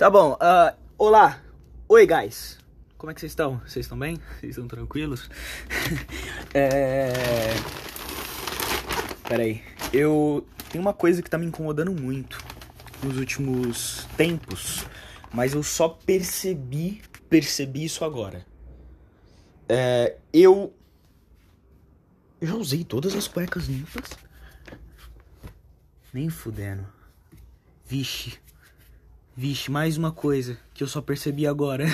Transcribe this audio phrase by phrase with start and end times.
[0.00, 1.42] Tá bom, uh, olá,
[1.86, 2.58] oi guys,
[2.96, 3.58] como é que vocês estão?
[3.58, 4.16] Vocês estão bem?
[4.40, 5.28] Vocês estão tranquilos?
[6.54, 7.52] é...
[9.28, 12.42] Peraí, eu tenho uma coisa que tá me incomodando muito
[13.02, 14.86] nos últimos tempos,
[15.34, 18.46] mas eu só percebi, percebi isso agora.
[19.68, 20.72] É, eu...
[22.40, 24.08] eu já usei todas as cuecas limpas.
[26.10, 26.86] Nem fudendo.
[27.84, 28.38] Vixe.
[29.42, 31.86] Vixe, mais uma coisa que eu só percebi agora.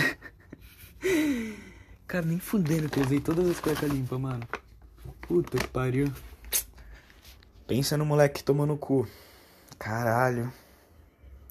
[2.05, 4.43] Cara, nem fudendo que eu usei todas as cuecas limpas, mano.
[5.21, 6.13] Puta que pariu.
[7.65, 9.07] Pensa no moleque tomando cu.
[9.79, 10.53] Caralho.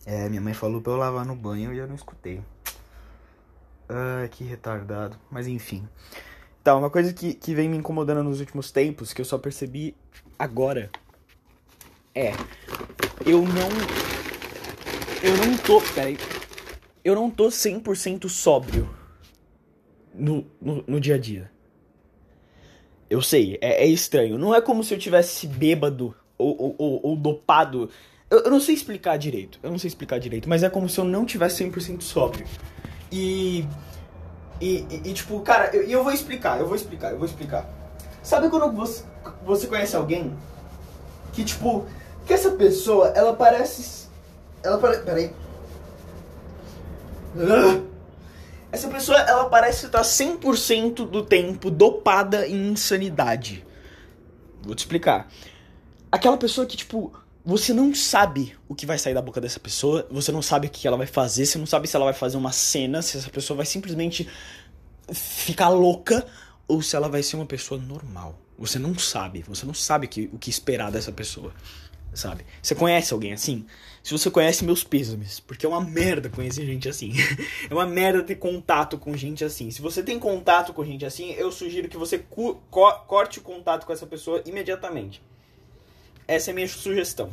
[0.06, 2.44] É, minha mãe falou pra eu lavar no banho e eu não escutei.
[3.88, 5.18] Ah, que retardado.
[5.32, 5.88] Mas enfim.
[6.62, 9.96] Tá, uma coisa que, que vem me incomodando nos últimos tempos, que eu só percebi
[10.38, 10.92] agora,
[12.14, 12.34] é.
[13.26, 14.15] Eu não
[15.26, 15.82] eu não tô.
[15.82, 16.18] Peraí.
[17.04, 18.90] Eu não tô 100% sóbrio
[20.14, 21.52] no, no, no, dia a dia.
[23.10, 24.38] Eu sei, é, é, estranho.
[24.38, 27.90] Não é como se eu tivesse bêbado ou, ou, ou, ou dopado.
[28.30, 29.60] Eu, eu, não sei explicar direito.
[29.62, 30.48] Eu não sei explicar direito.
[30.48, 32.46] Mas é como se eu não tivesse 100% sóbrio.
[33.12, 33.66] E.
[34.62, 37.70] E, e, tipo, cara, eu, eu vou explicar, eu vou explicar, eu vou explicar.
[38.24, 39.04] Sabe quando você,
[39.46, 40.34] você conhece alguém
[41.34, 41.86] que, tipo,
[42.26, 44.05] que essa pessoa, ela parece
[44.66, 45.04] ela parece.
[45.04, 45.32] Peraí.
[48.72, 53.66] Essa pessoa, ela parece estar 100% do tempo dopada em insanidade.
[54.62, 55.32] Vou te explicar.
[56.12, 57.14] Aquela pessoa que, tipo,
[57.46, 60.70] você não sabe o que vai sair da boca dessa pessoa, você não sabe o
[60.70, 63.30] que ela vai fazer, você não sabe se ela vai fazer uma cena, se essa
[63.30, 64.28] pessoa vai simplesmente
[65.14, 66.26] ficar louca
[66.68, 68.40] ou se ela vai ser uma pessoa normal.
[68.58, 71.54] Você não sabe, você não sabe que, o que esperar dessa pessoa
[72.16, 72.46] sabe?
[72.62, 73.66] Você conhece alguém assim?
[74.06, 77.12] Se você conhece, meus pêsames, porque é uma merda conhecer gente assim.
[77.68, 79.72] é uma merda ter contato com gente assim.
[79.72, 83.84] Se você tem contato com gente assim, eu sugiro que você co corte o contato
[83.84, 85.24] com essa pessoa imediatamente.
[86.28, 87.32] Essa é a minha sugestão.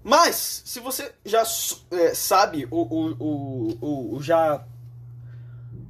[0.00, 1.42] Mas, se você já
[1.90, 4.64] é, sabe, ou, já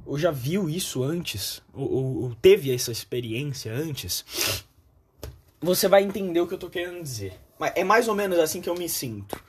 [0.03, 4.65] ou já viu isso antes, ou, ou teve essa experiência antes,
[5.61, 7.39] você vai entender o que eu tô querendo dizer.
[7.75, 9.41] É mais ou menos assim que eu me sinto,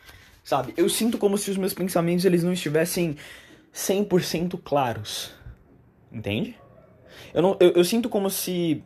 [0.43, 0.73] sabe?
[0.77, 3.17] Eu sinto como se os meus pensamentos eles não estivessem
[3.75, 5.33] 100% claros.
[6.11, 6.57] Entende?
[7.35, 8.83] Eu, não, eu, eu sinto como se.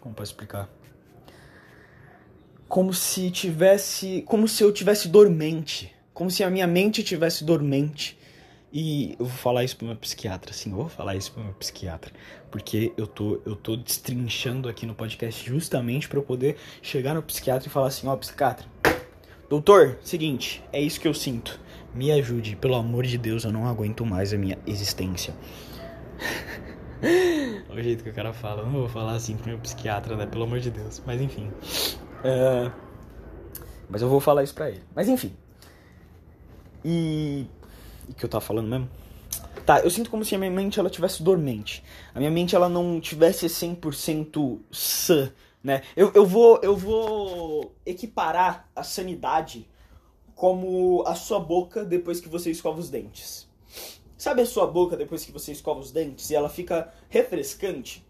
[0.00, 0.68] Como posso explicar?
[2.68, 4.22] Como se tivesse.
[4.26, 5.92] Como se eu tivesse dormente.
[6.14, 8.19] Como se a minha mente tivesse dormente.
[8.72, 11.52] E eu vou falar isso pro meu psiquiatra, sim, eu vou falar isso pro meu
[11.54, 12.12] psiquiatra.
[12.50, 17.22] Porque eu tô, eu tô destrinchando aqui no podcast justamente para eu poder chegar no
[17.22, 18.66] psiquiatra e falar assim, ó, oh, psiquiatra,
[19.48, 21.58] doutor, seguinte, é isso que eu sinto.
[21.92, 25.34] Me ajude, pelo amor de Deus, eu não aguento mais a minha existência.
[27.68, 30.26] o jeito que o cara fala, eu não vou falar assim pro meu psiquiatra, né?
[30.26, 31.02] Pelo amor de Deus.
[31.04, 31.50] Mas enfim.
[32.22, 32.70] Uh,
[33.88, 34.82] mas eu vou falar isso pra ele.
[34.94, 35.34] Mas enfim.
[36.84, 37.46] E
[38.14, 38.88] que eu tava falando mesmo?
[39.64, 41.82] Tá, eu sinto como se a minha mente ela tivesse dormente.
[42.14, 45.32] A minha mente ela não tivesse 100% sã,
[45.62, 45.82] né?
[45.96, 49.68] Eu, eu vou eu vou equiparar a sanidade
[50.34, 53.48] como a sua boca depois que você escova os dentes.
[54.16, 58.06] Sabe a sua boca depois que você escova os dentes e ela fica refrescante?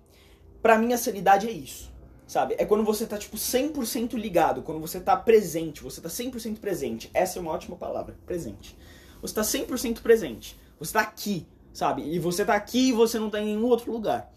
[0.63, 1.91] Pra mim a sanidade é isso.
[2.27, 2.55] Sabe?
[2.59, 7.11] É quando você tá tipo 100% ligado, quando você tá presente, você tá 100% presente.
[7.13, 8.79] Essa é uma ótima palavra, presente.
[9.21, 10.57] Você tá 100% presente.
[10.79, 12.03] Você tá aqui, sabe?
[12.03, 14.33] E você tá aqui e você não tá em nenhum outro lugar.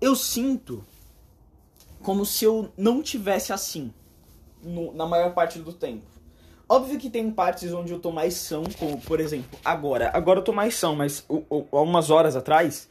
[0.00, 0.84] Eu sinto
[2.02, 3.92] como se eu não tivesse assim
[4.62, 6.12] no, na maior parte do tempo.
[6.68, 10.10] Óbvio que tem partes onde eu tô mais são, como por exemplo, agora.
[10.14, 12.88] Agora eu tô mais são, mas há umas horas atrás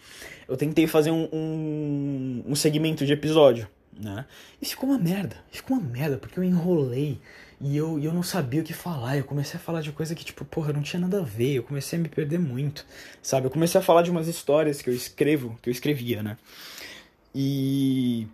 [0.47, 4.25] eu tentei fazer um, um, um segmento de episódio, né?
[4.61, 5.37] E ficou uma merda.
[5.49, 7.19] Ficou uma merda, porque eu enrolei.
[7.63, 9.17] E eu, eu não sabia o que falar.
[9.17, 11.53] Eu comecei a falar de coisa que, tipo, porra, não tinha nada a ver.
[11.53, 12.83] Eu comecei a me perder muito,
[13.21, 13.45] sabe?
[13.45, 16.37] Eu comecei a falar de umas histórias que eu escrevo, que eu escrevia, né?
[17.35, 18.27] E.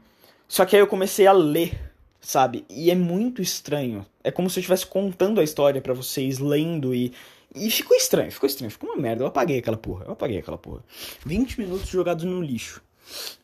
[0.47, 1.77] Só que aí eu comecei a ler,
[2.21, 2.65] sabe?
[2.69, 4.05] E é muito estranho.
[4.23, 7.11] É como se eu estivesse contando a história para vocês, lendo e.
[7.53, 9.23] E ficou estranho, ficou estranho, ficou uma merda.
[9.23, 10.83] Eu apaguei aquela porra, eu apaguei aquela porra.
[11.25, 12.81] 20 minutos jogados no lixo.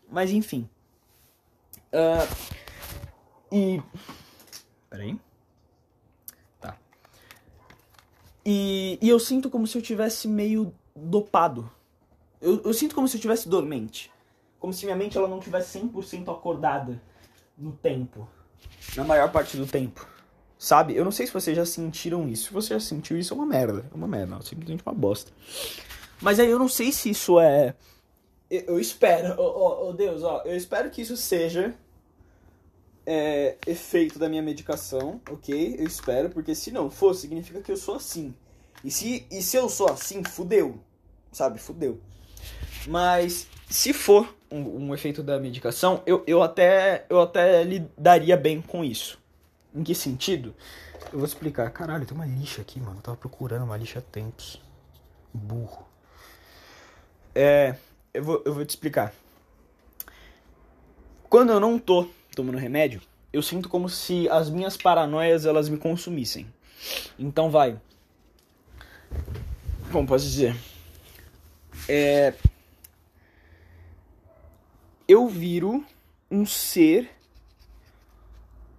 [0.09, 0.69] Mas enfim.
[1.91, 2.35] Uh,
[3.51, 3.81] e.
[4.89, 5.17] Peraí.
[8.45, 11.69] E, e eu sinto como se eu tivesse meio dopado.
[12.41, 14.11] Eu, eu sinto como se eu tivesse dormente.
[14.59, 17.01] Como se minha mente ela não tivesse 100% acordada
[17.57, 18.27] no tempo.
[18.95, 20.07] Na maior parte do tempo.
[20.57, 20.95] Sabe?
[20.95, 22.47] Eu não sei se vocês já sentiram isso.
[22.47, 23.85] Se você já sentiu isso, é uma merda.
[23.91, 25.31] É uma merda, é simplesmente uma bosta.
[26.21, 27.75] Mas aí eu não sei se isso é.
[28.49, 31.73] Eu, espero, oh, oh, Deus, ó, eu espero que isso seja
[33.05, 35.75] é, efeito da minha medicação, ok?
[35.77, 38.33] Eu espero, porque se não for, significa que eu sou assim.
[38.83, 40.79] E se, e se eu sou assim, fudeu.
[41.31, 41.59] Sabe?
[41.59, 41.99] Fudeu.
[42.87, 48.61] Mas se for um, um, efeito da medicação, eu, eu, até, eu até lidaria bem
[48.61, 49.19] com isso.
[49.73, 50.53] Em que sentido?
[51.11, 51.69] Eu vou explicar.
[51.71, 52.97] Caralho, tem uma lixa aqui, mano.
[52.97, 54.61] Eu tava procurando uma lixa há tempos.
[55.33, 55.87] Burro.
[57.33, 57.75] É.
[58.13, 59.11] Eu vou, eu vou te explicar.
[61.27, 63.01] Quando eu não tô tomando remédio,
[63.31, 66.45] eu sinto como se as minhas paranoias elas me consumissem.
[67.17, 67.79] Então vai.
[69.91, 70.55] Como posso dizer?
[71.87, 72.33] É.
[75.07, 75.83] Eu viro
[76.29, 77.09] um ser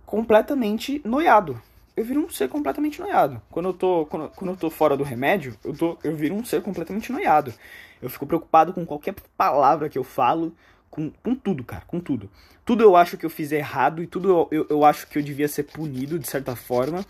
[0.07, 1.61] completamente noiado.
[1.97, 3.41] Eu viro um ser completamente noiado.
[3.50, 6.45] Quando eu tô, quando, quando eu tô fora do remédio, eu, tô, eu viro um
[6.45, 7.55] ser completamente noiado.
[8.03, 10.53] Eu fico preocupado com qualquer palavra que eu falo,
[10.94, 12.31] com, com tudo, cara, com tudo.
[12.64, 15.49] Tudo eu acho que eu fiz errado e tudo eu, eu, acho que eu devia
[15.49, 17.05] ser punido de certa forma.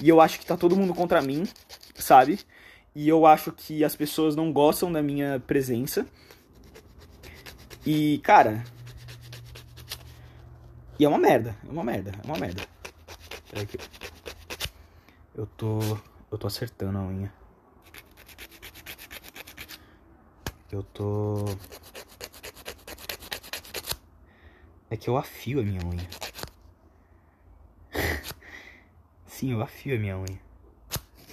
[0.00, 1.44] E eu acho que tá todo mundo contra mim,
[1.94, 2.40] sabe?
[2.94, 6.04] E eu acho que as pessoas não gostam da minha presença.
[7.86, 8.64] E, cara,
[10.98, 12.62] e é uma merda, é uma merda, é uma merda.
[13.48, 13.78] Peraí que
[15.36, 15.78] eu tô.
[16.30, 17.32] Eu tô acertando a unha.
[20.70, 21.44] Eu tô.
[24.90, 26.08] É que eu afio a minha unha.
[29.26, 30.40] Sim, eu afio a minha unha.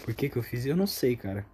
[0.03, 0.65] Por que que eu fiz?
[0.65, 1.45] Eu não sei, cara.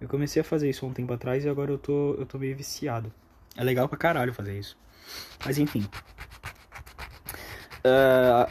[0.00, 2.56] Eu comecei a fazer isso um tempo atrás e agora eu tô, eu tô meio
[2.56, 3.12] viciado.
[3.56, 4.76] É legal pra caralho fazer isso.
[5.44, 5.86] Mas enfim.
[7.84, 8.50] Uh,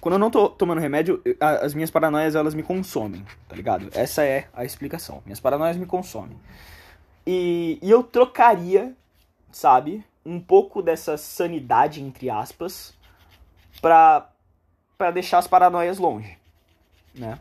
[0.00, 3.88] quando eu não tô tomando remédio, as minhas paranoias elas me consomem, tá ligado?
[3.92, 5.22] Essa é a explicação.
[5.24, 6.36] Minhas paranoias me consomem.
[7.24, 8.96] E, e eu trocaria,
[9.52, 12.94] sabe, um pouco dessa sanidade, entre aspas,
[13.80, 14.30] pra,
[15.12, 16.38] deixar as paranoias longe,
[17.14, 17.38] né?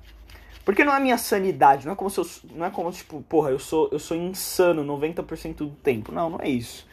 [0.63, 3.49] Porque não é minha sanidade, não é como se eu, não é como tipo, porra,
[3.49, 6.11] eu sou eu sou insano 90% do tempo.
[6.11, 6.87] Não, não é isso.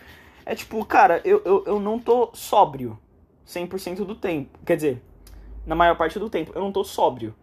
[0.47, 2.99] É tipo, cara, eu, eu, eu não tô sóbrio,
[3.47, 4.59] 100% do tempo.
[4.65, 5.03] Quer dizer,
[5.67, 6.53] na maior parte do tempo.
[6.55, 7.35] Eu não tô sóbrio,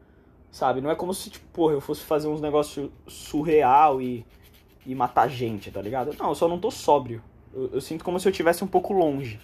[0.52, 0.82] sabe?
[0.82, 4.26] Não é como se, tipo, porra, eu fosse fazer uns negócios surreal e,
[4.86, 6.16] e matar gente, tá ligado?
[6.18, 7.22] Não, eu só não tô sóbrio.
[7.56, 9.40] Eu, eu sinto como se eu estivesse um pouco longe,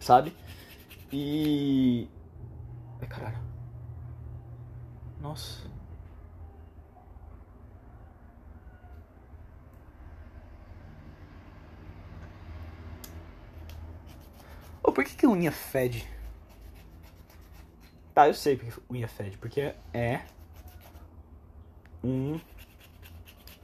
[0.00, 0.34] sabe?
[1.12, 2.08] E.
[3.00, 3.38] Ai, caralho.
[5.20, 5.70] Nossa.
[14.82, 16.08] Oh, por que, que unha fede?
[18.12, 19.38] Tá, eu sei porque unha fede.
[19.38, 20.22] Porque é
[22.02, 22.40] um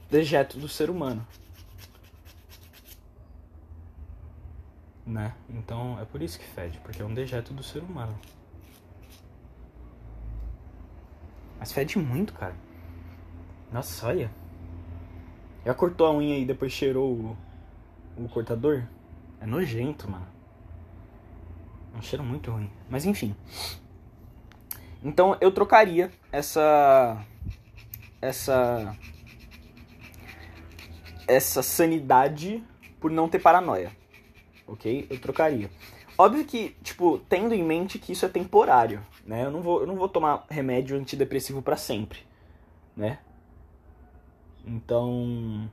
[0.09, 1.27] dejeto do ser humano.
[5.07, 5.33] Né?
[5.49, 8.13] Então é por isso que fede, porque é um dejeto do ser humano.
[11.57, 12.53] Mas fede muito, cara.
[13.71, 14.29] Nossa, olha.
[15.65, 17.37] Já cortou a unha e depois cheirou o,
[18.17, 18.83] o cortador?
[19.39, 20.27] É nojento, mano.
[21.95, 22.69] Um cheiro muito ruim.
[22.89, 23.33] Mas enfim.
[25.01, 27.25] Então eu trocaria essa.
[28.21, 28.93] Essa.
[31.27, 32.63] Essa sanidade
[32.99, 33.91] por não ter paranoia.
[34.67, 35.07] Ok?
[35.09, 35.69] Eu trocaria.
[36.17, 39.45] Óbvio que, tipo, tendo em mente que isso é temporário, né?
[39.45, 42.19] Eu não vou, eu não vou tomar remédio antidepressivo para sempre,
[42.95, 43.19] né?
[44.65, 45.69] Então,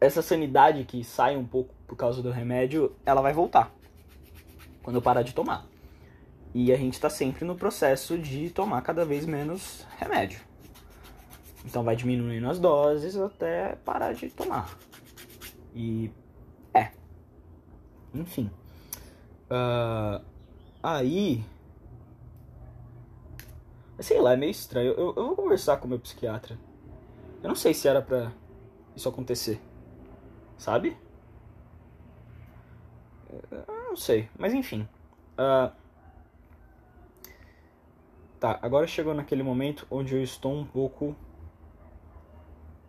[0.00, 3.72] essa sanidade que sai um pouco por causa do remédio, ela vai voltar
[4.82, 5.66] quando eu parar de tomar.
[6.54, 10.40] E a gente está sempre no processo de tomar cada vez menos remédio.
[11.64, 14.78] Então vai diminuindo as doses até parar de tomar.
[15.74, 16.10] E
[16.72, 16.90] é.
[18.14, 18.50] Enfim.
[19.50, 20.24] Uh,
[20.82, 21.44] aí.
[23.98, 24.92] Sei lá, é meio estranho.
[24.92, 26.58] Eu, eu vou conversar com o meu psiquiatra.
[27.42, 28.32] Eu não sei se era pra
[28.94, 29.60] isso acontecer.
[30.56, 30.96] Sabe?
[33.50, 34.88] Eu não sei, mas enfim.
[35.38, 35.72] Uh...
[38.38, 41.16] Tá, agora chegou naquele momento onde eu estou um pouco.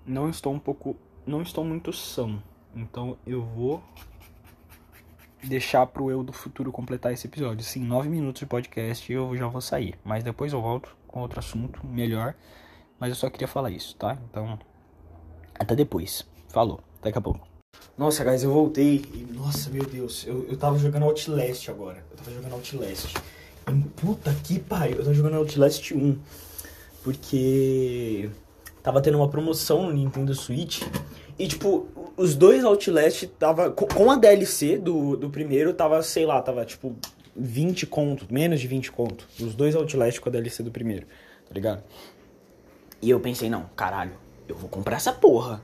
[0.06, 0.96] Não estou um pouco.
[1.26, 2.42] Não estou muito são.
[2.76, 3.82] Então eu vou
[5.44, 7.64] deixar pro eu do futuro completar esse episódio.
[7.64, 9.96] Sim, nove minutos de podcast e eu já vou sair.
[10.04, 12.36] Mas depois eu volto com outro assunto melhor.
[13.00, 14.18] Mas eu só queria falar isso, tá?
[14.30, 14.60] Então,
[15.58, 16.26] até depois.
[16.50, 17.48] Falou, daqui a pouco.
[17.98, 22.04] Nossa, guys, eu voltei e, nossa, meu Deus, eu, eu tava jogando Outlast agora.
[22.12, 23.14] Eu tava jogando Outlast.
[23.96, 24.98] Puta que pariu.
[24.98, 26.20] Eu tô jogando Outlast 1.
[27.04, 28.30] Porque
[28.82, 30.82] tava tendo uma promoção no Nintendo Switch.
[31.38, 33.72] E, tipo, os dois Outlast tava.
[33.72, 36.96] Com a DLC do, do primeiro, tava, sei lá, tava tipo
[37.36, 39.28] 20 conto, menos de 20 conto.
[39.40, 41.06] Os dois Outlast com a DLC do primeiro,
[41.48, 41.84] tá ligado?
[43.02, 44.14] E eu pensei, não, caralho,
[44.48, 45.62] eu vou comprar essa porra,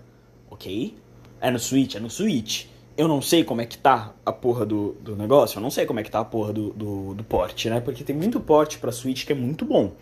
[0.50, 0.96] ok?
[1.39, 2.65] É no Switch, é no Switch.
[2.98, 5.86] Eu não sei como é que tá a porra do, do negócio, eu não sei
[5.86, 7.79] como é que tá a porra do, do, do porte, né?
[7.79, 9.93] Porque tem muito porte pra Switch que é muito bom.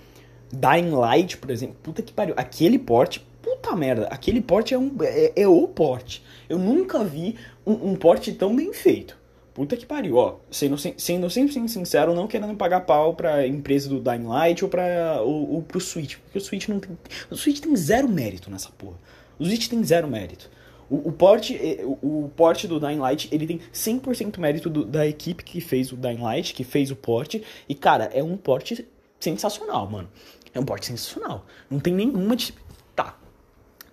[0.52, 2.34] Dying Light, por exemplo, puta que pariu.
[2.36, 6.24] Aquele porte, puta merda, aquele porte é, um, é, é o porte.
[6.48, 9.18] Eu nunca vi um, um porte tão bem feito.
[9.54, 10.38] Puta que pariu, ó.
[10.50, 15.56] Sendo, sendo sincero, não querendo pagar pau pra empresa do Dying Light ou, pra, ou,
[15.56, 16.16] ou pro Switch.
[16.16, 16.98] Porque o Switch não tem.
[17.30, 18.98] O Switch tem zero mérito nessa porra.
[19.38, 20.50] O Switch tem zero mérito.
[20.90, 25.06] O, o, porte, o, o porte do Dying Light, ele tem 100% mérito do, da
[25.06, 27.44] equipe que fez o Dying Light, que fez o porte.
[27.68, 28.88] E, cara, é um porte
[29.20, 30.10] sensacional, mano.
[30.54, 31.46] É um porte sensacional.
[31.70, 32.36] Não tem nenhuma.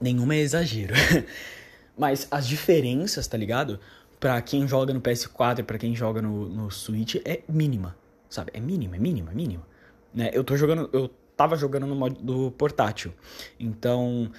[0.00, 0.94] Nenhuma é exagero.
[1.96, 3.80] Mas as diferenças, tá ligado?
[4.20, 7.96] Pra quem joga no PS4 e pra quem joga no, no Switch é mínima.
[8.28, 8.50] Sabe?
[8.54, 9.66] É mínima, é mínima, é mínima.
[10.14, 10.30] Né?
[10.32, 10.90] Eu tô jogando.
[10.92, 13.12] Eu tava jogando no modo do portátil.
[13.58, 14.30] Então.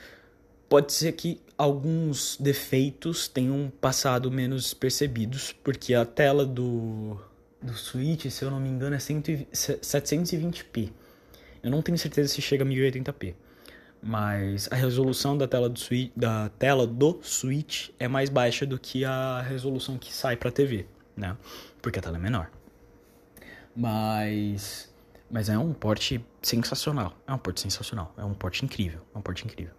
[0.69, 7.17] Pode ser que alguns defeitos tenham passado menos percebidos, porque a tela do,
[7.61, 10.91] do Switch, se eu não me engano, é 720p.
[11.63, 13.33] Eu não tenho certeza se chega a 1080p.
[14.07, 18.79] Mas a resolução da tela do Switch, da tela do Switch é mais baixa do
[18.79, 21.35] que a resolução que sai para TV, né?
[21.81, 22.49] Porque a tela é menor.
[23.75, 24.89] Mas
[25.29, 27.17] mas é um porte sensacional.
[27.27, 28.13] É um porte sensacional.
[28.17, 29.01] É um porte incrível.
[29.13, 29.73] É um porte incrível.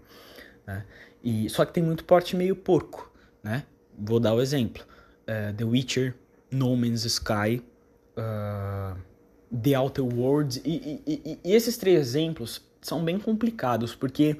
[0.66, 0.84] Né?
[1.24, 3.10] E, só que tem muito porte meio porco,
[3.42, 3.64] né?
[3.98, 4.84] Vou dar o exemplo.
[5.22, 6.14] Uh, The Witcher,
[6.50, 7.64] No Man's Sky,
[8.18, 8.94] uh,
[9.50, 10.60] The Outer Worlds.
[10.66, 14.36] E, e, e, esses três exemplos são bem complicados, porque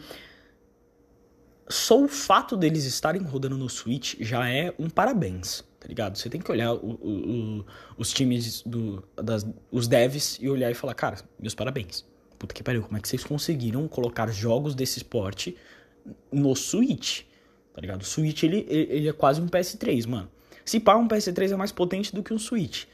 [1.68, 6.16] só o fato deles estarem rodando no Switch já é um parabéns, tá ligado?
[6.16, 7.66] Você tem que olhar o, o, o,
[7.98, 12.06] os times, do, das, os devs e olhar e falar, cara, meus parabéns.
[12.38, 15.56] Puta que pariu, como é que vocês conseguiram colocar jogos desse esporte
[16.32, 17.22] no Switch?
[17.74, 18.02] Tá ligado?
[18.02, 20.30] O Switch, ele, ele é quase um PS3, mano.
[20.64, 22.84] Se pá, um PS3 é mais potente do que um Switch.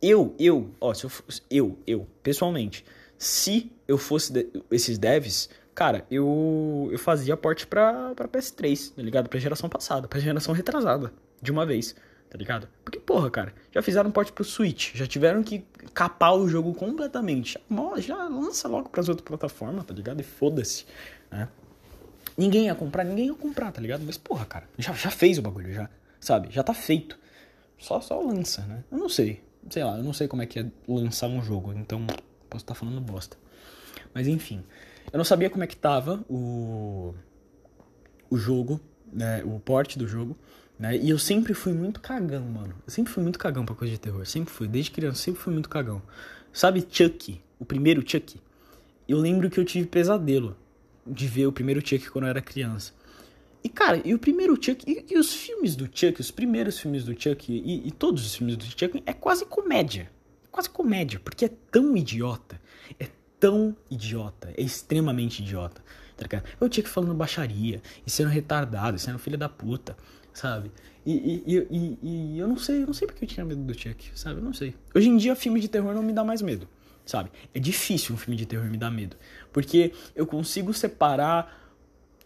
[0.00, 1.10] Eu, eu, ó, se eu,
[1.50, 2.84] eu, eu, pessoalmente,
[3.16, 9.02] se eu fosse de, esses devs, cara, eu, eu fazia porte pra, pra PS3, tá
[9.02, 9.28] ligado?
[9.28, 11.94] Pra geração passada, pra geração retrasada, de uma vez,
[12.30, 12.68] tá ligado?
[12.84, 15.64] Porque, porra, cara, já fizeram porte pro Switch, já tiveram que
[15.94, 17.58] capar o jogo completamente.
[17.70, 20.20] Já, já lança logo pras outras plataformas, tá ligado?
[20.20, 20.86] E foda-se,
[21.30, 21.48] né?
[22.36, 24.02] Ninguém ia comprar, ninguém ia comprar, tá ligado?
[24.04, 25.88] Mas, porra, cara, já, já fez o bagulho, já,
[26.20, 26.48] sabe?
[26.50, 27.18] Já tá feito.
[27.78, 28.84] Só, só lança, né?
[28.90, 31.72] Eu não sei sei lá, eu não sei como é que é lançar um jogo,
[31.72, 32.06] então
[32.48, 33.36] posso estar falando bosta.
[34.16, 34.64] Mas enfim,
[35.12, 37.14] eu não sabia como é que tava o
[38.30, 38.80] o jogo,
[39.12, 40.34] né, o porte do jogo,
[40.78, 40.96] né?
[40.96, 42.74] E eu sempre fui muito cagão, mano.
[42.86, 45.52] Eu sempre fui muito cagão pra coisa de terror, sempre fui, desde criança sempre fui
[45.52, 46.00] muito cagão.
[46.50, 48.40] Sabe Chuck, o primeiro Chuck?
[49.06, 50.56] Eu lembro que eu tive pesadelo
[51.06, 52.94] de ver o primeiro Chuck quando eu era criança.
[53.62, 57.04] E, cara, e o primeiro Chuck, e, e, os filmes do Chuck, os primeiros filmes
[57.04, 60.10] do Chuck, e, e, todos os filmes do Chuck, é quase comédia.
[60.42, 62.58] É quase comédia, porque é tão idiota.
[62.98, 63.06] É
[63.38, 64.52] tão idiota.
[64.56, 65.82] É extremamente idiota.
[66.16, 66.42] Tá?
[66.60, 69.96] É o Chuck falando baixaria, e sendo retardado, e sendo filho da puta,
[70.32, 70.70] sabe?
[71.04, 74.10] E, e, e, eu não sei, eu não sei porque eu tinha medo do Chuck,
[74.14, 74.40] sabe?
[74.40, 74.74] Eu não sei.
[74.94, 76.66] Hoje em dia, filme de terror não me dá mais medo,
[77.04, 77.30] sabe?
[77.54, 79.16] É difícil um filme de terror me dar medo.
[79.52, 81.64] Porque eu consigo separar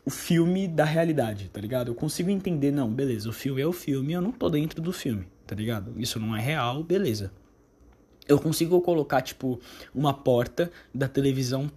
[0.04, 1.88] o filme da realidade, tá ligado?
[1.88, 4.92] Eu consigo entender, não, beleza, o filme é o filme, eu não tô dentro do
[4.92, 5.92] filme, tá ligado?
[6.00, 7.32] Isso não é real, beleza.
[8.30, 9.60] Eu consigo colocar, tipo,
[9.92, 11.68] uma porta da televisão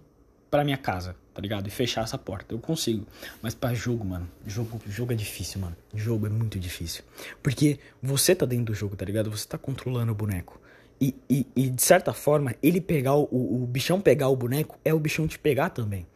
[0.48, 1.66] pra minha casa, tá ligado?
[1.66, 2.54] E fechar essa porta.
[2.54, 3.04] Eu consigo.
[3.42, 5.76] Mas para jogo, mano, jogo, jogo é difícil, mano.
[5.92, 7.02] Jogo é muito difícil.
[7.42, 9.32] Porque você tá dentro do jogo, tá ligado?
[9.32, 10.60] Você tá controlando o boneco.
[11.00, 14.94] E, e, e de certa forma, ele pegar o, o bichão pegar o boneco é
[14.94, 16.06] o bichão te pegar também,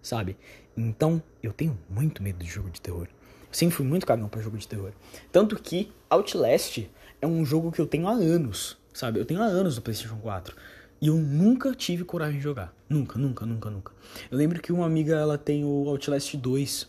[0.00, 0.38] sabe?
[0.74, 3.08] Então, eu tenho muito medo de jogo de terror.
[3.50, 4.92] Sempre fui muito cagão para jogo de terror.
[5.30, 6.88] Tanto que Outlast
[7.20, 9.18] é um jogo que eu tenho há anos, sabe?
[9.18, 10.54] Eu tenho há anos no PlayStation 4.
[11.00, 12.72] E eu nunca tive coragem de jogar.
[12.88, 13.92] Nunca, nunca, nunca, nunca.
[14.30, 16.88] Eu lembro que uma amiga, ela tem o Outlast 2.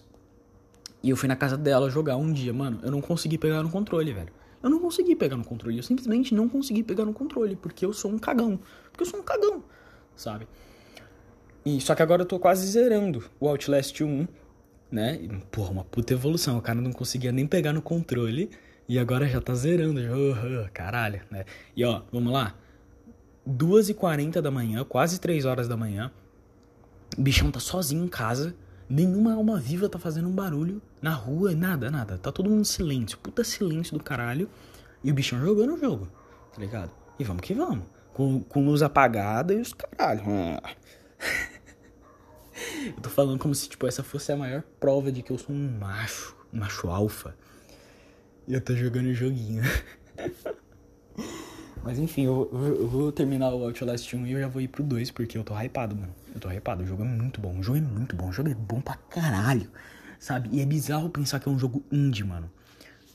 [1.02, 2.54] E eu fui na casa dela jogar um dia.
[2.54, 4.32] Mano, eu não consegui pegar no controle, velho.
[4.62, 5.78] Eu não consegui pegar no controle.
[5.78, 7.56] Eu simplesmente não consegui pegar no controle.
[7.56, 8.60] Porque eu sou um cagão.
[8.92, 9.64] Porque eu sou um cagão,
[10.16, 10.48] sabe?
[11.66, 14.28] E, só que agora eu tô quase zerando o Outlast 1,
[14.92, 15.20] né?
[15.50, 16.58] Porra, uma puta evolução.
[16.60, 18.52] O cara não conseguia nem pegar no controle
[18.94, 20.00] e agora já tá zerando.
[20.00, 21.46] Uh, caralho, né?
[21.76, 22.54] E ó, vamos lá.
[23.50, 26.12] 2h40 da manhã, quase 3 horas da manhã.
[27.18, 28.56] O bichão tá sozinho em casa.
[28.88, 32.20] Nenhuma alma viva tá fazendo um barulho na rua, nada, nada.
[32.20, 34.48] Tá todo mundo em silêncio, puta silêncio do caralho.
[35.04, 36.08] E o bichão jogando o jogo,
[36.54, 36.92] tá ligado?
[37.18, 37.86] E vamos que vamos.
[38.14, 40.22] Com, com luz apagada e os caralho.
[42.96, 45.56] eu tô falando como se, tipo, essa fosse a maior prova de que eu sou
[45.56, 47.36] um macho, um macho alfa.
[48.48, 49.64] Eu tô jogando joguinho.
[51.84, 54.84] Mas enfim, eu, eu, vou terminar o Outlast 1 e eu já vou ir pro
[54.84, 56.16] 2, porque eu tô hypado, mano.
[56.34, 56.84] Eu tô hypado.
[56.84, 57.60] O jogo é muito bom.
[57.60, 58.30] O jogo é muito bom.
[58.30, 59.70] O jogo é bom pra caralho.
[60.18, 60.50] Sabe?
[60.54, 62.50] E é bizarro pensar que é um jogo indie, mano.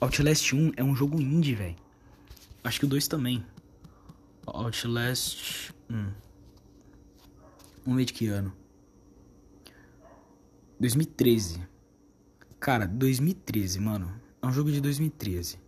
[0.00, 1.76] Outlast 1 é um jogo indie, velho.
[2.62, 3.44] Acho que o 2 também.
[4.47, 6.06] Outlast 1.
[7.85, 8.52] Vamos ver de que ano.
[10.78, 11.62] 2013.
[12.61, 14.27] Cara, 2013, mano.
[14.40, 15.59] É um jogo de 2013.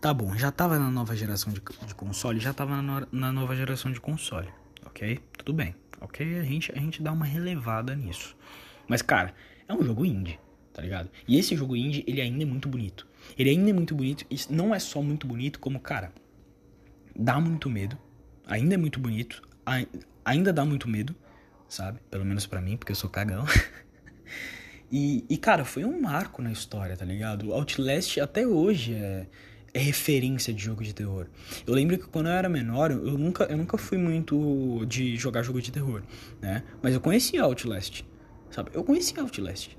[0.00, 3.54] Tá bom, já tava na nova geração de, de console, já tava na, na, nova
[3.54, 4.48] geração de console,
[4.86, 5.20] ok?
[5.36, 6.38] Tudo bem, ok?
[6.38, 8.34] A gente, a gente dá uma relevada nisso.
[8.88, 9.34] Mas, cara,
[9.68, 10.40] é um jogo indie,
[10.72, 11.10] tá ligado?
[11.28, 13.06] E esse jogo indie, ele ainda é muito bonito.
[13.38, 16.10] Ele ainda é muito bonito, e não é só muito bonito, como, cara,
[17.14, 17.98] dá muito medo.
[18.46, 19.42] Ainda é muito bonito,
[20.24, 21.14] ainda dá muito medo,
[21.68, 22.00] sabe?
[22.10, 23.44] Pelo menos para mim, porque eu sou cagão.
[24.90, 27.52] e, e, cara, foi um marco na história, tá ligado?
[27.52, 29.26] Outlast até hoje é
[29.72, 31.26] é referência de jogo de terror.
[31.66, 35.42] Eu lembro que quando eu era menor, eu nunca, eu nunca fui muito de jogar
[35.42, 36.02] jogo de terror,
[36.40, 36.64] né?
[36.82, 38.04] Mas eu conhecia Outlast,
[38.50, 38.70] sabe?
[38.74, 39.76] Eu conhecia Outlast.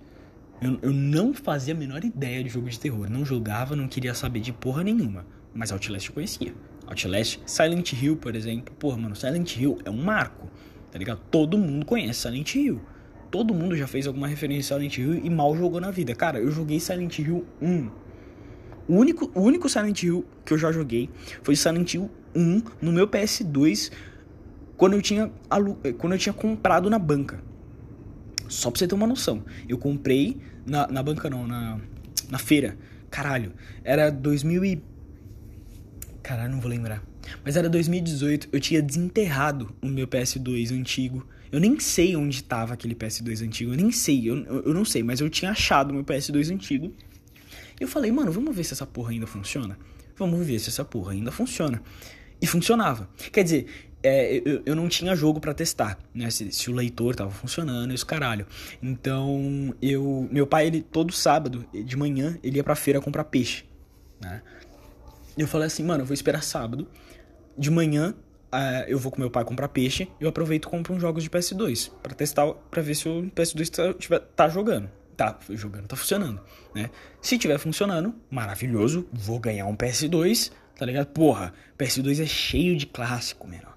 [0.62, 3.10] Eu, eu não fazia a menor ideia de jogo de terror.
[3.10, 5.25] Não jogava, não queria saber de porra nenhuma.
[5.53, 6.53] Mas Outlast eu conhecia.
[6.88, 8.74] Outlast, Silent Hill, por exemplo.
[8.75, 10.50] Porra, mano, Silent Hill é um marco,
[10.91, 11.20] tá ligado?
[11.30, 12.82] Todo mundo conhece Silent Hill.
[13.32, 16.14] Todo mundo já fez alguma referência a Silent Hill e mal jogou na vida.
[16.14, 18.02] Cara, eu joguei Silent Hill 1
[18.88, 21.10] o único, o único Silent Hill que eu já joguei
[21.44, 23.90] foi Silent Hill 1 no meu PS2
[24.76, 25.32] quando eu tinha,
[25.98, 27.42] quando eu tinha comprado na banca.
[28.50, 29.46] Só pra você ter uma noção.
[29.70, 31.80] Eu comprei na, na banca não, na,
[32.30, 32.77] na feira.
[33.10, 33.53] Caralho,
[33.84, 34.84] era 2000 e...
[36.22, 37.01] Caralho, não vou lembrar.
[37.46, 41.25] Mas era 2018, eu tinha desenterrado o meu PS2 antigo.
[41.51, 45.03] Eu nem sei onde tava aquele PS2 antigo, eu nem sei, eu, eu não sei,
[45.03, 46.94] mas eu tinha achado meu PS2 antigo
[47.81, 49.75] eu falei, mano, vamos ver se essa porra ainda funciona.
[50.16, 51.81] Vamos ver se essa porra ainda funciona.
[52.40, 53.09] E funcionava.
[53.31, 53.66] Quer dizer,
[54.03, 56.29] é, eu, eu, não tinha jogo para testar, né?
[56.29, 58.46] Se, se, o leitor tava funcionando, esse caralho.
[58.83, 63.66] Então, eu, meu pai, ele todo sábado de manhã, ele ia pra feira comprar peixe,
[64.22, 64.44] né?
[65.35, 66.87] Eu falei assim, mano, eu vou esperar sábado.
[67.57, 68.14] De manhã,
[68.53, 70.09] uh, eu vou com meu pai comprar peixe.
[70.20, 73.70] Eu aproveito e compro uns jogos de PS2 para testar, para ver se o PS2
[73.70, 74.90] tá, tiver, tá jogando
[75.22, 76.42] tá jogando, tá funcionando,
[76.74, 76.90] né?
[77.22, 81.07] Se tiver funcionando, maravilhoso, vou ganhar um PS2, tá ligado?
[81.07, 83.68] Porra, PS2 é cheio de clássico, mano.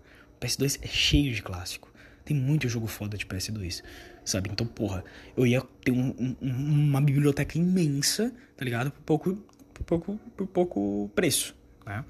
[0.41, 1.93] PS2 é cheio de clássico.
[2.25, 3.83] Tem muito jogo foda de PS2,
[4.25, 4.49] sabe?
[4.51, 5.05] Então, porra,
[5.37, 8.91] eu ia ter um, um, uma biblioteca imensa, tá ligado?
[8.91, 9.35] Por pouco,
[9.75, 12.05] por pouco, por pouco preço, né?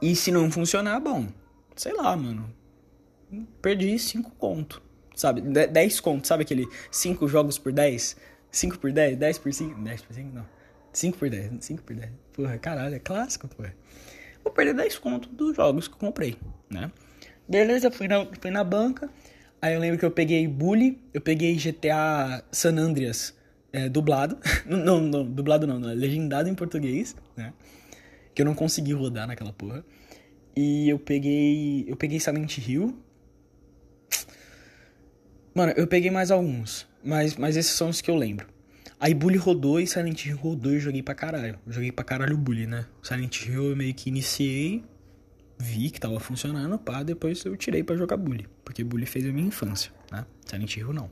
[0.00, 1.28] E se não funcionar, bom,
[1.74, 2.52] sei lá, mano.
[3.60, 4.82] Perdi 5 conto
[5.16, 5.40] sabe?
[5.40, 8.16] 10 contos, sabe aquele 5 jogos por 10?
[8.52, 9.16] 5 por 10?
[9.16, 9.80] 10 por 5?
[9.80, 10.34] 10 por 5?
[10.34, 10.46] Não.
[10.92, 12.10] 5 por 10, 5 por 10.
[12.34, 13.74] Porra, caralho, é clássico, porra.
[14.44, 16.36] Vou perder 10 contos dos jogos que eu comprei,
[16.70, 16.92] né?
[17.48, 19.10] Beleza, fui na, fui na banca.
[19.60, 23.34] Aí eu lembro que eu peguei Bully, eu peguei GTA San Andreas
[23.72, 24.38] é, dublado.
[24.66, 27.52] não, não, dublado não, não, legendado em português, né?
[28.36, 29.84] Que eu não consegui rodar naquela porra.
[30.54, 31.84] E eu peguei.
[31.88, 32.96] Eu peguei Silent Hill,
[35.56, 38.46] Mano, eu peguei mais alguns, mas, mas esses são os que eu lembro.
[39.00, 41.58] Aí Bully rodou e Silent Hill rodou e joguei pra caralho.
[41.66, 42.84] Joguei pra caralho o Bully, né?
[43.02, 44.84] Silent Hill eu meio que iniciei,
[45.58, 48.46] vi que tava funcionando, pá, depois eu tirei para jogar Bully.
[48.62, 50.26] Porque Bully fez a minha infância, né?
[50.44, 51.10] Silent Hill não.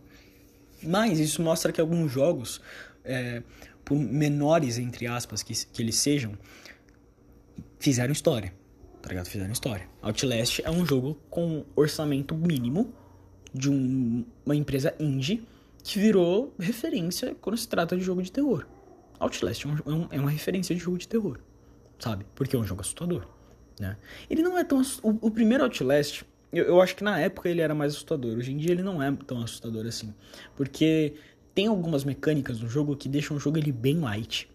[0.82, 2.60] Mas isso mostra que alguns jogos,
[3.02, 3.42] é,
[3.82, 6.36] por menores, entre aspas, que, que eles sejam,
[7.84, 8.50] fizeram história.
[9.02, 9.26] Tá ligado?
[9.26, 9.86] Fizeram história.
[10.00, 12.94] Outlast é um jogo com orçamento mínimo
[13.52, 15.46] de um, uma empresa indie
[15.82, 18.66] que virou referência quando se trata de jogo de terror.
[19.20, 21.38] Outlast é, um, é uma referência de jogo de terror,
[21.98, 22.24] sabe?
[22.34, 23.28] Porque é um jogo assustador,
[23.78, 23.98] né?
[24.30, 24.80] Ele não é tão...
[25.02, 28.38] O, o primeiro Outlast, eu, eu acho que na época ele era mais assustador.
[28.38, 30.14] Hoje em dia ele não é tão assustador assim.
[30.56, 31.12] Porque
[31.54, 34.50] tem algumas mecânicas no jogo que deixam o jogo ele bem light.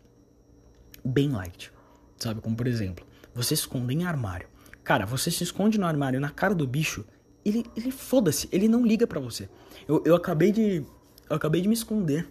[1.06, 1.72] Bem light.
[2.18, 2.42] Sabe?
[2.42, 4.48] Como por exemplo, você se esconde em armário.
[4.84, 7.06] Cara, você se esconde no armário na cara do bicho
[7.44, 9.50] ele, ele foda-se, ele não liga para você.
[9.88, 10.86] Eu, eu acabei de.
[11.30, 12.28] Eu acabei de me esconder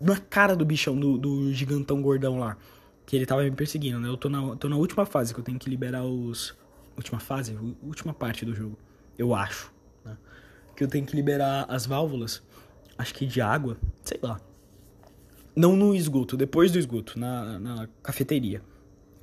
[0.00, 2.56] na cara do bichão, do, do gigantão gordão lá.
[3.04, 4.08] Que ele tava me perseguindo, né?
[4.08, 6.56] Eu tô na, tô na última fase que eu tenho que liberar os.
[6.96, 8.76] última fase, última parte do jogo,
[9.16, 9.72] eu acho,
[10.04, 10.16] né?
[10.74, 12.42] Que eu tenho que liberar as válvulas,
[12.98, 14.40] acho que de água, sei lá.
[15.54, 18.60] Não no esgoto, depois do esgoto, na, na cafeteria.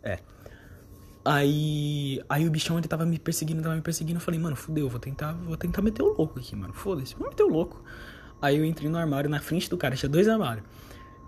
[0.02, 0.20] É.
[1.26, 4.18] Aí, aí o bichão ele tava me perseguindo, tava me perseguindo.
[4.18, 6.74] Eu falei, mano, fudeu, vou tentar, vou tentar meter o louco aqui, mano.
[6.74, 7.82] Foda-se, vou meter o louco.
[8.42, 10.66] Aí eu entrei no armário na frente do cara, tinha dois armários.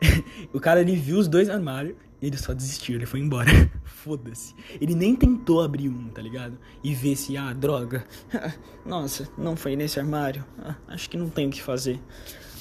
[0.51, 3.49] o cara ele viu os dois armários e ele só desistiu, ele foi embora.
[3.85, 4.53] Foda-se.
[4.81, 6.57] Ele nem tentou abrir um, tá ligado?
[6.83, 8.05] E ver se, ah, droga.
[8.85, 10.43] Nossa, não foi nesse armário.
[10.59, 12.01] Ah, acho que não tem o que fazer.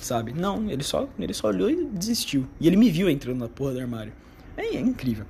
[0.01, 0.33] Sabe?
[0.33, 2.47] Não, ele só, ele só olhou e desistiu.
[2.61, 4.13] E ele me viu entrando na porra do armário.
[4.57, 5.27] É, é incrível.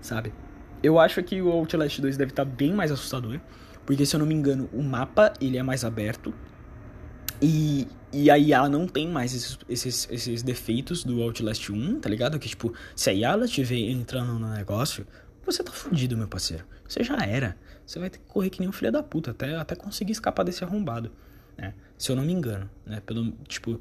[0.00, 0.32] Sabe?
[0.82, 3.40] Eu acho que o Outlast 2 deve estar tá bem mais assustador,
[3.84, 6.32] porque se eu não me engano, o mapa ele é mais aberto
[7.40, 12.08] e, e a IA não tem mais esses, esses, esses defeitos do Outlast 1, tá
[12.08, 12.38] ligado?
[12.38, 15.06] Que tipo, se a IA ela entrando no negócio,
[15.44, 16.64] você tá fudido, meu parceiro.
[16.86, 17.56] Você já era.
[17.86, 20.42] Você vai ter que correr que nem um filho da puta até, até conseguir escapar
[20.42, 21.10] desse arrombado,
[21.56, 21.74] né?
[21.96, 23.00] Se eu não me engano, né?
[23.00, 23.80] Pelo, tipo,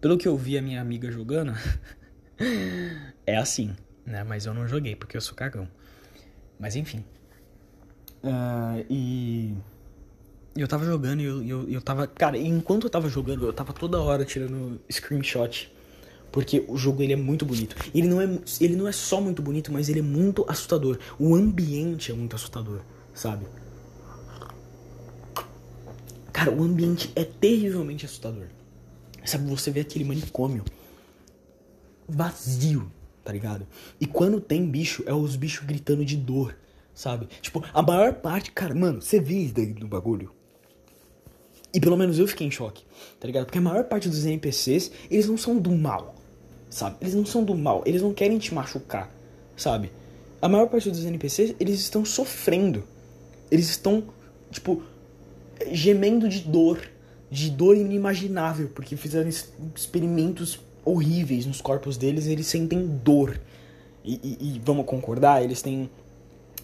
[0.00, 1.54] pelo que eu vi a minha amiga jogando,
[3.26, 3.74] é assim,
[4.04, 4.22] né?
[4.22, 5.68] Mas eu não joguei porque eu sou cagão.
[6.58, 7.04] Mas enfim.
[8.22, 9.54] Uh, e.
[10.56, 12.06] Eu tava jogando e eu, eu, eu tava.
[12.06, 15.72] Cara, enquanto eu tava jogando, eu tava toda hora tirando screenshot.
[16.30, 17.74] Porque o jogo ele é muito bonito.
[17.94, 18.28] Ele não é,
[18.60, 20.98] ele não é só muito bonito, mas ele é muito assustador.
[21.18, 22.80] O ambiente é muito assustador,
[23.14, 23.46] sabe?
[26.32, 28.46] Cara, o ambiente é terrivelmente assustador.
[29.24, 30.64] Sabe, você vê aquele manicômio
[32.08, 32.90] vazio,
[33.28, 33.66] tá ligado?
[34.00, 36.56] E quando tem bicho, é os bichos gritando de dor,
[36.94, 37.28] sabe?
[37.42, 40.32] Tipo, a maior parte, cara, mano, você vê isso daí no bagulho.
[41.74, 42.84] E pelo menos eu fiquei em choque,
[43.20, 43.44] tá ligado?
[43.44, 46.14] Porque a maior parte dos NPCs, eles não são do mal,
[46.70, 46.96] sabe?
[47.02, 49.14] Eles não são do mal, eles não querem te machucar,
[49.54, 49.92] sabe?
[50.40, 52.82] A maior parte dos NPCs, eles estão sofrendo.
[53.50, 54.04] Eles estão,
[54.50, 54.82] tipo,
[55.70, 56.80] gemendo de dor,
[57.30, 63.40] de dor inimaginável, porque fizeram experimentos horríveis nos corpos deles, eles sentem dor.
[64.04, 65.90] E, e, e, vamos concordar, eles têm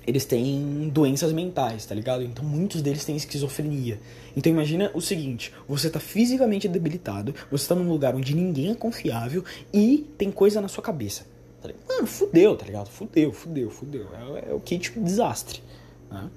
[0.06, 2.22] eles têm doenças mentais, tá ligado?
[2.22, 3.98] Então muitos deles têm esquizofrenia.
[4.36, 8.74] Então imagina o seguinte, você tá fisicamente debilitado, você tá num lugar onde ninguém é
[8.74, 11.24] confiável e tem coisa na sua cabeça.
[11.62, 12.88] Tá Mano, fudeu, tá ligado?
[12.88, 14.06] Fudeu, fudeu, fudeu.
[14.36, 15.62] É, é o kit tipo desastre.
[16.10, 16.28] Né?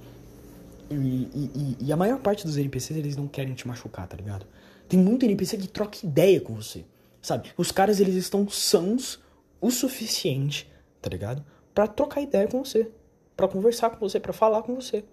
[0.90, 4.46] E, e, a maior parte dos NPCs, eles não querem te machucar, tá ligado?
[4.88, 6.86] Tem muito NPC que troca ideia com você.
[7.22, 7.52] Sabe?
[7.58, 9.20] Os caras, eles estão sãos
[9.60, 10.70] o suficiente,
[11.02, 11.44] tá ligado?
[11.74, 12.92] Pra trocar ideia com você.
[13.36, 15.04] para conversar com você, para falar com você.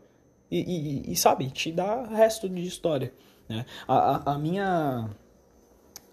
[0.51, 3.13] E, e, e, sabe, te dá resto de história.
[3.49, 3.67] Né?
[3.87, 5.11] A, a, a, minha.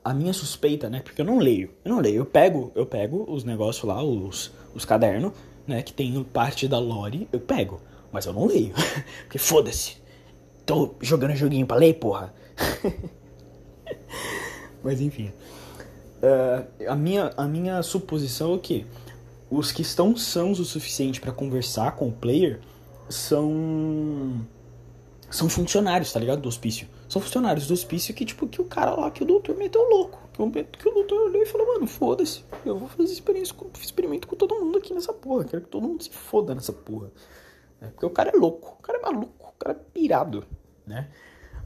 [0.03, 1.01] A minha suspeita, né?
[1.01, 1.71] Porque eu não leio.
[1.85, 2.17] Eu não leio.
[2.17, 5.31] Eu pego, eu pego os negócios lá, os, os cadernos,
[5.67, 5.81] né?
[5.81, 7.79] Que tem parte da lore, eu pego.
[8.11, 8.73] Mas eu não leio.
[9.23, 9.97] Porque foda-se.
[10.65, 12.33] Tô jogando joguinho pra ler, porra.
[14.83, 15.31] mas enfim.
[16.21, 18.85] Uh, a, minha, a minha suposição é que
[19.49, 22.61] os que estão sãos o suficiente para conversar com o player
[23.09, 24.45] são
[25.31, 26.41] são funcionários, tá ligado?
[26.41, 26.87] Do hospício.
[27.07, 30.19] São funcionários do hospício que, tipo, que o cara lá, que o doutor meteu louco.
[30.33, 32.43] Que o, que o doutor olhou e falou, mano, foda-se.
[32.65, 35.45] Eu vou fazer experiência com, experimento com todo mundo aqui nessa porra.
[35.45, 37.11] Quero que todo mundo se foda nessa porra.
[37.81, 40.45] É, porque o cara é louco, o cara é maluco, o cara é pirado,
[40.85, 41.09] né?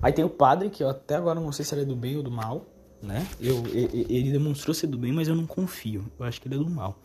[0.02, 2.15] Aí tem o padre, que eu até agora não sei se ele é do bem
[2.15, 2.65] ou do mal
[3.06, 3.28] né?
[3.39, 6.12] Eu, ele demonstrou ser do bem, mas eu não confio.
[6.20, 7.00] Eu acho que ele é do mal.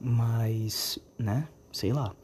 [0.00, 1.48] Mas, né?
[1.72, 2.14] Sei lá.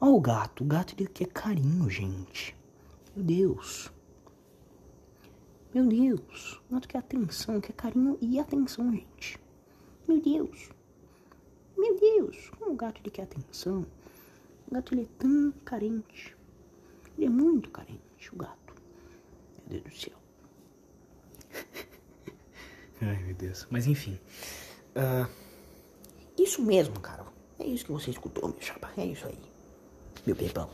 [0.00, 0.62] Olha o gato.
[0.62, 2.56] O gato ele quer carinho, gente.
[3.14, 3.92] Meu Deus.
[5.74, 6.60] Meu Deus.
[6.68, 9.38] O gato quer atenção, quer carinho e atenção, gente.
[10.06, 10.70] Meu Deus.
[11.76, 12.50] Meu Deus.
[12.58, 13.86] Como o gato ele quer atenção?
[14.66, 16.36] O gato ele é tão carente.
[17.16, 18.74] Ele é muito carente, o gato.
[19.68, 20.21] Meu Deus do céu.
[23.00, 23.66] Ai, meu Deus.
[23.70, 24.18] Mas enfim.
[24.96, 25.28] Uh,
[26.38, 27.24] isso mesmo, cara.
[27.58, 28.90] É isso que você escutou, meu chapa.
[28.96, 29.38] É isso aí.
[30.26, 30.70] Meu pepão.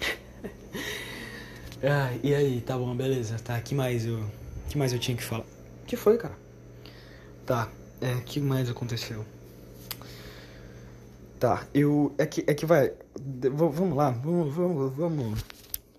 [1.82, 3.38] ah, e aí, tá bom, beleza.
[3.38, 4.24] Tá, que mais eu.
[4.68, 5.44] que mais eu tinha que falar?
[5.86, 6.38] que foi, cara?
[7.44, 9.24] Tá, é, que mais aconteceu?
[11.38, 12.14] Tá, eu.
[12.16, 12.92] É que, é que vai.
[13.52, 15.44] Vamos lá, vamos, vamos, vamos.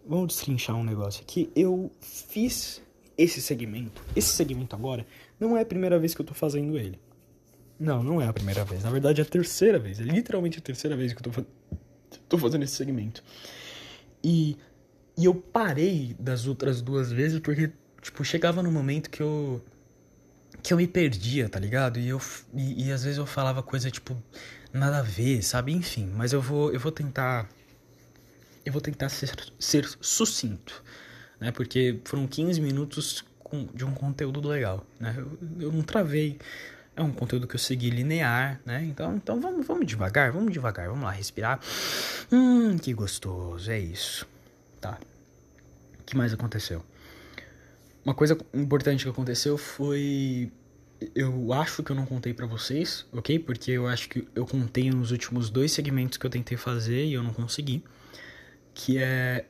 [0.05, 1.51] Vamos destrinchar um negócio aqui.
[1.55, 2.81] Eu fiz
[3.17, 5.05] esse segmento, esse segmento agora,
[5.39, 6.99] não é a primeira vez que eu tô fazendo ele.
[7.79, 8.83] Não, não é a primeira vez.
[8.83, 9.99] Na verdade, é a terceira vez.
[9.99, 11.45] É literalmente a terceira vez que eu tô,
[12.29, 13.23] tô fazendo esse segmento.
[14.23, 14.57] E,
[15.17, 17.71] e eu parei das outras duas vezes porque,
[18.01, 19.61] tipo, chegava no momento que eu.
[20.61, 21.99] que eu me perdia, tá ligado?
[21.99, 22.21] E, eu,
[22.53, 24.15] e, e às vezes eu falava coisa, tipo,
[24.71, 25.73] nada a ver, sabe?
[25.73, 27.49] Enfim, mas eu vou, eu vou tentar.
[28.65, 30.81] eu vou tentar ser, ser sucinto,
[31.43, 31.51] né?
[31.51, 33.25] Porque foram 15 minutos
[33.73, 35.13] de um conteúdo legal, né?
[35.17, 36.39] Eu, eu não travei.
[36.95, 38.83] É um conteúdo que eu segui linear, né?
[38.85, 41.59] Então, então vamos, vamos devagar, vamos devagar, vamos lá, respirar.
[42.31, 44.25] Hum, que gostoso, é isso.
[44.79, 44.97] Tá.
[45.99, 46.83] O que mais aconteceu?
[48.05, 50.49] Uma coisa importante que aconteceu foi
[51.13, 53.37] eu acho que eu não contei para vocês, ok?
[53.37, 57.13] Porque eu acho que eu contei nos últimos dois segmentos que eu tentei fazer e
[57.13, 57.83] eu não consegui.
[58.73, 59.45] Que é.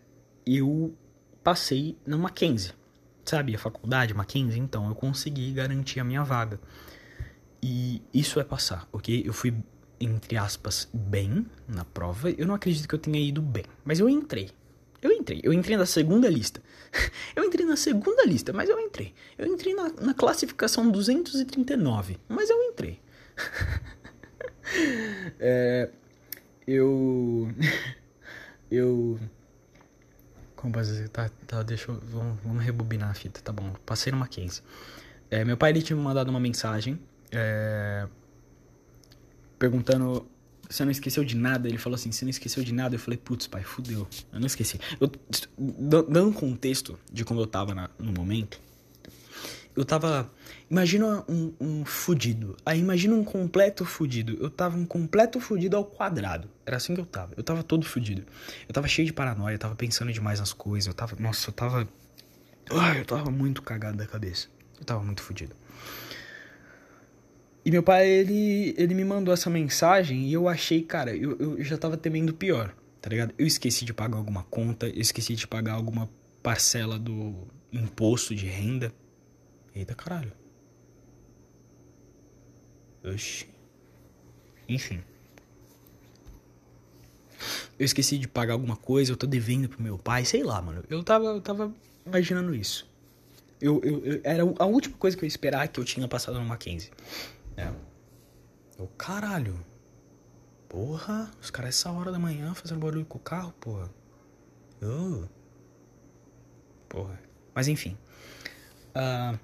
[0.45, 0.93] Eu
[1.43, 2.73] passei na Mackenzie,
[3.25, 3.55] sabe?
[3.55, 6.59] A faculdade Mackenzie, então eu consegui garantir a minha vaga.
[7.61, 9.23] E isso é passar, ok?
[9.25, 9.53] Eu fui,
[9.99, 12.29] entre aspas, bem na prova.
[12.31, 14.49] Eu não acredito que eu tenha ido bem, mas eu entrei.
[15.01, 16.61] Eu entrei, eu entrei na segunda lista.
[17.35, 19.13] eu entrei na segunda lista, mas eu entrei.
[19.37, 23.01] Eu entrei na, na classificação 239, mas eu entrei.
[25.39, 25.89] é,
[26.65, 27.49] eu.
[28.71, 29.19] eu.
[30.63, 31.09] Como posso dizer?
[31.09, 31.99] Tá, tá, deixa eu.
[32.07, 33.73] Vamos, vamos rebobinar a fita, tá bom.
[33.85, 34.61] Passei numa case.
[35.29, 36.97] É, meu pai ele tinha me mandado uma mensagem.
[37.29, 38.07] É,
[39.59, 40.25] perguntando
[40.69, 41.67] você não esqueceu de nada?
[41.67, 42.95] Ele falou assim, você não esqueceu de nada?
[42.95, 44.07] Eu falei, putz, pai, fudeu.
[44.31, 44.79] Eu não esqueci.
[45.01, 45.11] Eu,
[45.57, 48.61] dando um contexto de como eu tava na, no momento,
[49.75, 50.31] eu tava.
[50.69, 52.55] Imagina um, um fudido.
[52.65, 54.37] Aí imagina um completo fudido.
[54.39, 56.49] Eu tava um completo fudido ao quadrado.
[56.65, 57.33] Era assim que eu tava.
[57.35, 58.23] Eu tava todo fudido.
[58.67, 60.87] Eu tava cheio de paranoia, eu tava pensando demais nas coisas.
[60.87, 61.15] Eu tava.
[61.19, 61.87] Nossa, eu tava.
[62.71, 64.47] Ai, eu tava muito cagado da cabeça.
[64.79, 65.55] Eu tava muito fudido.
[67.65, 71.63] E meu pai, ele, ele me mandou essa mensagem e eu achei, cara, eu, eu
[71.63, 73.33] já tava temendo pior, tá ligado?
[73.37, 76.09] Eu esqueci de pagar alguma conta, eu esqueci de pagar alguma
[76.41, 78.93] parcela do imposto de renda.
[79.75, 80.31] Eita caralho.
[83.03, 83.47] Oxi.
[84.67, 85.03] Enfim.
[87.77, 90.83] Eu esqueci de pagar alguma coisa, eu tô devendo pro meu pai, sei lá, mano.
[90.89, 91.73] Eu tava, eu tava
[92.05, 92.89] imaginando isso.
[93.59, 96.39] Eu, eu, eu, era a última coisa que eu ia esperar que eu tinha passado
[96.39, 96.91] no Mackenzie.
[97.57, 97.71] É.
[98.77, 99.59] Eu, caralho.
[100.69, 103.89] Porra, os caras essa hora da manhã fazendo barulho com o carro, porra.
[104.81, 105.23] Oh.
[106.89, 107.19] Porra.
[107.53, 107.97] Mas enfim.
[108.95, 109.37] Uh,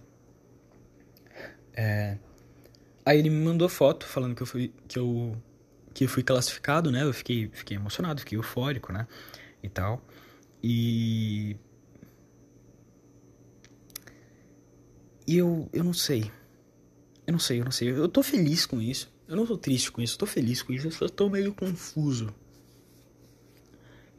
[1.80, 2.18] é,
[3.06, 4.74] aí ele me mandou foto falando que eu fui.
[4.86, 5.42] que eu.
[5.94, 7.04] que eu fui classificado, né?
[7.04, 9.08] Eu fiquei, fiquei emocionado, fiquei eufórico, né?
[9.64, 10.04] E tal.
[10.62, 11.56] E.
[15.26, 16.30] E eu, eu não sei.
[17.26, 17.92] Eu não sei, eu não sei.
[17.92, 19.10] Eu tô feliz com isso.
[19.26, 20.88] Eu não tô triste com isso, eu tô feliz com isso.
[20.88, 22.34] Eu só tô meio confuso.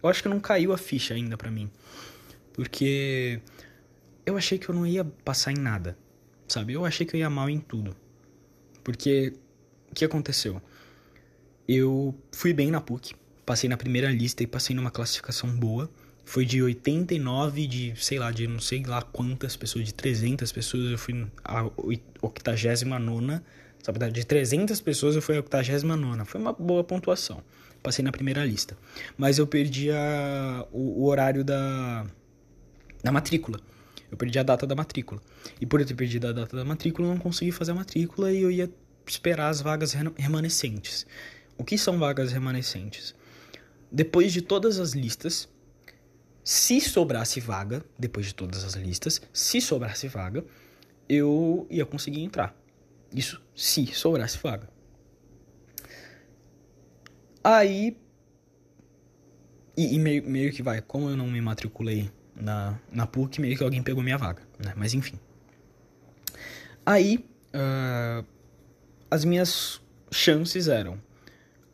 [0.02, 1.70] Eu acho que não caiu a ficha ainda pra mim.
[2.54, 3.42] Porque
[4.24, 5.98] eu achei que eu não ia passar em nada.
[6.50, 6.72] Sabe?
[6.72, 7.94] Eu achei que eu ia mal em tudo.
[8.82, 9.32] Porque
[9.88, 10.60] o que aconteceu?
[11.68, 13.14] Eu fui bem na PUC,
[13.46, 15.88] passei na primeira lista e passei numa classificação boa.
[16.24, 20.90] Foi de 89, de sei lá, de não sei lá quantas pessoas, de 300 pessoas,
[20.90, 21.70] eu fui a
[22.20, 23.40] 89.
[23.80, 26.24] Sabe, de 300 pessoas eu fui a 89.
[26.24, 27.44] Foi uma boa pontuação.
[27.80, 28.76] Passei na primeira lista.
[29.16, 32.04] Mas eu perdi a, o, o horário da,
[33.04, 33.60] da matrícula.
[34.10, 35.20] Eu perdi a data da matrícula.
[35.60, 38.32] E por eu ter perdido a data da matrícula, eu não consegui fazer a matrícula
[38.32, 38.70] e eu ia
[39.06, 41.06] esperar as vagas remanescentes.
[41.56, 43.14] O que são vagas remanescentes?
[43.90, 45.48] Depois de todas as listas,
[46.42, 50.44] se sobrasse vaga, depois de todas as listas, se sobrasse vaga,
[51.08, 52.56] eu ia conseguir entrar.
[53.14, 54.68] Isso se sobrasse vaga.
[57.42, 57.96] Aí.
[59.76, 62.10] E, e meio, meio que vai, como eu não me matriculei
[62.40, 64.72] na, na PUC, meio que alguém pegou minha vaga, né?
[64.76, 65.18] Mas enfim.
[66.85, 67.24] Aí.
[67.53, 68.24] Uh,
[69.11, 69.81] as minhas
[70.12, 70.96] chances eram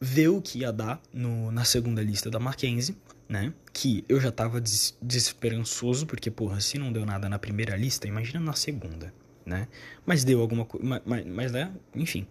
[0.00, 2.96] ver o que ia dar no, na segunda lista da Mackenzie
[3.28, 3.52] né?
[3.72, 8.06] Que eu já tava des desesperançoso, porque, porra, se não deu nada na primeira lista,
[8.06, 9.12] imagina na segunda,
[9.44, 9.68] né?
[10.04, 11.72] Mas deu alguma coisa, mas, mas, né?
[11.94, 12.26] Enfim.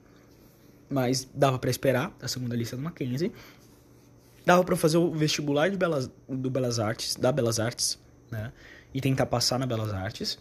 [0.90, 3.32] Mas dava para esperar a segunda lista do Mackenzie.
[4.46, 8.00] Dava para fazer o vestibular de Belas, do Belas Artes, da Belas Artes,
[8.32, 8.52] né?
[8.94, 10.38] E tentar passar na Belas Artes.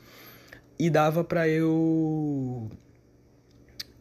[0.79, 2.71] E dava para eu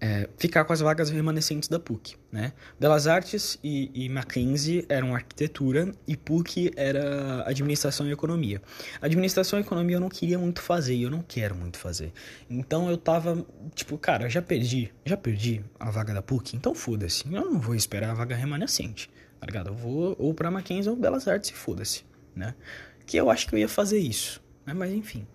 [0.03, 2.51] é, ficar com as vagas remanescentes da PUC, né?
[2.77, 8.61] Belas Artes e, e, Mackenzie eram arquitetura e PUC era administração e economia.
[9.01, 12.11] Administração e economia eu não queria muito fazer e eu não quero muito fazer.
[12.49, 17.23] Então eu tava, tipo, cara, já perdi, já perdi a vaga da PUC, então foda-se.
[17.33, 19.69] Eu não vou esperar a vaga remanescente, tá ligado?
[19.69, 22.03] Eu vou ou pra Mackenzie ou Belas Artes e foda-se,
[22.35, 22.55] né?
[23.05, 24.73] Que eu acho que eu ia fazer isso, né?
[24.73, 25.27] Mas enfim.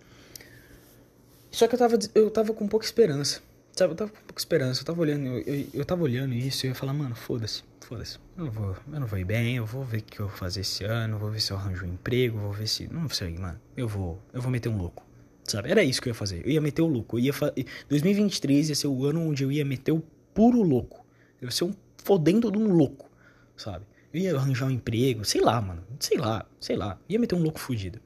[1.51, 3.41] Só que eu tava, eu tava com pouca esperança
[3.79, 4.81] Sabe, eu tava com pouca esperança.
[4.81, 7.63] Eu tava olhando, eu, eu, eu tava olhando isso e eu ia falar, mano, foda-se,
[7.79, 8.17] foda-se.
[8.37, 10.35] Eu não vou, eu não vou ir bem, eu vou ver o que eu vou
[10.35, 12.91] fazer esse ano, vou ver se eu arranjo um emprego, vou ver se.
[12.91, 13.57] Não sei, mano.
[13.77, 14.21] Eu vou.
[14.33, 15.05] Eu vou meter um louco.
[15.45, 15.71] Sabe?
[15.71, 16.45] Era isso que eu ia fazer.
[16.45, 17.17] Eu ia meter o louco.
[17.17, 17.53] Eu ia fa...
[17.87, 20.03] 2023 ia ser o ano onde eu ia meter o
[20.33, 21.05] puro louco.
[21.41, 23.09] Eu ia ser um fodendo de um louco,
[23.55, 23.85] sabe?
[24.13, 25.83] Eu ia arranjar um emprego, sei lá, mano.
[25.99, 26.99] Sei lá, sei lá.
[27.07, 27.99] Ia meter um louco fudido,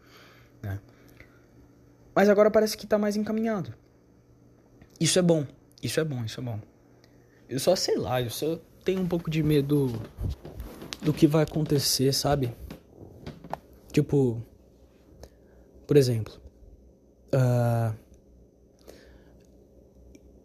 [0.62, 0.80] né?
[2.16, 3.74] Mas agora parece que tá mais encaminhado.
[5.00, 5.46] Isso é bom.
[5.82, 6.60] Isso é bom, isso é bom.
[7.50, 10.02] Eu só sei lá, eu só tenho um pouco de medo
[11.02, 12.56] do que vai acontecer, sabe?
[13.92, 14.42] Tipo,
[15.86, 16.34] por exemplo,
[17.34, 17.96] uh,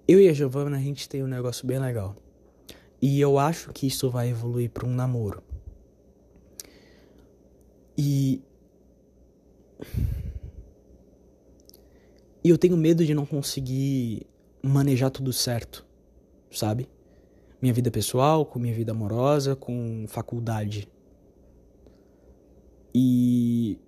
[0.07, 2.17] eu e a Giovanna a gente tem um negócio bem legal.
[3.01, 5.43] E eu acho que isso vai evoluir para um namoro.
[7.99, 8.41] E
[12.43, 14.27] e eu tenho medo de não conseguir
[14.63, 15.85] manejar tudo certo,
[16.51, 16.89] sabe?
[17.61, 20.89] Minha vida pessoal, com minha vida amorosa, com faculdade.
[22.95, 23.79] E,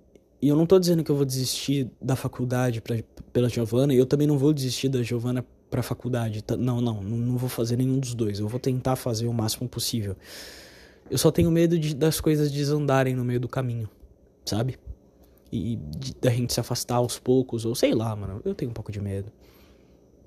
[0.42, 2.96] e eu não tô dizendo que eu vou desistir da faculdade pra,
[3.32, 6.44] pela Giovana, e eu também não vou desistir da Giovana pra faculdade.
[6.58, 8.40] Não, não, não vou fazer nenhum dos dois.
[8.40, 10.16] Eu vou tentar fazer o máximo possível.
[11.08, 13.88] Eu só tenho medo de, das coisas desandarem no meio do caminho,
[14.50, 14.78] sabe?
[15.52, 15.76] E
[16.20, 18.40] da gente se afastar aos poucos, ou sei lá, mano.
[18.44, 19.32] Eu tenho um pouco de medo.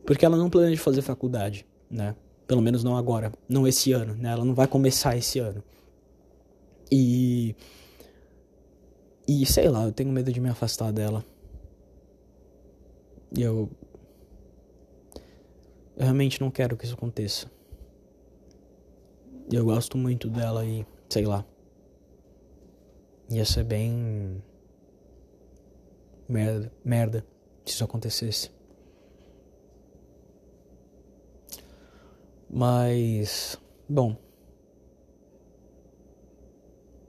[0.05, 2.15] Porque ela não planeja fazer faculdade, né?
[2.45, 4.31] Pelo menos não agora, não esse ano, né?
[4.31, 5.63] Ela não vai começar esse ano.
[6.91, 7.55] E
[9.27, 11.23] e sei lá, eu tenho medo de me afastar dela.
[13.37, 13.69] E eu
[15.95, 17.49] eu realmente não quero que isso aconteça.
[19.51, 21.45] Eu gosto muito dela e sei lá.
[23.29, 24.43] Ia ser bem
[26.27, 27.25] merda, merda
[27.65, 28.51] se isso acontecesse.
[32.49, 33.57] Mas,
[33.89, 34.15] bom,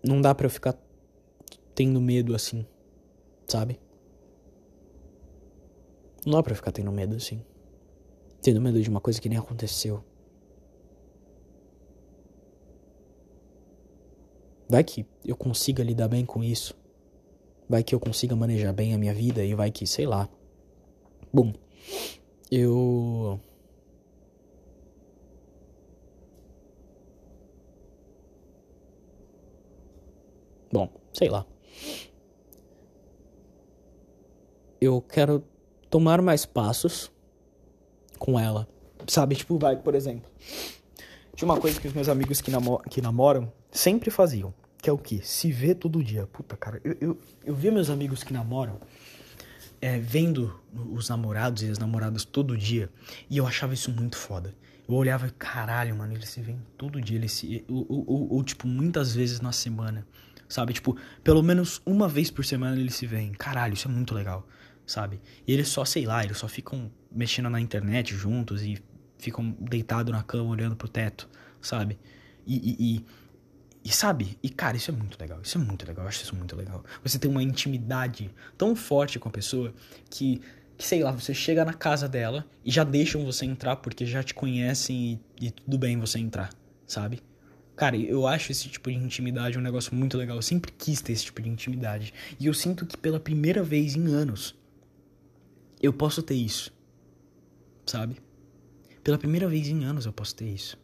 [0.03, 0.75] não dá para eu ficar
[1.75, 2.67] tendo medo assim,
[3.47, 3.79] sabe?
[6.25, 7.45] Não dá pra ficar tendo medo assim.
[8.41, 10.03] Tendo medo de uma coisa que nem aconteceu.
[14.75, 16.75] Vai que eu consiga lidar bem com isso.
[17.69, 20.29] Vai que eu consiga manejar bem a minha vida e vai que, sei lá.
[21.33, 21.53] Bom,
[22.51, 23.39] eu
[30.73, 31.47] Bom, sei lá.
[34.81, 35.45] Eu quero
[35.89, 37.13] tomar mais passos
[38.19, 38.67] com ela.
[39.07, 40.29] Sabe, tipo, vai, por exemplo.
[41.37, 42.51] Tinha uma coisa que os meus amigos que,
[42.91, 44.53] que namoram sempre faziam.
[44.85, 45.21] Que é o quê?
[45.23, 46.27] Se vê todo dia.
[46.27, 48.79] Puta, cara, eu, eu, eu via meus amigos que namoram
[49.81, 50.61] é, vendo
[50.93, 52.91] os namorados e as namoradas todo dia.
[53.31, 54.55] E eu achava isso muito foda.
[54.87, 57.17] Eu olhava e, caralho, mano, eles se veem todo dia.
[57.17, 57.65] Eles se.
[57.67, 60.07] Ou, ou, ou, ou, tipo, muitas vezes na semana
[60.47, 60.75] sabe?
[60.75, 63.33] Tipo, pelo menos uma vez por semana eles se veem.
[63.33, 64.47] Caralho, isso é muito legal,
[64.87, 65.19] sabe?
[65.47, 68.77] E eles só, sei lá, eles só ficam mexendo na internet juntos e
[69.17, 71.27] ficam deitados na cama olhando pro teto,
[71.63, 71.99] sabe?
[72.47, 73.05] E, e, e,
[73.85, 74.39] e, sabe?
[74.43, 75.41] E cara, isso é muito legal.
[75.43, 76.05] Isso é muito legal.
[76.05, 76.83] Eu acho isso muito legal.
[77.03, 79.75] Você tem uma intimidade tão forte com a pessoa
[80.09, 80.41] que,
[80.79, 84.23] que sei lá, você chega na casa dela e já deixam você entrar porque já
[84.23, 86.49] te conhecem e, e tudo bem você entrar,
[86.87, 87.23] sabe?
[87.77, 90.37] Cara, eu acho esse tipo de intimidade um negócio muito legal.
[90.37, 92.15] Eu sempre quis ter esse tipo de intimidade.
[92.41, 94.55] E eu sinto que pela primeira vez em anos
[95.83, 96.73] eu posso ter isso.
[97.85, 98.17] Sabe?
[99.03, 100.79] Pela primeira vez em anos eu posso ter isso.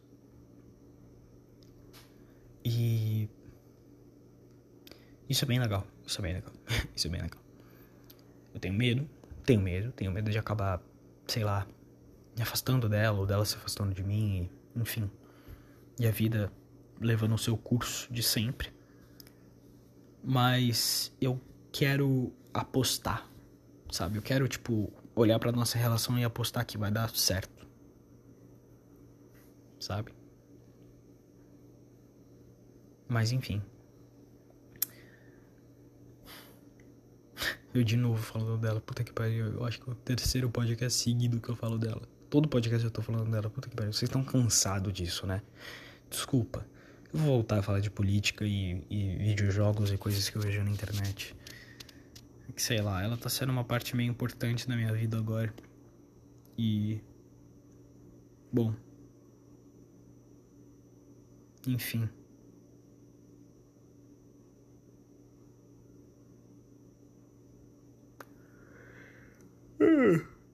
[2.63, 3.29] E.
[5.29, 5.85] Isso é bem legal.
[6.05, 6.53] Isso é bem legal.
[6.95, 7.41] isso é bem legal.
[8.53, 9.09] Eu tenho medo.
[9.45, 9.91] Tenho medo.
[9.91, 10.81] Tenho medo de acabar,
[11.27, 11.67] sei lá,
[12.35, 14.49] me afastando dela ou dela se afastando de mim.
[14.75, 15.09] enfim.
[15.99, 16.51] E a vida
[16.99, 18.71] levando o seu curso de sempre.
[20.23, 21.39] Mas eu
[21.71, 23.27] quero apostar,
[23.91, 24.17] sabe?
[24.17, 27.67] Eu quero, tipo, olhar pra nossa relação e apostar que vai dar certo.
[29.79, 30.11] Sabe?
[33.11, 33.61] Mas enfim.
[37.73, 39.47] Eu de novo falando dela, puta que pariu.
[39.47, 42.01] Eu acho que é o terceiro podcast seguido que eu falo dela.
[42.29, 43.91] Todo podcast eu tô falando dela, puta que pariu.
[43.91, 45.41] Vocês estão cansados disso, né?
[46.09, 46.65] Desculpa.
[47.11, 50.63] Eu vou voltar a falar de política e, e videojogos e coisas que eu vejo
[50.63, 51.35] na internet.
[52.55, 55.53] Que sei lá, ela tá sendo uma parte meio importante da minha vida agora.
[56.57, 57.01] E.
[58.53, 58.73] Bom.
[61.67, 62.09] Enfim.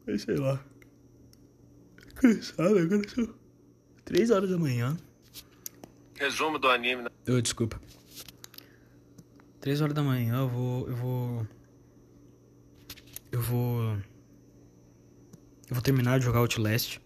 [0.07, 0.63] É, sei lá.
[2.15, 3.33] cansado, agora são
[4.05, 4.97] 3 horas da manhã.
[6.15, 7.03] Resumo do anime.
[7.03, 7.09] né?
[7.29, 7.79] Oh, desculpa.
[9.59, 10.87] 3 horas da manhã eu vou.
[10.87, 11.47] Eu vou.
[13.31, 13.81] Eu vou.
[15.69, 16.99] Eu vou terminar de jogar Outlast.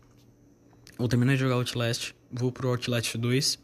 [0.98, 2.14] Vou terminar de jogar Outlast.
[2.32, 3.60] Vou pro Outlast 2.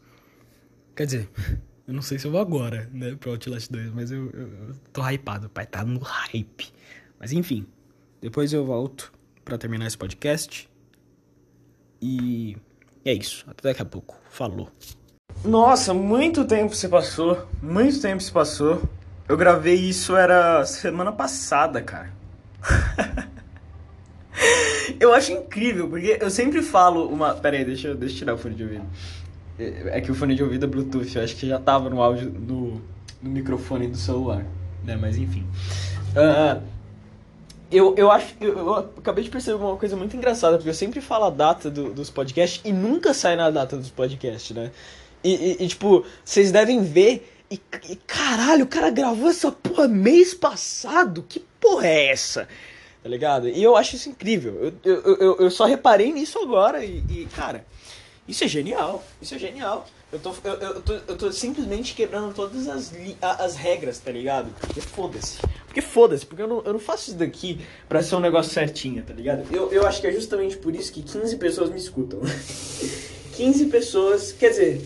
[0.96, 1.30] Quer dizer,
[1.86, 4.74] eu não sei se eu vou agora, né, pro Outlast 2, mas eu, eu, eu
[4.92, 5.48] tô hypado.
[5.48, 6.72] Pai, tá no hype.
[7.20, 7.64] Mas enfim,
[8.20, 9.12] depois eu volto
[9.48, 10.68] pra terminar esse podcast.
[12.02, 12.54] E
[13.04, 13.44] é isso.
[13.48, 14.20] Até daqui a pouco.
[14.28, 14.68] Falou.
[15.42, 17.48] Nossa, muito tempo se passou.
[17.62, 18.82] Muito tempo se passou.
[19.26, 22.12] Eu gravei isso era semana passada, cara.
[25.00, 27.34] eu acho incrível, porque eu sempre falo uma.
[27.34, 28.84] Pera aí, deixa, eu- deixa eu tirar o fone de ouvido.
[29.58, 32.00] É é que o fone de ouvido é Bluetooth, eu acho que já tava no
[32.02, 32.80] áudio no,
[33.22, 34.44] no microfone do celular,
[34.84, 34.96] né?
[34.96, 35.44] Mas enfim.
[36.16, 36.60] Ah,
[37.70, 38.34] eu, eu acho.
[38.40, 41.70] Eu, eu acabei de perceber uma coisa muito engraçada, porque eu sempre falo a data
[41.70, 44.70] do- dos podcasts e nunca sai na data dos podcasts, né?
[45.22, 47.34] E, e- e, tipo, vocês devem ver.
[47.50, 51.24] E, e, caralho, o cara gravou essa porra mês passado?
[51.28, 52.46] Que porra é essa?
[53.02, 53.48] Tá ligado?
[53.48, 54.72] E eu acho isso incrível.
[54.84, 57.64] Eu, eu, eu, eu só reparei nisso agora e, e, cara,
[58.26, 59.02] isso é genial.
[59.22, 59.86] Isso é genial.
[60.10, 64.50] Eu tô, eu, eu, tô, eu tô simplesmente quebrando todas as, as regras, tá ligado?
[64.58, 65.38] Porque foda-se.
[65.66, 69.02] Porque foda-se, porque eu não, eu não faço isso daqui pra ser um negócio certinho,
[69.04, 69.44] tá ligado?
[69.54, 72.20] Eu, eu acho que é justamente por isso que 15 pessoas me escutam.
[73.36, 74.80] 15 pessoas, quer dizer,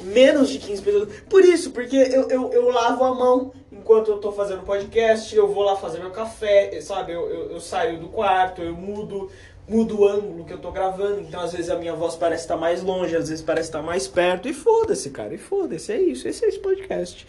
[0.00, 1.08] menos de 15 pessoas.
[1.28, 5.46] Por isso, porque eu, eu, eu lavo a mão enquanto eu tô fazendo podcast, eu
[5.46, 7.12] vou lá fazer meu café, sabe?
[7.12, 9.30] Eu, eu, eu saio do quarto, eu mudo,
[9.68, 12.56] mudo o ângulo que eu tô gravando, então às vezes a minha voz parece estar
[12.56, 16.28] mais longe, às vezes parece estar mais perto, e foda-se, cara, e foda-se, é isso,
[16.28, 17.26] esse é esse podcast.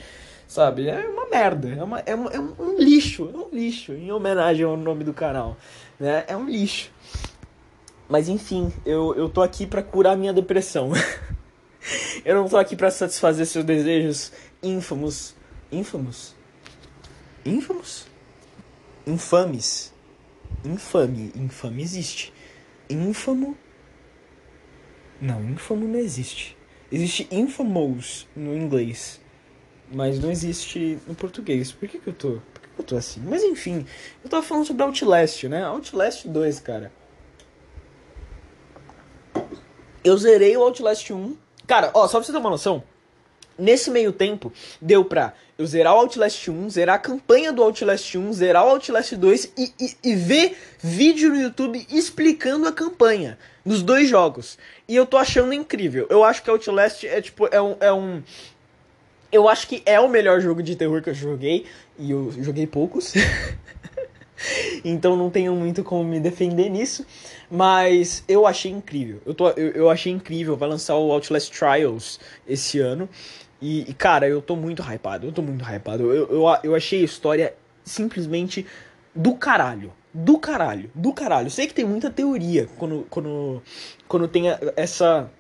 [0.48, 0.88] Sabe?
[0.88, 4.64] É uma merda, é, uma, é, uma- é um lixo, é um lixo, em homenagem
[4.64, 5.58] ao nome do canal.
[6.00, 6.24] Né?
[6.28, 6.92] É um lixo.
[8.08, 10.92] Mas enfim, eu, eu tô aqui pra curar minha depressão.
[12.24, 14.32] eu não tô aqui pra satisfazer seus desejos
[14.62, 15.34] ínfamos.
[15.72, 16.36] Ínfamos?
[17.44, 18.06] Ínfamos?
[19.08, 19.92] Infames.
[20.64, 21.32] Infame.
[21.36, 22.34] Infame existe.
[22.90, 23.58] Ínfamo.
[25.22, 26.58] Não, ínfamo não existe.
[26.92, 29.20] Existe infamous no inglês.
[29.92, 31.72] Mas não existe no português.
[31.72, 32.42] Por que, que eu tô.
[32.54, 33.22] Por que, que eu tô assim?
[33.22, 33.86] Mas enfim,
[34.24, 35.66] eu tava falando sobre Outlast, né?
[35.66, 36.92] Outlast 2, cara.
[40.04, 41.38] Eu zerei o Outlast 1.
[41.66, 42.84] Cara, ó, só pra você ter uma noção.
[43.58, 48.18] Nesse meio tempo, deu pra eu zerar o Outlast 1, zerar a campanha do Outlast
[48.18, 53.38] 1, zerar o Outlast 2 e, e, e ver vídeo no YouTube explicando a campanha
[53.66, 54.58] dos dois jogos.
[54.88, 56.06] E eu tô achando incrível.
[56.10, 57.76] Eu acho que Outlast é tipo, é um.
[57.80, 58.22] É um
[59.32, 61.66] eu acho que é o melhor jogo de terror que eu joguei.
[61.98, 63.14] E eu joguei poucos.
[64.84, 67.06] então não tenho muito como me defender nisso.
[67.56, 69.22] Mas eu achei incrível.
[69.26, 70.58] Eu, tô, eu, eu achei incrível.
[70.58, 73.08] Vai lançar o Outlast Trials esse ano.
[73.62, 75.28] E, e, cara, eu tô muito hypado.
[75.28, 76.12] Eu tô muito hypado.
[76.12, 78.66] Eu, eu, eu achei a história simplesmente
[79.16, 79.94] do caralho.
[80.14, 80.92] Do caralho.
[80.94, 81.50] Do caralho.
[81.50, 83.62] Sei que tem muita teoria quando, quando,
[84.08, 84.46] quando tem
[84.76, 85.32] essa.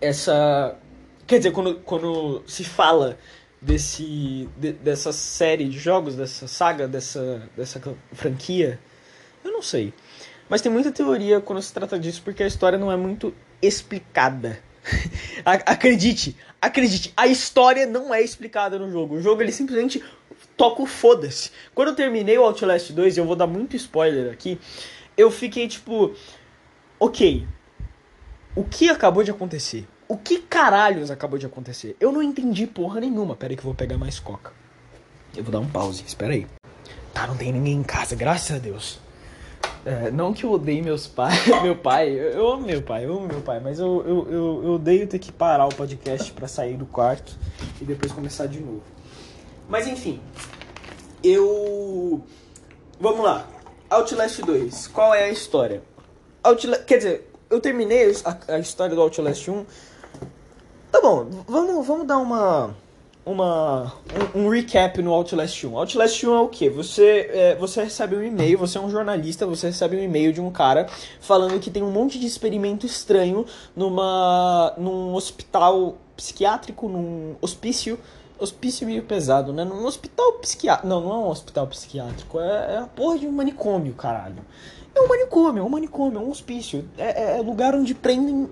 [0.00, 0.76] Essa.
[1.26, 3.16] Quer dizer, quando, quando se fala
[3.60, 7.80] desse de- dessa série de jogos, dessa saga, dessa, dessa
[8.12, 8.80] franquia,
[9.44, 9.92] eu não sei.
[10.50, 13.32] Mas tem muita teoria quando se trata disso, porque a história não é muito
[13.62, 14.58] explicada.
[15.44, 19.16] Acredite, acredite, a história não é explicada no jogo.
[19.16, 20.02] O jogo ele simplesmente
[20.56, 21.52] toca o foda-se.
[21.74, 24.58] Quando eu terminei o Outlast 2, e eu vou dar muito spoiler aqui,
[25.16, 26.14] eu fiquei tipo,
[26.98, 27.46] ok,
[28.56, 29.86] o que acabou de acontecer?
[30.08, 31.94] O que caralhos acabou de acontecer?
[32.00, 33.36] Eu não entendi porra nenhuma.
[33.36, 34.52] Pera aí que eu vou pegar mais coca.
[35.36, 36.46] Eu vou dar um pause, espera aí.
[37.14, 38.98] Tá, não tem ninguém em casa, graças a Deus.
[39.84, 43.26] É, não que eu odeie meus pais, meu pai, eu, amo meu pai, eu amo
[43.26, 46.76] meu pai, mas eu, eu, eu, eu odeio ter que parar o podcast pra sair
[46.76, 47.34] do quarto
[47.80, 48.82] e depois começar de novo.
[49.68, 50.20] Mas enfim,
[51.24, 52.22] eu.
[53.00, 53.46] Vamos lá.
[53.88, 55.82] Outlast 2, qual é a história?
[56.44, 56.78] Outla...
[56.78, 59.66] Quer dizer, eu terminei a, a história do Outlast 1.
[60.92, 62.76] Tá bom, vamos, vamos dar uma.
[63.24, 63.92] Uma,
[64.34, 65.76] um, um recap no Outlast 1.
[65.76, 66.70] Outlast 1 é o que?
[66.70, 70.40] Você, é, você recebe um e-mail, você é um jornalista, você recebe um e-mail de
[70.40, 70.86] um cara
[71.20, 73.44] falando que tem um monte de experimento estranho
[73.76, 77.98] numa, num hospital psiquiátrico, num hospício.
[78.38, 79.64] Hospício meio pesado, né?
[79.64, 80.88] Num hospital psiquiátrico.
[80.88, 84.42] Não, não é um hospital psiquiátrico, é, é a porra de um manicômio, caralho.
[84.94, 86.88] É um manicômio, é um manicômio, é um hospício.
[86.96, 88.48] É, é lugar onde prendem.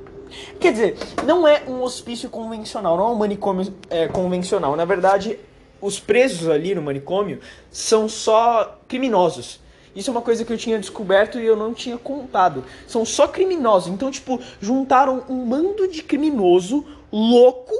[0.60, 4.76] Quer dizer, não é um hospício convencional, não é um manicômio é, convencional.
[4.76, 5.38] Na verdade,
[5.80, 9.60] os presos ali no manicômio são só criminosos.
[9.94, 12.64] Isso é uma coisa que eu tinha descoberto e eu não tinha contado.
[12.86, 13.92] São só criminosos.
[13.92, 17.74] Então, tipo, juntaram um bando de criminoso louco,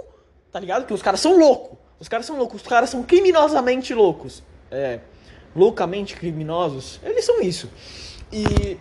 [0.51, 0.87] tá ligado?
[0.87, 1.79] Que os caras são loucos.
[2.01, 2.61] Os caras são loucos.
[2.61, 4.43] Os caras são criminosamente loucos.
[4.71, 5.01] É.
[5.55, 6.99] Loucamente criminosos.
[7.03, 7.71] Eles são isso.
[8.33, 8.77] E.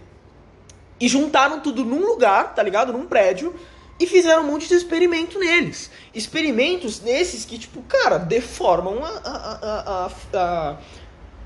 [1.00, 2.92] E juntaram tudo num lugar, tá ligado?
[2.92, 3.54] Num prédio
[4.00, 5.90] e fizeram um monte de experimento neles.
[6.14, 9.10] Experimentos nesses que, tipo, cara, deformam a.
[9.10, 10.78] a, a, a,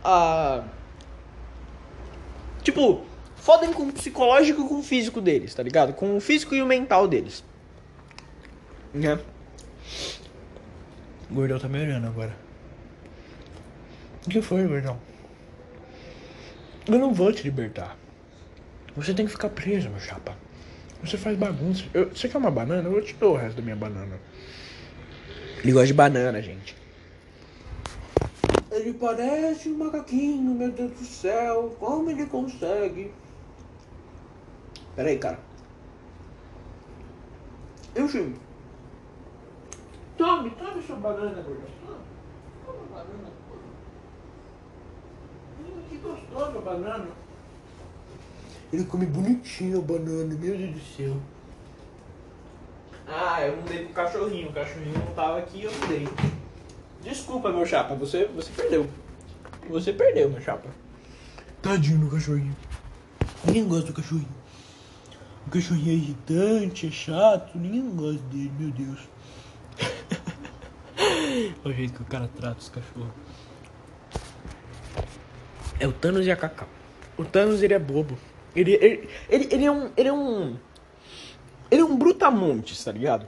[0.04, 0.64] a
[2.62, 5.94] tipo, fodem com o psicológico e com o físico deles, tá ligado?
[5.94, 7.44] Com o físico e o mental deles.
[8.94, 9.18] Né?
[11.30, 12.36] O gordão tá me olhando agora.
[14.26, 15.00] O que foi, gordão?
[16.88, 17.98] Eu não vou te libertar.
[18.96, 20.36] Você tem que ficar preso, meu chapa.
[21.04, 21.86] Você faz bagunça.
[21.94, 22.88] Eu, você quer uma banana?
[22.88, 24.20] Eu te dou o resto da minha banana.
[25.64, 26.76] Ele gosta de banana, gente.
[28.72, 31.76] Ele parece um macaquinho, meu Deus do céu.
[31.80, 33.12] Como ele consegue?
[34.96, 35.40] Pera aí, cara.
[37.96, 38.38] Eu chego.
[40.18, 41.66] Tome, tome sua banana, gordão.
[42.66, 43.32] Tome a banana.
[45.60, 47.21] Hum, que gostosa a banana.
[48.72, 51.18] Ele come bonitinho a banana, meu Deus do céu.
[53.08, 54.50] Ah, eu mudei pro cachorrinho.
[54.50, 56.08] O cachorrinho não tava aqui e eu mudei.
[57.04, 58.88] Desculpa, meu chapa, você, você perdeu.
[59.70, 60.70] Você perdeu, meu chapa.
[61.62, 62.56] Tadinho do cachorrinho.
[63.44, 64.42] Ninguém gosta do cachorrinho.
[65.46, 69.00] O cachorrinho é irritante, é chato, ninguém gosta dele, meu Deus.
[71.66, 73.12] Olha o jeito que o cara trata os cachorros.
[75.80, 76.70] É o Thanos e a Cacau.
[77.18, 78.18] O Thanos ele é bobo.
[78.56, 79.90] Ele, ele, ele, ele, é um.
[79.96, 80.56] Ele é um.
[81.70, 83.26] Ele é um brutamontes, tá ligado?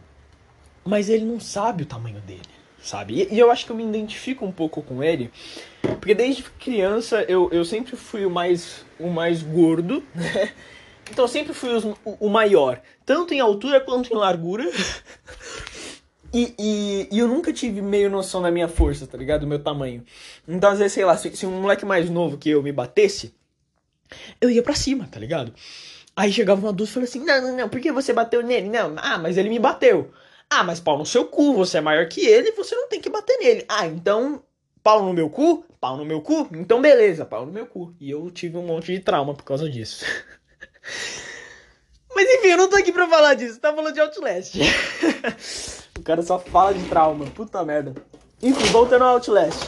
[0.84, 2.42] Mas ele não sabe o tamanho dele,
[2.82, 3.22] sabe?
[3.22, 5.32] E, e, eu acho que eu me identifico um pouco com ele.
[5.82, 10.52] Porque desde criança eu, eu sempre fui o mais, o mais gordo, né?
[11.10, 12.82] Então eu sempre fui os, o, maior.
[13.06, 14.70] Tanto em altura quanto em largura.
[16.36, 19.42] E, e, e, eu nunca tive meio noção da minha força, tá ligado?
[19.42, 20.04] Do meu tamanho.
[20.48, 23.36] Então, às vezes, sei lá, se, se um moleque mais novo que eu me batesse,
[24.40, 25.54] eu ia para cima, tá ligado?
[26.16, 28.70] Aí chegava um adulto e falava assim: não, não, não, por que você bateu nele?
[28.70, 30.12] Não, ah, mas ele me bateu.
[30.50, 33.10] Ah, mas pau no seu cu, você é maior que ele, você não tem que
[33.10, 33.66] bater nele.
[33.68, 34.44] Ah, então,
[34.84, 35.66] pau no meu cu?
[35.82, 36.48] Pau no meu cu?
[36.54, 37.96] Então beleza, pau no meu cu.
[38.00, 40.06] E eu tive um monte de trauma por causa disso.
[42.16, 44.56] mas enfim, eu não tô aqui pra falar disso, tá falando de Outlast.
[45.98, 47.96] o cara só fala de trauma, puta merda.
[48.42, 49.68] Enfim, voltando ao Outlast.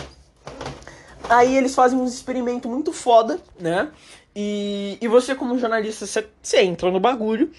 [1.28, 3.90] Aí eles fazem um experimento muito foda, né?
[4.36, 6.28] E, e você, como jornalista, você,
[6.62, 7.52] entra no bagulho,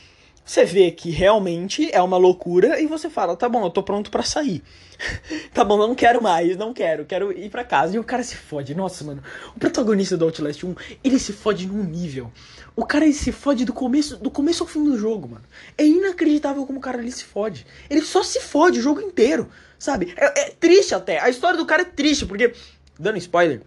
[0.44, 4.10] você vê que realmente é uma loucura e você fala: tá bom, eu tô pronto
[4.10, 4.62] para sair.
[5.54, 7.96] tá bom, não quero mais, não quero, quero ir para casa.
[7.96, 8.74] E o cara se fode.
[8.74, 9.22] Nossa, mano,
[9.54, 12.30] o protagonista do Outlast 1, ele se fode num nível.
[12.76, 15.44] O cara ele se fode do começo, do começo ao fim do jogo, mano.
[15.78, 17.66] É inacreditável como o cara ele se fode.
[17.88, 19.48] Ele só se fode o jogo inteiro,
[19.78, 20.12] sabe?
[20.14, 21.18] É, é triste até.
[21.20, 22.52] A história do cara é triste, porque.
[22.98, 23.62] Dando spoiler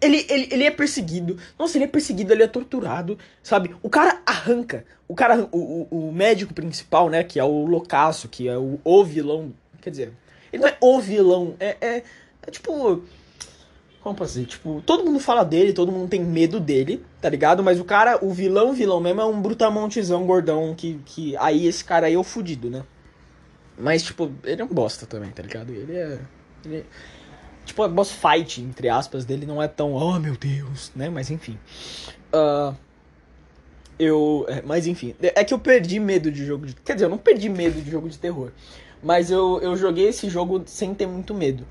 [0.00, 1.38] ele, ele, ele é perseguido.
[1.58, 3.74] Nossa, ele é perseguido, ele é torturado, sabe?
[3.82, 4.84] O cara arranca.
[5.08, 7.24] O cara, o, o, médico principal, né?
[7.24, 9.54] Que é o loucaço, que é o, o vilão.
[9.80, 10.12] Quer dizer,
[10.52, 11.54] ele não é o vilão.
[11.58, 12.02] É, é,
[12.46, 13.02] é tipo.
[14.00, 14.46] Como dizer?
[14.46, 17.62] Tipo, todo mundo fala dele, todo mundo tem medo dele, tá ligado?
[17.62, 20.74] Mas o cara, o vilão, vilão mesmo, é um brutamontezão gordão.
[20.76, 22.84] Que, que aí esse cara aí é o fudido, né?
[23.78, 25.70] Mas, tipo, ele é um bosta também, tá ligado?
[25.70, 26.18] Ele é.
[26.64, 26.84] Ele é
[27.66, 31.10] Tipo, a boss fight, entre aspas, dele não é tão, oh meu Deus, né?
[31.10, 31.58] Mas enfim.
[32.32, 32.74] Uh,
[33.98, 34.46] eu.
[34.48, 35.14] É, mas enfim.
[35.20, 36.74] É que eu perdi medo de jogo de.
[36.74, 38.52] Quer dizer, eu não perdi medo de jogo de terror.
[39.02, 41.66] Mas eu, eu joguei esse jogo sem ter muito medo,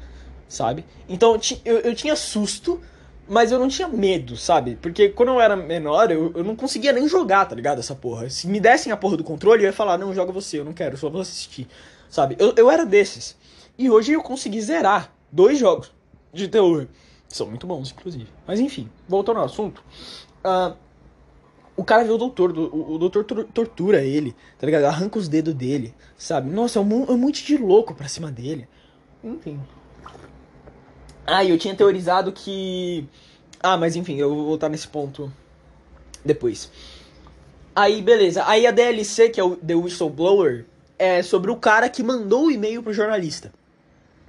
[0.48, 0.86] sabe?
[1.08, 2.80] Então eu, eu tinha susto,
[3.28, 4.78] mas eu não tinha medo, sabe?
[4.82, 7.80] Porque quando eu era menor, eu, eu não conseguia nem jogar, tá ligado?
[7.80, 8.30] Essa porra.
[8.30, 10.74] Se me dessem a porra do controle, eu ia falar, não, joga você, eu não
[10.74, 11.68] quero, só vou assistir,
[12.10, 12.36] sabe?
[12.38, 13.36] Eu, eu era desses.
[13.78, 15.92] E hoje eu consegui zerar dois jogos
[16.34, 16.88] de terror.
[17.28, 18.28] São muito bons, inclusive.
[18.48, 19.84] Mas enfim, voltando ao assunto.
[20.44, 20.76] Uh,
[21.76, 24.86] o cara vê o doutor, o, o doutor tortura ele, tá ligado?
[24.86, 26.50] Arranca os dedos dele, sabe?
[26.50, 28.68] Nossa, é um, é um monte de louco pra cima dele.
[29.22, 29.60] Enfim.
[31.28, 33.06] Ah, e eu tinha teorizado que.
[33.62, 35.32] Ah, mas enfim, eu vou voltar nesse ponto
[36.24, 36.72] depois.
[37.76, 38.48] Aí, beleza.
[38.48, 40.66] Aí a DLC, que é o The Whistleblower,
[40.98, 43.52] é sobre o cara que mandou o e-mail pro jornalista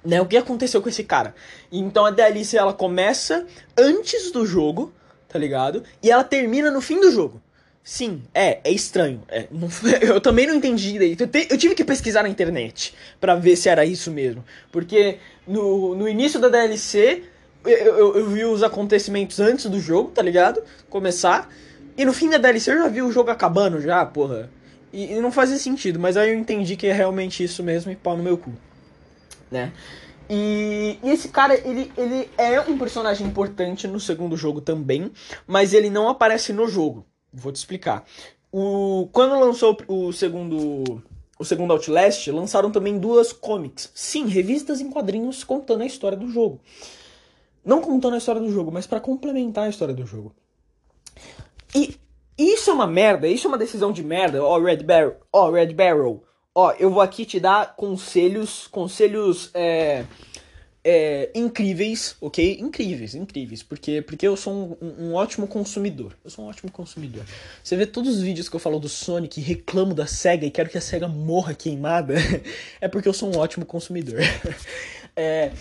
[0.06, 1.34] né, o que aconteceu com esse cara.
[1.70, 3.46] Então a DLC ela começa
[3.76, 4.92] antes do jogo,
[5.28, 5.82] tá ligado?
[6.02, 7.42] E ela termina no fim do jogo.
[7.82, 9.22] Sim, é, é estranho.
[9.28, 9.68] É, não,
[10.02, 11.22] eu também não entendi direito.
[11.22, 14.44] Eu, te, eu, tive que pesquisar na internet para ver se era isso mesmo.
[14.72, 17.24] Porque no, no início da DLC,
[17.64, 20.62] eu, eu, eu vi os acontecimentos antes do jogo, tá ligado?
[20.88, 21.48] Começar.
[21.96, 24.50] E no fim da DLC eu já vi o jogo acabando já, porra.
[24.92, 27.96] E, e não fazia sentido, mas aí eu entendi que é realmente isso mesmo e
[27.96, 28.52] pau no meu cu.
[29.50, 29.72] Né?
[30.28, 35.12] E, e, esse cara, ele, ele é um personagem importante no segundo jogo também,
[35.46, 37.06] mas ele não aparece no jogo.
[37.32, 38.04] Vou te explicar.
[38.50, 41.02] O, quando lançou o segundo
[41.38, 43.90] o segundo Outlast, lançaram também duas comics.
[43.94, 46.60] Sim, revistas em quadrinhos contando a história do jogo.
[47.64, 50.34] Não contando a história do jogo, mas para complementar a história do jogo.
[51.74, 51.96] E
[52.38, 54.42] isso é uma merda, isso é uma decisão de merda.
[54.42, 56.22] Ó, oh, Red Barrel, ó, oh, Red Barrel.
[56.58, 60.06] Ó, eu vou aqui te dar conselhos, conselhos é,
[60.82, 62.58] é, incríveis, ok?
[62.58, 63.62] Incríveis, incríveis.
[63.62, 66.16] Porque, porque eu sou um, um, ótimo consumidor.
[66.24, 67.26] Eu sou um ótimo consumidor.
[67.62, 70.70] Você vê todos os vídeos que eu falo do Sonic reclamo da SEGA e quero
[70.70, 72.14] que a SEGA morra queimada.
[72.80, 74.20] é porque eu sou um ótimo consumidor.
[75.14, 75.52] é,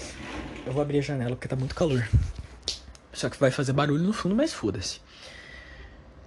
[0.65, 2.07] eu vou abrir a janela porque tá muito calor.
[3.11, 5.01] Só que vai fazer barulho no fundo, mas foda-se.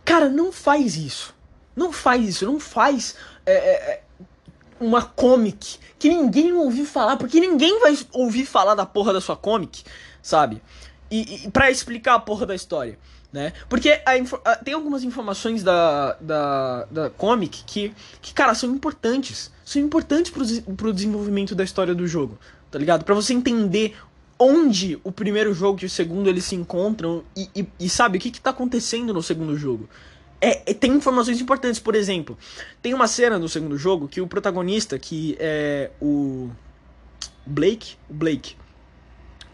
[0.04, 1.34] Cara, não faz isso.
[1.74, 2.44] Não faz isso.
[2.44, 3.16] Não faz
[3.46, 4.07] é, é, é
[4.80, 9.36] uma comic que ninguém ouviu falar, porque ninguém vai ouvir falar da porra da sua
[9.36, 9.82] comic,
[10.22, 10.62] sabe?
[11.10, 12.98] E, e para explicar a porra da história,
[13.32, 13.52] né?
[13.68, 19.50] Porque a, a, tem algumas informações da, da, da comic que, que, cara, são importantes.
[19.64, 22.38] São importantes pro, pro desenvolvimento da história do jogo,
[22.70, 23.04] tá ligado?
[23.04, 23.96] Para você entender
[24.38, 28.20] onde o primeiro jogo e o segundo eles se encontram e, e, e sabe o
[28.20, 29.88] que, que tá acontecendo no segundo jogo.
[30.40, 32.38] É, é, tem informações importantes, por exemplo,
[32.80, 36.48] tem uma cena no segundo jogo que o protagonista, que é o
[37.44, 38.56] Blake, o Blake,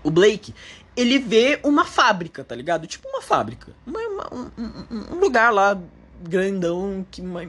[0.02, 0.54] o Blake,
[0.94, 2.86] ele vê uma fábrica, tá ligado?
[2.86, 5.80] Tipo uma fábrica, uma, uma, um, um, lugar lá
[6.22, 7.40] grandão, que uma,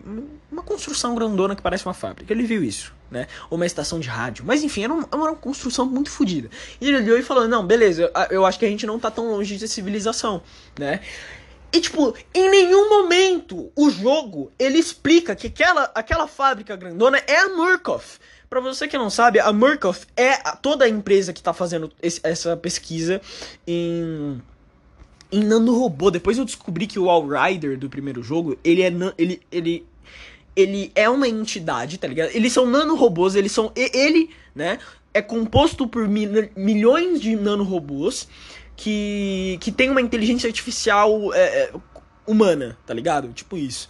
[0.52, 2.32] uma construção grandona que parece uma fábrica.
[2.32, 3.28] Ele viu isso né?
[3.50, 4.44] Ou uma estação de rádio.
[4.46, 6.50] Mas enfim, era uma, uma construção muito fodida.
[6.80, 9.10] E ele olhou e falou: Não, beleza, eu, eu acho que a gente não tá
[9.12, 10.42] tão longe de civilização,
[10.78, 11.02] né?
[11.76, 17.38] E, tipo, em nenhum momento o jogo ele explica que aquela, aquela fábrica grandona é
[17.38, 18.18] a Murkoff.
[18.50, 22.22] Pra você que não sabe, a Murkoff é toda a empresa que tá fazendo esse,
[22.24, 23.22] essa pesquisa
[23.68, 24.42] em
[25.30, 26.10] em nanorobô.
[26.10, 29.86] Depois eu descobri que o All Rider do primeiro jogo, ele é ele ele
[30.56, 32.30] ele é uma entidade, tá ligado?
[32.34, 33.70] Eles são nanorobôs, eles são.
[33.76, 34.80] Ele, né?
[35.14, 38.30] É composto por milhões de nanorobôs
[38.76, 41.74] que, que tem uma inteligência artificial é, é,
[42.26, 43.32] humana, tá ligado?
[43.34, 43.90] Tipo isso.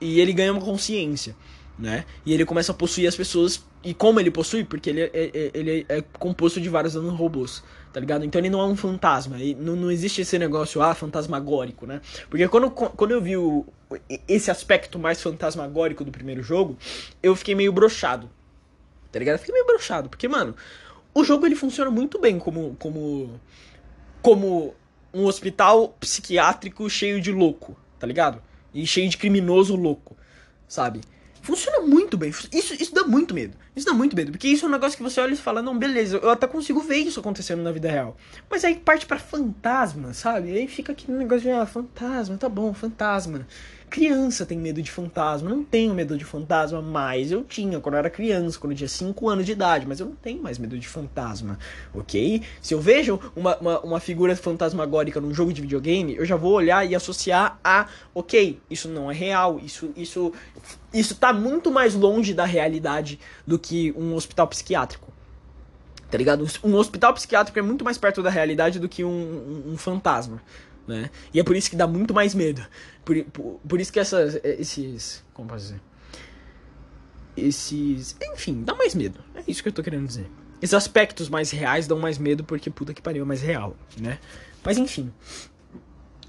[0.00, 1.36] E ele ganha uma consciência,
[1.78, 2.04] né?
[2.24, 3.64] E ele começa a possuir as pessoas.
[3.82, 4.64] E como ele possui?
[4.64, 7.62] Porque ele é, é ele é composto de vários nanorobôs
[7.96, 8.26] tá ligado?
[8.26, 12.02] Então ele não é um fantasma, não, não existe esse negócio, ah, fantasmagórico, né?
[12.28, 13.64] Porque quando, quando eu vi o,
[14.28, 16.76] esse aspecto mais fantasmagórico do primeiro jogo,
[17.22, 18.28] eu fiquei meio brochado,
[19.10, 19.36] tá ligado?
[19.36, 20.54] Eu fiquei meio brochado, porque, mano,
[21.14, 23.40] o jogo ele funciona muito bem como, como,
[24.26, 24.74] como
[25.14, 28.42] um hospital psiquiátrico cheio de louco, tá ligado?
[28.74, 30.16] E cheio de criminoso louco,
[30.66, 31.00] sabe?
[31.42, 32.30] Funciona muito bem.
[32.52, 33.56] Isso, isso dá muito medo.
[33.76, 34.32] Isso dá muito medo.
[34.32, 36.80] Porque isso é um negócio que você olha e fala, não, beleza, eu até consigo
[36.80, 38.16] ver isso acontecendo na vida real.
[38.50, 40.50] Mas aí parte para fantasma, sabe?
[40.50, 43.46] Aí fica aquele negócio de, ah, fantasma, tá bom, fantasma.
[43.88, 45.48] Criança tem medo de fantasma.
[45.48, 47.30] Não tenho medo de fantasma mais.
[47.30, 50.06] Eu tinha quando eu era criança, quando eu tinha 5 anos de idade, mas eu
[50.06, 51.58] não tenho mais medo de fantasma,
[51.94, 52.42] ok?
[52.60, 56.52] Se eu vejo uma, uma, uma figura fantasmagórica num jogo de videogame, eu já vou
[56.52, 60.32] olhar e associar a, ok, isso não é real, isso, isso,
[60.92, 65.14] isso tá muito mais longe da realidade do que um hospital psiquiátrico
[66.08, 66.46] tá ligado?
[66.62, 70.40] Um hospital psiquiátrico é muito mais perto da realidade do que um, um, um fantasma
[70.86, 71.10] né?
[71.34, 72.64] E é por isso que dá muito mais medo.
[73.06, 75.24] Por, por, por isso que essas, esses.
[75.32, 75.80] Como posso dizer?
[77.36, 78.16] Esses.
[78.20, 79.20] Enfim, dá mais medo.
[79.36, 80.28] É isso que eu tô querendo dizer.
[80.60, 84.18] Esses aspectos mais reais dão mais medo porque puta que pariu é mais real, né?
[84.64, 85.12] Mas enfim.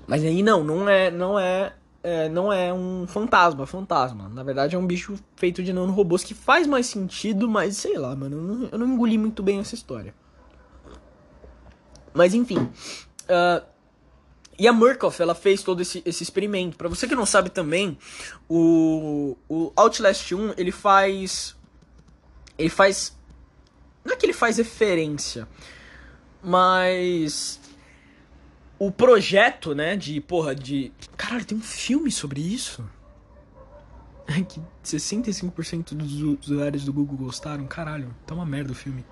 [0.05, 1.09] Mas aí não, não é.
[1.09, 1.73] Não é.
[2.03, 4.29] É, não é um fantasma, fantasma.
[4.29, 8.15] Na verdade é um bicho feito de nanorobôs que faz mais sentido, mas sei lá,
[8.15, 8.37] mano.
[8.37, 10.13] Eu não, eu não engoli muito bem essa história.
[12.13, 12.59] Mas enfim.
[12.59, 13.76] Uh,
[14.59, 16.77] e a Murkoff, ela fez todo esse, esse experimento.
[16.77, 17.95] Para você que não sabe também,
[18.49, 21.55] o, o Outlast 1, ele faz...
[22.57, 23.15] Ele faz...
[24.03, 25.47] Não é que ele faz referência,
[26.41, 27.59] mas...
[28.79, 30.91] O projeto, né, de, porra, de...
[31.15, 32.83] Caralho, tem um filme sobre isso?
[34.29, 37.65] É que 65% dos usuários do Google gostaram.
[37.65, 39.05] Caralho, tá uma merda o filme.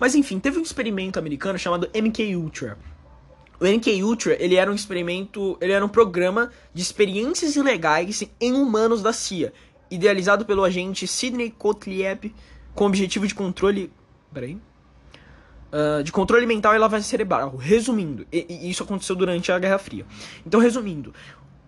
[0.00, 2.76] Mas enfim, teve um experimento americano chamado MK Ultra
[3.62, 8.54] o NK Ultra, ele era um experimento, ele era um programa de experiências ilegais em
[8.54, 9.52] humanos da CIA,
[9.88, 12.34] idealizado pelo agente Sidney Gottlieb
[12.74, 13.92] com o objetivo de controle,
[14.34, 14.58] peraí,
[15.70, 17.54] uh, de controle mental e lavagem cerebral.
[17.54, 20.04] Resumindo, e, e isso aconteceu durante a Guerra Fria.
[20.44, 21.14] Então, resumindo,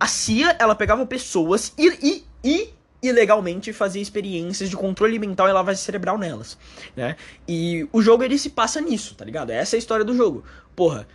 [0.01, 2.75] a CIA ela pegava pessoas e, e, e
[3.09, 6.59] ilegalmente fazia experiências de controle mental e lavagem cerebral nelas,
[6.97, 7.15] né?
[7.47, 9.51] E o jogo ele se passa nisso, tá ligado?
[9.51, 10.43] Essa é a história do jogo.
[10.75, 11.07] Porra,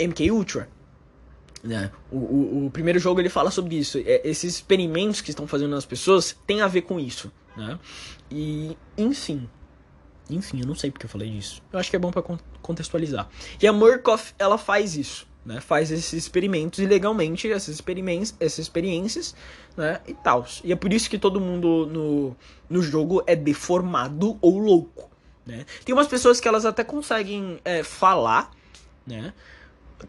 [0.00, 0.68] MK Ultra,
[1.62, 1.90] né?
[2.10, 3.98] O, o, o, primeiro jogo ele fala sobre isso.
[3.98, 7.78] É, esses experimentos que estão fazendo nas pessoas tem a ver com isso, né?
[8.30, 9.48] E, enfim.
[10.30, 11.62] Enfim, eu não sei porque eu falei disso.
[11.72, 12.22] Eu acho que é bom para
[12.60, 13.28] contextualizar.
[13.60, 15.60] E a Murkoff, ela faz isso, né?
[15.60, 19.34] Faz esses experimentos ilegalmente, essas experiências, essas experiências,
[19.76, 20.00] né?
[20.06, 20.46] E tal.
[20.62, 22.36] E é por isso que todo mundo no,
[22.68, 25.10] no jogo é deformado ou louco,
[25.46, 25.64] né?
[25.84, 28.50] Tem umas pessoas que elas até conseguem é, falar,
[29.06, 29.32] né?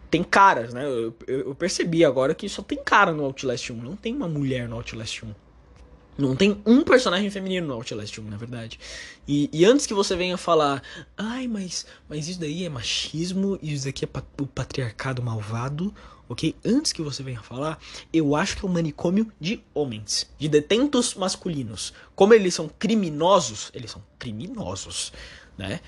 [0.10, 0.86] Tem caras, né?
[0.86, 3.76] Eu, eu, percebi agora que só tem cara no Outlast 1.
[3.76, 5.34] Não tem uma mulher no Outlast 1.
[6.18, 8.80] Não tem um personagem feminino no Outlast 1, na verdade.
[9.28, 10.84] E, e antes que você venha falar,
[11.18, 15.94] ai, mas, mas isso daí é machismo, isso daqui é pa o patriarcado malvado,
[16.28, 16.56] ok?
[16.64, 17.80] Antes que você venha falar,
[18.12, 21.94] eu acho que é um manicômio de homens, de detentos masculinos.
[22.16, 25.14] Como eles são criminosos, eles são criminosos,
[25.58, 25.80] né?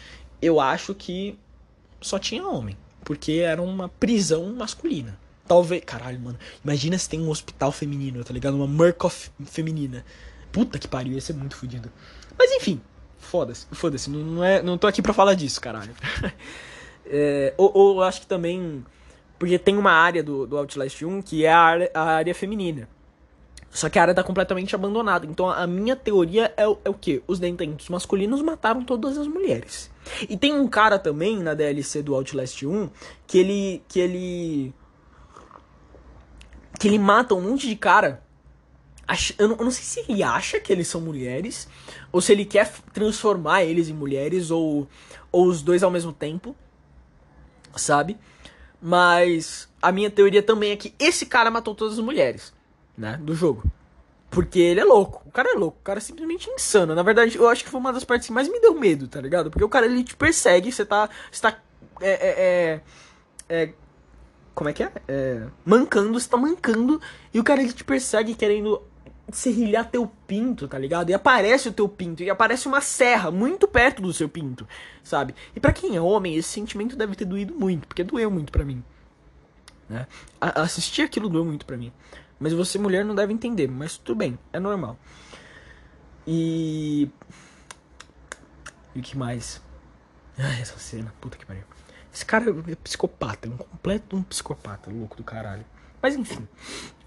[0.41, 1.37] Eu acho que
[1.99, 5.17] só tinha homem porque era uma prisão masculina.
[5.47, 5.83] Talvez.
[5.85, 6.39] Caralho, mano.
[6.63, 8.55] Imagina se tem um hospital feminino, tá ligado?
[8.55, 10.05] Uma Murkoff feminina.
[10.51, 11.91] Puta que pariu, ia ser muito fodido.
[12.37, 12.81] Mas enfim,
[13.19, 14.09] foda-se, foda-se.
[14.09, 15.93] Não, não, é, não tô aqui pra falar disso, caralho.
[17.05, 18.85] é, ou, ou acho que também.
[19.37, 22.87] Porque tem uma área do, do Outlast 1 que é a área, a área feminina.
[23.69, 25.25] Só que a área tá completamente abandonada.
[25.25, 27.21] Então a minha teoria é, é o que?
[27.27, 29.90] Os detentos masculinos mataram todas as mulheres.
[30.29, 32.89] E tem um cara também na DLC do Outlast 1
[33.27, 33.83] que ele.
[33.87, 34.73] que ele.
[36.79, 38.23] que ele mata um monte de cara.
[39.37, 41.67] Eu não, eu não sei se ele acha que eles são mulheres,
[42.13, 44.87] ou se ele quer transformar eles em mulheres, ou,
[45.31, 46.55] ou os dois ao mesmo tempo,
[47.75, 48.17] sabe?
[48.81, 52.53] Mas a minha teoria também é que esse cara matou todas as mulheres,
[52.97, 53.17] né?
[53.21, 53.63] Do jogo.
[54.31, 55.21] Porque ele é louco.
[55.25, 55.77] O cara é louco.
[55.81, 56.95] O cara é simplesmente insano.
[56.95, 59.19] Na verdade, eu acho que foi uma das partes que mais me deu medo, tá
[59.19, 59.51] ligado?
[59.51, 61.09] Porque o cara ele te persegue, você tá.
[61.29, 61.59] Você tá.
[61.99, 62.81] É, é,
[63.49, 63.73] é, é
[64.55, 64.91] como é que é?
[65.07, 65.47] é?
[65.65, 67.01] Mancando, você tá mancando.
[67.33, 68.81] E o cara ele te persegue querendo
[69.29, 71.09] serrilhar teu pinto, tá ligado?
[71.09, 72.23] E aparece o teu pinto.
[72.23, 74.65] E aparece uma serra muito perto do seu pinto,
[75.03, 75.35] sabe?
[75.53, 77.85] E para quem é homem, esse sentimento deve ter doído muito.
[77.85, 78.81] Porque doeu muito para mim.
[79.89, 80.07] Né?
[80.39, 81.91] A assistir aquilo doeu muito para mim.
[82.41, 83.67] Mas você, mulher, não deve entender.
[83.69, 84.97] Mas tudo bem, é normal.
[86.25, 87.07] E.
[88.95, 89.61] E o que mais?
[90.39, 91.63] Ai, essa cena, puta que pariu.
[92.11, 95.63] Esse cara é psicopata, é um completo um psicopata, louco do caralho.
[96.01, 96.47] Mas enfim.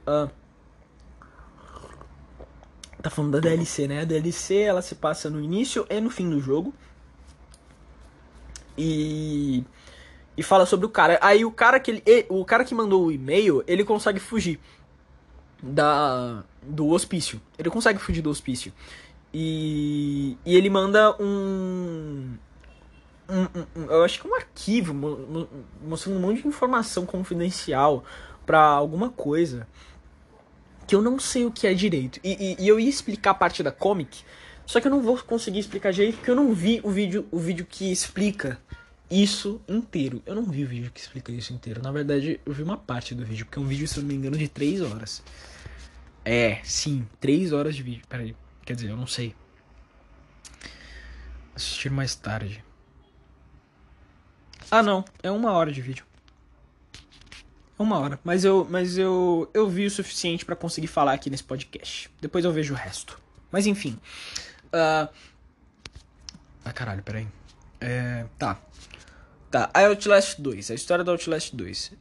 [0.07, 0.31] Uh,
[3.03, 4.03] tá falando da DLC, né?
[4.03, 6.73] A DLC ela se passa no início e no fim do jogo.
[8.79, 9.65] E.
[10.37, 11.19] E fala sobre o cara.
[11.21, 14.61] Aí o cara que ele, o cara que mandou o e-mail, ele consegue fugir
[15.65, 17.41] da do hospício.
[17.59, 18.73] Ele consegue fugir do hospício.
[19.33, 22.37] E, e ele manda um,
[23.29, 23.43] um,
[23.77, 24.95] um, Eu acho que um arquivo
[25.83, 28.05] mostrando um monte de informação confidencial
[28.47, 29.67] para alguma coisa
[30.87, 32.21] que eu não sei o que é direito.
[32.23, 34.23] E, e, e, eu ia explicar parte da comic,
[34.67, 37.39] só que eu não vou conseguir explicar direito porque eu não vi o vídeo, o
[37.39, 38.59] vídeo que explica
[39.11, 40.23] isso inteiro.
[40.27, 41.83] Eu não vi o vídeo que explica isso inteiro.
[41.83, 44.15] Na verdade, eu vi uma parte do vídeo, porque é um vídeo, se não me
[44.15, 45.23] engano, de 3 horas.
[46.25, 48.03] É, sim, 3 horas de vídeo.
[48.09, 49.35] Peraí, quer dizer, eu não sei.
[51.55, 52.65] Assistir mais tarde.
[54.71, 56.05] Ah, não, é uma hora de vídeo.
[57.79, 61.29] É uma hora, mas eu, mas eu, eu vi o suficiente para conseguir falar aqui
[61.29, 62.11] nesse podcast.
[62.21, 63.21] Depois eu vejo o resto.
[63.51, 63.99] Mas enfim.
[64.67, 65.09] Uh...
[66.65, 67.29] Ah, caralho, peraí.
[67.81, 68.59] É, tá.
[69.51, 71.93] Tá, a Outlast 2, a história do Outlast 2.
[71.93, 71.95] Uh,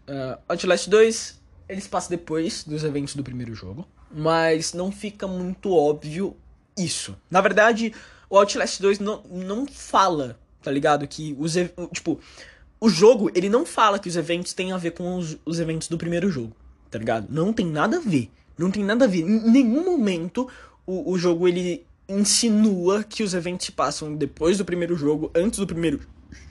[0.49, 6.35] Outlast 2, eles passam depois dos eventos do primeiro jogo, mas não fica muito óbvio
[6.77, 7.15] isso.
[7.29, 7.93] Na verdade,
[8.29, 11.07] o Outlast 2 não, não fala, tá ligado?
[11.07, 11.55] Que os.
[11.91, 12.19] Tipo,
[12.79, 15.87] o jogo, ele não fala que os eventos têm a ver com os, os eventos
[15.87, 16.55] do primeiro jogo,
[16.91, 17.27] tá ligado?
[17.29, 18.29] Não tem nada a ver.
[18.57, 19.21] Não tem nada a ver.
[19.21, 20.47] Em nenhum momento
[20.85, 25.59] o, o jogo ele insinua que os eventos se passam depois do primeiro jogo, antes
[25.59, 26.01] do primeiro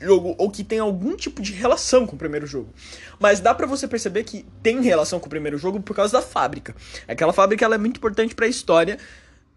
[0.00, 2.72] jogo ou que tem algum tipo de relação com o primeiro jogo.
[3.18, 6.22] Mas dá para você perceber que tem relação com o primeiro jogo por causa da
[6.22, 6.74] fábrica.
[7.06, 8.98] Aquela fábrica ela é muito importante para a história,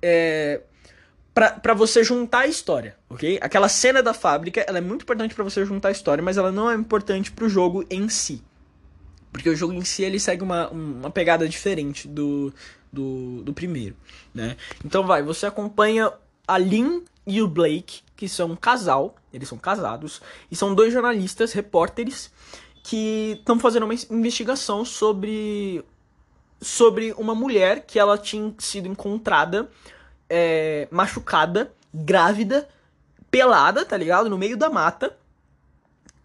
[0.01, 0.61] é,
[1.33, 3.37] para você juntar a história, ok?
[3.41, 6.51] Aquela cena da fábrica ela é muito importante para você juntar a história, mas ela
[6.51, 8.41] não é importante para o jogo em si.
[9.31, 12.53] Porque o jogo em si ele segue uma, uma pegada diferente do,
[12.91, 13.97] do, do primeiro,
[14.33, 14.55] né?
[14.83, 16.09] Então vai, você acompanha
[16.47, 20.93] a Lynn e o Blake, que são um casal, eles são casados, e são dois
[20.93, 22.31] jornalistas, repórteres,
[22.83, 25.83] que estão fazendo uma investigação sobre
[26.61, 29.69] sobre uma mulher que ela tinha sido encontrada
[30.29, 32.67] é, machucada, grávida,
[33.29, 34.29] pelada, tá ligado?
[34.29, 35.15] No meio da mata.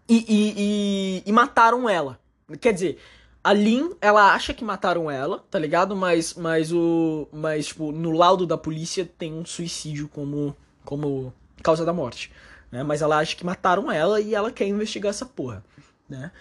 [0.07, 2.19] E, e, e, e, mataram ela.
[2.59, 2.99] Quer dizer,
[3.43, 5.95] a Lynn, ela acha que mataram ela, tá ligado?
[5.95, 7.27] Mas, mas o.
[7.31, 11.33] Mas, tipo, no laudo da polícia tem um suicídio como, como
[11.63, 12.31] causa da morte.
[12.71, 12.83] Né?
[12.83, 15.63] Mas ela acha que mataram ela e ela quer investigar essa porra.
[16.07, 16.31] Né?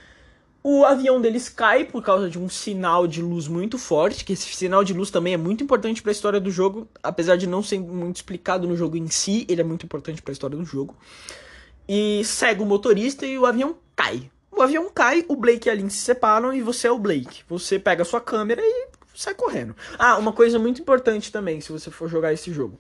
[0.62, 4.54] O avião deles cai por causa de um sinal de luz muito forte, que esse
[4.54, 7.62] sinal de luz também é muito importante para a história do jogo, apesar de não
[7.62, 10.64] ser muito explicado no jogo em si, ele é muito importante para a história do
[10.66, 10.94] jogo.
[11.88, 14.30] E cega o motorista e o avião cai.
[14.52, 17.42] O avião cai, o Blake e a Lynn se separam e você é o Blake.
[17.48, 19.74] Você pega a sua câmera e sai correndo.
[19.98, 22.78] Ah, uma coisa muito importante também, se você for jogar esse jogo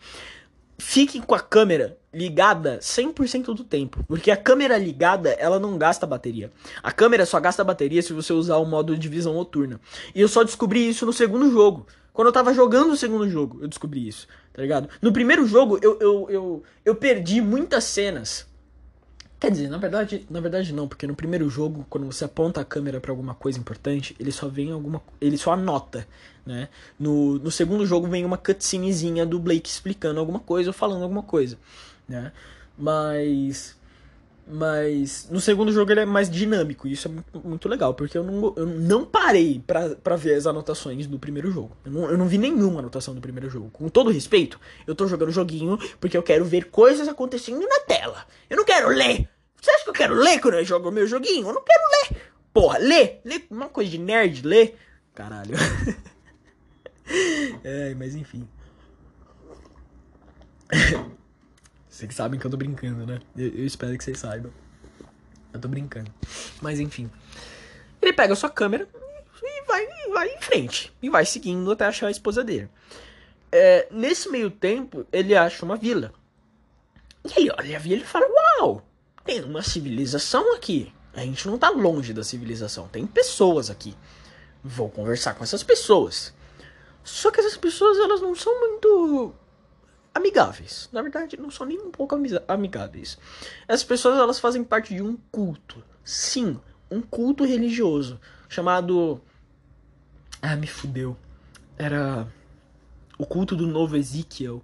[0.80, 6.06] fique com a câmera ligada 100% do tempo, porque a câmera ligada, ela não gasta
[6.06, 6.50] bateria.
[6.82, 9.80] A câmera só gasta bateria se você usar o modo de visão noturna.
[10.14, 11.86] E eu só descobri isso no segundo jogo.
[12.12, 14.88] Quando eu tava jogando o segundo jogo, eu descobri isso, tá ligado?
[15.00, 18.46] No primeiro jogo, eu, eu, eu, eu perdi muitas cenas
[19.40, 22.64] Quer dizer, na verdade, na verdade não, porque no primeiro jogo, quando você aponta a
[22.64, 26.06] câmera para alguma coisa importante, ele só vem alguma, ele só anota,
[26.44, 26.68] né?
[26.98, 31.22] No, no segundo jogo vem uma cutscenezinha do Blake explicando alguma coisa ou falando alguma
[31.22, 31.56] coisa,
[32.06, 32.32] né?
[32.76, 33.79] Mas
[34.52, 38.18] mas no segundo jogo ele é mais dinâmico, e isso é muito, muito legal, porque
[38.18, 41.76] eu não, eu não parei pra ver as anotações do primeiro jogo.
[41.84, 43.70] Eu não, eu não vi nenhuma anotação do primeiro jogo.
[43.70, 48.26] Com todo respeito, eu tô jogando joguinho porque eu quero ver coisas acontecendo na tela.
[48.48, 49.28] Eu não quero ler.
[49.60, 51.48] Você acha que eu quero ler quando eu jogo o meu joguinho?
[51.48, 52.22] Eu não quero ler.
[52.52, 53.20] Porra, ler.
[53.24, 54.76] Ler uma coisa de nerd, ler.
[55.14, 55.54] Caralho.
[57.62, 58.48] é, mas enfim.
[61.90, 63.20] Vocês sabem que eu tô brincando, né?
[63.36, 64.52] Eu, eu, espero que vocês saibam.
[65.52, 66.10] Eu tô brincando.
[66.62, 67.10] Mas enfim.
[68.00, 68.88] Ele pega a sua câmera
[69.42, 70.92] e vai, vai em frente.
[71.02, 72.70] E vai seguindo até achar a esposa dele.
[73.50, 76.12] É, nesse meio tempo, ele acha uma vila.
[77.24, 78.26] E ele olha a vila e fala:
[78.60, 78.86] Uau!
[79.24, 80.92] Tem uma civilização aqui.
[81.12, 82.86] A gente não tá longe da civilização.
[82.86, 83.96] Tem pessoas aqui.
[84.62, 86.32] Vou conversar com essas pessoas.
[87.02, 89.34] Só que essas pessoas, elas não são muito
[90.14, 90.88] amigáveis.
[90.92, 92.16] Na verdade, não são nem um pouco
[92.48, 93.18] amigáveis.
[93.66, 95.82] Essas pessoas elas fazem parte de um culto.
[96.04, 99.20] Sim, um culto religioso chamado
[100.42, 101.16] Ah, me fudeu.
[101.78, 102.26] Era
[103.18, 104.62] o culto do novo Ezequiel.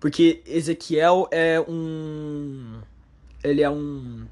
[0.00, 2.80] Porque Ezequiel é um
[3.44, 4.26] ele é um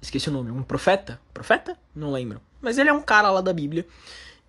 [0.00, 1.20] esqueci o nome, um profeta?
[1.32, 1.76] Profeta?
[1.94, 2.40] Não lembro.
[2.60, 3.86] Mas ele é um cara lá da Bíblia.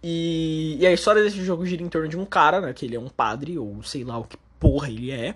[0.03, 2.73] E, e a história desse jogo gira em torno de um cara, né?
[2.73, 5.33] Que ele é um padre, ou sei lá o que porra ele é.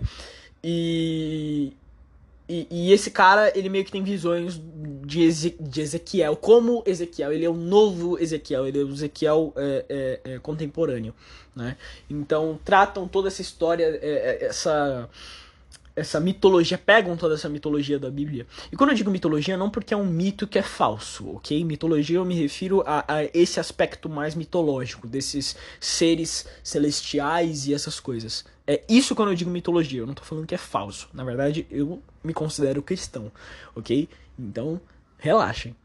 [0.62, 1.72] E,
[2.48, 4.60] e, e, esse cara, ele meio que tem visões
[5.04, 6.36] de, Eze, de Ezequiel.
[6.36, 11.14] Como Ezequiel, ele é o novo Ezequiel, ele é o Ezequiel é, é, é, contemporâneo,
[11.54, 11.76] né?
[12.08, 15.08] Então, tratam toda essa história, é, é, essa
[15.94, 18.46] essa mitologia, pegam toda essa mitologia da Bíblia.
[18.70, 21.62] E quando eu digo mitologia, não porque é um mito que é falso, ok?
[21.64, 28.00] Mitologia eu me refiro a, a esse aspecto mais mitológico, desses seres celestiais e essas
[28.00, 28.44] coisas.
[28.66, 31.08] É isso quando eu digo mitologia, eu não tô falando que é falso.
[31.12, 33.30] Na verdade, eu me considero cristão,
[33.74, 34.08] ok?
[34.38, 34.80] Então,
[35.18, 35.76] relaxem.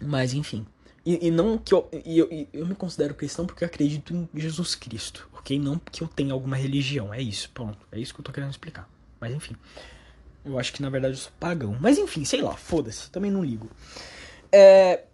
[0.00, 0.66] Mas enfim.
[1.06, 4.28] E, e não que eu, e eu, eu me considero cristão porque eu acredito em
[4.34, 5.58] Jesus Cristo, ok?
[5.58, 7.14] Não porque eu tenho alguma religião.
[7.14, 7.78] É isso, pronto.
[7.92, 8.90] É isso que eu tô querendo explicar.
[9.20, 9.56] Mas enfim.
[10.44, 11.76] Eu acho que na verdade eu sou pagão.
[11.80, 13.10] Mas enfim, sei lá, foda-se.
[13.10, 13.68] Também não ligo.
[14.52, 15.04] É.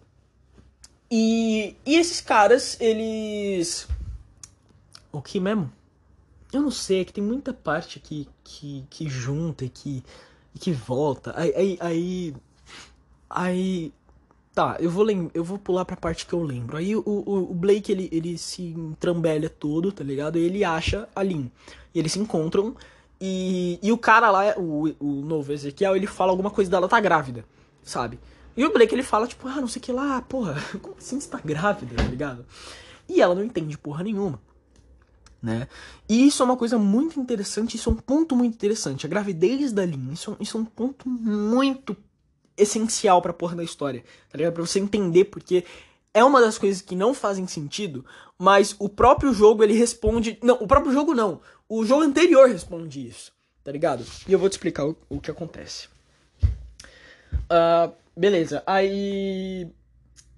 [1.11, 3.89] E, e esses caras, eles.
[5.11, 5.71] O que mesmo?
[6.53, 10.05] Eu não sei, é que tem muita parte que, que, que junta e que,
[10.61, 11.33] que volta.
[11.37, 12.35] Aí, aí, aí.
[13.29, 13.93] Aí.
[14.55, 16.77] Tá, eu vou, lem eu vou pular pra parte que eu lembro.
[16.77, 20.39] Aí o, o, o Blake, ele, ele se trambelha todo, tá ligado?
[20.39, 21.51] E ele acha a Lin.
[21.95, 22.77] E eles se encontram
[23.25, 26.99] e, e o cara lá, o, o novo Ezequiel, ele fala alguma coisa dela tá
[26.99, 27.45] grávida,
[27.81, 28.19] sabe?
[28.57, 31.21] E o Blake ele fala, tipo, ah, não sei o que lá, porra, como assim
[31.21, 32.45] você tá grávida, tá ligado?
[33.09, 34.41] E ela não entende porra nenhuma,
[35.41, 35.69] né?
[36.09, 39.07] E isso é uma coisa muito interessante, isso é um ponto muito interessante.
[39.07, 41.97] A gravidez da Lin, isso, isso é um ponto muito
[42.57, 44.03] essencial pra porra da história,
[44.33, 44.55] tá ligado?
[44.55, 45.65] Pra você entender, porque
[46.13, 48.05] é uma das coisas que não fazem sentido,
[48.37, 50.39] mas o próprio jogo ele responde.
[50.43, 51.41] Não, o próprio jogo não.
[51.75, 53.33] O jogo anterior responde isso,
[53.65, 54.05] tá ligado?
[54.29, 55.89] E eu vou te explicar o, o que acontece.
[56.45, 59.67] Uh, beleza, aí.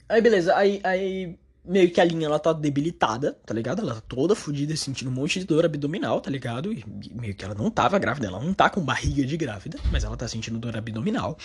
[0.08, 1.36] Aí beleza, aí, aí.
[1.64, 3.82] meio que a linha ela tá debilitada, tá ligado?
[3.82, 6.72] Ela tá toda fodida, sentindo um monte de dor abdominal, tá ligado?
[6.72, 10.04] E meio que ela não tava grávida, ela não tá com barriga de grávida, mas
[10.04, 11.36] ela tá sentindo dor abdominal.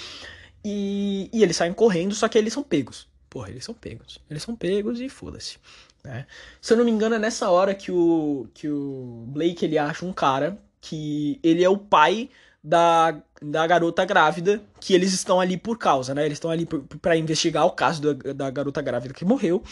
[0.64, 3.08] E, e eles saem correndo, só que eles são pegos.
[3.28, 4.20] Porra, eles são pegos.
[4.30, 5.58] Eles são pegos e foda-se.
[6.04, 6.26] Né?
[6.62, 10.06] Se eu não me engano, é nessa hora que o, que o Blake ele acha
[10.06, 12.30] um cara que ele é o pai
[12.64, 16.26] da, da garota grávida, que eles estão ali por causa, né?
[16.26, 16.66] Eles estão ali
[17.02, 19.64] para investigar o caso da, da garota grávida que morreu.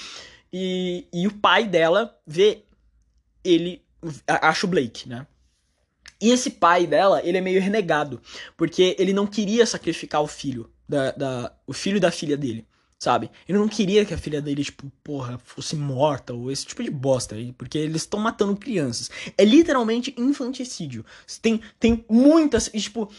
[0.51, 2.63] E, e o pai dela vê
[3.43, 3.81] ele,
[4.27, 5.25] acha o Blake, né?
[6.19, 8.19] E esse pai dela, ele é meio renegado,
[8.55, 12.65] porque ele não queria sacrificar o filho, da, da, o filho da filha dele,
[12.99, 13.29] sabe?
[13.47, 16.89] Ele não queria que a filha dele, tipo, porra, fosse morta, ou esse tipo de
[16.89, 19.09] bosta, porque eles estão matando crianças.
[19.37, 21.05] É literalmente infanticídio.
[21.41, 23.11] Tem, tem muitas, tipo,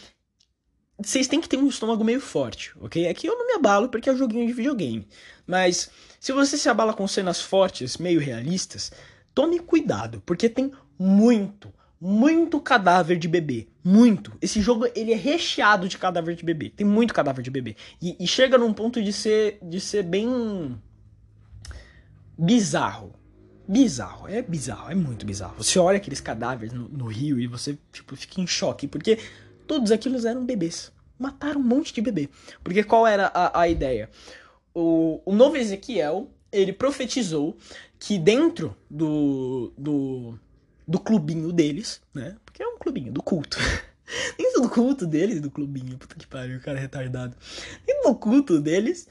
[0.97, 3.07] vocês têm que ter um estômago meio forte, ok?
[3.07, 5.07] Aqui eu não me abalo porque é um joguinho de videogame,
[5.47, 8.91] mas se você se abala com cenas fortes, meio realistas,
[9.33, 13.67] tome cuidado, porque tem muito, muito cadáver de bebê.
[13.83, 14.31] Muito.
[14.41, 16.69] Esse jogo ele é recheado de cadáver de bebê.
[16.69, 17.75] Tem muito cadáver de bebê.
[18.01, 20.79] E, e chega num ponto de ser, de ser bem
[22.37, 23.13] bizarro.
[23.67, 25.55] Bizarro, é bizarro, é muito bizarro.
[25.57, 29.19] Você olha aqueles cadáveres no, no rio e você tipo, fica em choque, porque
[29.67, 30.91] todos aqueles eram bebês.
[31.19, 32.29] Mataram um monte de bebê.
[32.63, 34.09] Porque qual era a, a ideia?
[34.73, 37.57] O, o novo Ezequiel, ele profetizou
[37.99, 40.39] que dentro do, do
[40.89, 42.35] do clubinho deles, né?
[42.43, 43.59] Porque é um clubinho do culto.
[44.35, 47.37] Dentro do culto deles, do clubinho, puta que pariu, o cara é retardado.
[47.85, 49.07] Dentro do culto deles,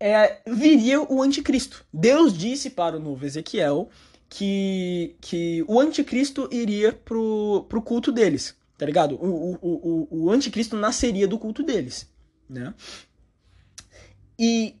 [0.00, 1.84] é, viria o anticristo.
[1.92, 3.90] Deus disse para o novo Ezequiel
[4.30, 9.16] que, que o anticristo iria pro, pro culto deles, tá ligado?
[9.16, 12.10] O, o, o, o anticristo nasceria do culto deles,
[12.48, 12.72] né?
[14.38, 14.74] E,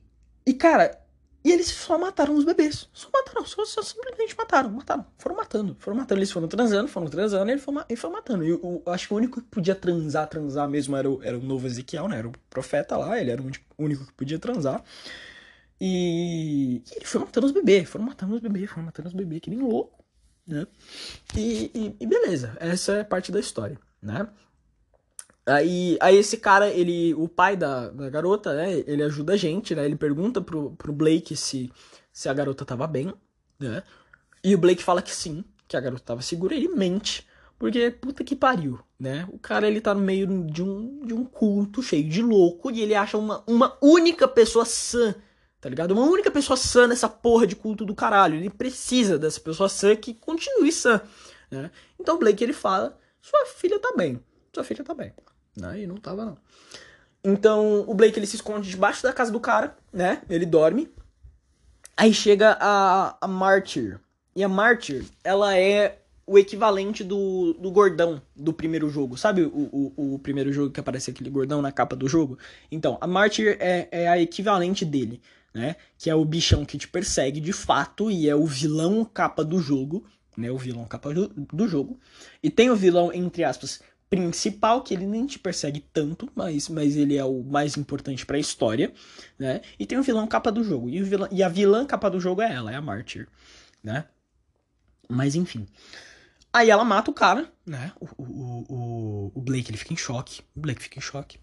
[0.46, 0.98] e cara,
[1.42, 2.88] e eles só mataram os bebês.
[2.92, 5.06] Só mataram, só, só simplesmente mataram, mataram.
[5.16, 6.18] Foram matando, foram matando.
[6.20, 8.44] Eles foram transando, foram transando e ele foi, foi matando.
[8.44, 11.42] E eu, acho que o único que podia transar, transar mesmo era o, era o
[11.42, 12.18] novo Ezequiel, né?
[12.18, 13.46] Era o profeta lá, ele era o
[13.78, 14.84] único que podia transar.
[15.80, 19.40] E, e ele foi matando os bebês, foram matando os bebês, foram matando os bebês,
[19.40, 20.04] que nem louco,
[20.46, 20.66] né?
[21.34, 24.28] E, e, e beleza, essa é parte da história, né?
[25.50, 29.74] Aí, aí esse cara, ele, o pai da, da garota, né, ele ajuda a gente,
[29.74, 31.72] né, ele pergunta pro, pro Blake se,
[32.12, 33.12] se a garota tava bem,
[33.58, 33.82] né,
[34.44, 37.26] e o Blake fala que sim, que a garota tava segura, ele mente,
[37.58, 41.24] porque puta que pariu, né, o cara, ele tá no meio de um, de um
[41.24, 45.14] culto cheio de louco, e ele acha uma, uma única pessoa sã,
[45.60, 45.92] tá ligado?
[45.92, 49.96] Uma única pessoa sã nessa porra de culto do caralho, ele precisa dessa pessoa sã
[49.96, 51.00] que continue sã,
[51.50, 54.22] né, então o Blake, ele fala, sua filha tá bem,
[54.54, 55.12] sua filha tá bem.
[55.62, 56.38] Aí não tava, não.
[57.22, 60.22] Então, o Blake, ele se esconde debaixo da casa do cara, né?
[60.28, 60.88] Ele dorme.
[61.96, 64.00] Aí chega a, a Martyr.
[64.34, 69.16] E a Martyr, ela é o equivalente do, do gordão do primeiro jogo.
[69.16, 72.38] Sabe o, o, o primeiro jogo que aparece aquele gordão na capa do jogo?
[72.70, 75.20] Então, a Martyr é, é a equivalente dele,
[75.52, 75.76] né?
[75.98, 79.58] Que é o bichão que te persegue de fato e é o vilão capa do
[79.58, 80.50] jogo, né?
[80.50, 81.98] O vilão capa do, do jogo.
[82.42, 86.96] E tem o vilão, entre aspas, principal, que ele nem te persegue tanto, mas, mas
[86.96, 88.92] ele é o mais importante para a história,
[89.38, 89.60] né?
[89.78, 90.90] E tem o vilão capa do jogo.
[90.90, 93.28] E, vilão, e a vilã capa do jogo é ela, é a Martyr,
[93.82, 94.04] né?
[95.08, 95.64] Mas enfim.
[96.52, 97.92] Aí ela mata o cara, né?
[98.00, 100.42] O, o, o, o Blake ele fica em choque.
[100.56, 101.38] O Blake fica em choque,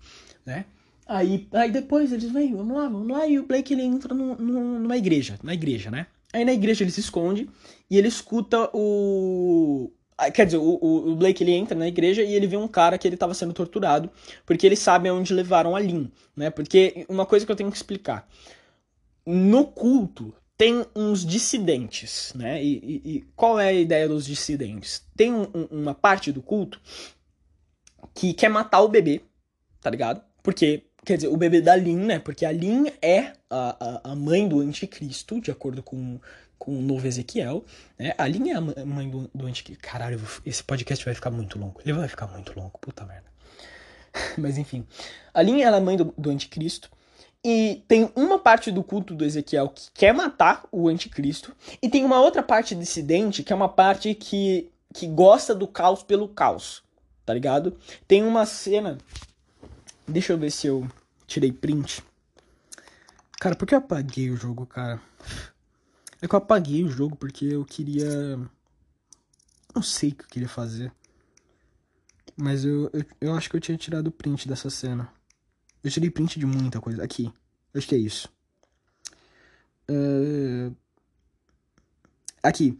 [0.46, 0.66] né?
[1.08, 3.26] Aí, aí depois eles vêm, vamos lá, vamos lá.
[3.26, 6.08] E o Blake ele entra no, no, numa igreja, na igreja, né?
[6.34, 7.50] Aí na igreja ele se esconde
[7.90, 9.90] e ele escuta o,
[10.34, 10.80] quer dizer, o,
[11.12, 13.54] o Blake ele entra na igreja e ele vê um cara que ele estava sendo
[13.54, 14.10] torturado,
[14.46, 16.50] porque ele sabe aonde levaram a Lin, né?
[16.50, 18.28] Porque uma coisa que eu tenho que explicar.
[19.26, 22.64] No culto tem uns dissidentes, né?
[22.64, 25.06] E, e, e qual é a ideia dos dissidentes?
[25.16, 26.82] Tem um, uma parte do culto
[28.16, 29.22] que quer matar o bebê,
[29.80, 30.22] tá ligado?
[30.42, 32.18] Porque, quer dizer, o bebê da Lin, né?
[32.18, 36.20] Porque a Lin é a, a, a mãe do anticristo, de acordo com
[36.58, 37.64] com o novo Ezequiel,
[37.98, 38.14] né?
[38.18, 39.82] A linha é a mãe do, do anticristo.
[39.82, 41.80] Caralho, esse podcast vai ficar muito longo.
[41.84, 43.28] Ele vai ficar muito longo, puta merda.
[44.38, 44.86] Mas enfim.
[45.34, 46.90] A linha é a mãe do, do anticristo.
[47.44, 51.56] E tem uma parte do culto do Ezequiel que quer matar o anticristo.
[51.82, 56.04] E tem uma outra parte dissidente, que é uma parte que, que gosta do caos
[56.04, 56.84] pelo caos.
[57.26, 57.78] Tá ligado?
[58.08, 58.98] Tem uma cena.
[60.08, 60.88] Deixa eu ver se eu
[61.26, 62.04] tirei print.
[63.40, 65.00] Cara, por que eu apaguei o jogo, cara?
[66.22, 68.38] É que eu apaguei o jogo porque eu queria.
[69.74, 70.92] Não sei o que eu queria fazer.
[72.36, 75.12] Mas eu, eu, eu acho que eu tinha tirado o print dessa cena.
[75.84, 77.04] Eu tirei print de muita coisa.
[77.04, 77.32] Aqui.
[77.74, 78.30] Acho que é isso.
[79.88, 80.72] É...
[82.44, 82.80] Aqui.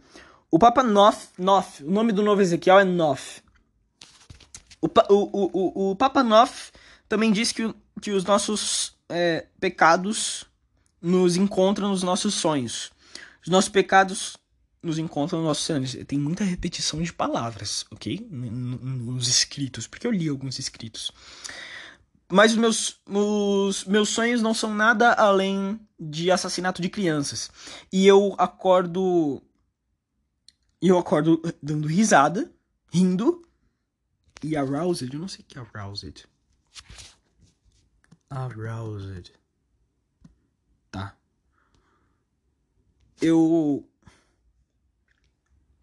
[0.50, 3.42] O Papa Nof, Nof, o nome do novo Ezequiel é Nof.
[4.80, 6.70] O, o, o, o, Papa Nof
[7.08, 10.44] também diz que, que os nossos é, pecados
[11.02, 12.90] nos encontram nos nossos sonhos.
[13.48, 14.36] Os nossos pecados
[14.82, 15.96] nos encontram nos nossos sonhos.
[16.06, 18.28] Tem muita repetição de palavras, ok?
[18.30, 21.10] Nos escritos, porque eu li alguns escritos.
[22.30, 27.50] Mas os meus, os meus sonhos não são nada além de assassinato de crianças.
[27.90, 29.42] E eu acordo.
[30.82, 32.52] E eu acordo dando risada,
[32.92, 33.48] rindo.
[34.42, 36.26] E aroused, eu não sei o que é aroused.
[38.28, 39.32] Aroused.
[40.90, 41.16] Tá.
[43.20, 43.88] Eu.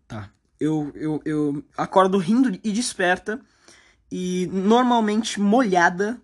[0.08, 0.32] Tá.
[0.60, 3.42] Eu, eu, eu acordo rindo e desperta.
[4.12, 6.22] E normalmente molhada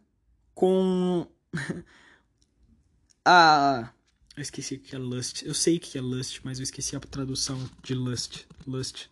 [0.54, 1.28] com
[3.26, 3.92] a.
[4.36, 5.44] Eu esqueci o que é Lust.
[5.44, 8.46] Eu sei o que é Lust, mas eu esqueci a tradução de Lust.
[8.66, 9.10] Lust.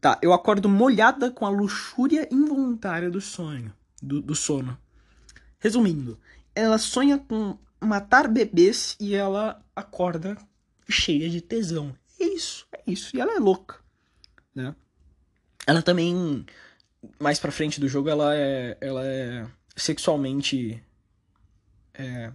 [0.00, 3.72] Tá, eu acordo molhada com a luxúria involuntária do sonho.
[4.02, 4.76] Do, do sono.
[5.58, 6.20] Resumindo,
[6.54, 10.36] ela sonha com matar bebês e ela acorda
[10.88, 11.94] cheia de tesão.
[12.18, 13.16] É isso, é isso.
[13.16, 13.76] E ela é louca,
[14.54, 14.74] né?
[15.66, 16.44] Ela também
[17.20, 19.46] mais pra frente do jogo ela é ela é
[19.76, 20.82] sexualmente
[21.94, 22.32] é,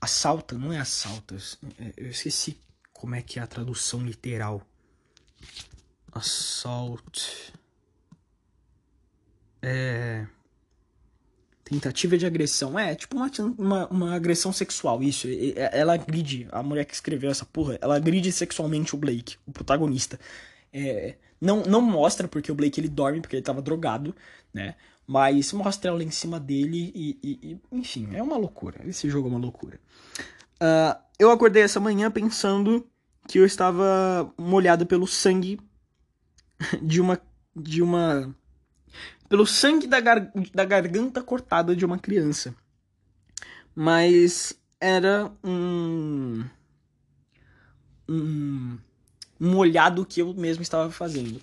[0.00, 1.36] assalta, não é assalta,
[1.78, 2.58] é, eu esqueci
[2.92, 4.66] como é que é a tradução literal.
[6.12, 7.52] Assault.
[9.60, 10.26] É.
[11.64, 12.78] Tentativa de agressão.
[12.78, 15.26] É, tipo uma, uma, uma, agressão sexual, isso.
[15.56, 20.20] Ela agride, a mulher que escreveu essa porra, ela agride sexualmente o Blake, o protagonista.
[20.72, 24.14] É, não, não mostra porque o Blake ele dorme, porque ele tava drogado,
[24.52, 24.74] né?
[25.06, 28.80] Mas mostra ela em cima dele e, e, e enfim, é uma loucura.
[28.86, 29.78] Esse jogo é uma loucura.
[30.56, 32.86] Uh, eu acordei essa manhã pensando
[33.26, 35.58] que eu estava molhado pelo sangue
[36.82, 37.20] de uma
[37.56, 38.34] de uma
[39.34, 42.54] pelo sangue da, gar, da garganta cortada de uma criança.
[43.74, 46.44] Mas era um
[48.08, 48.78] um
[49.40, 51.40] molhado que eu mesmo estava fazendo,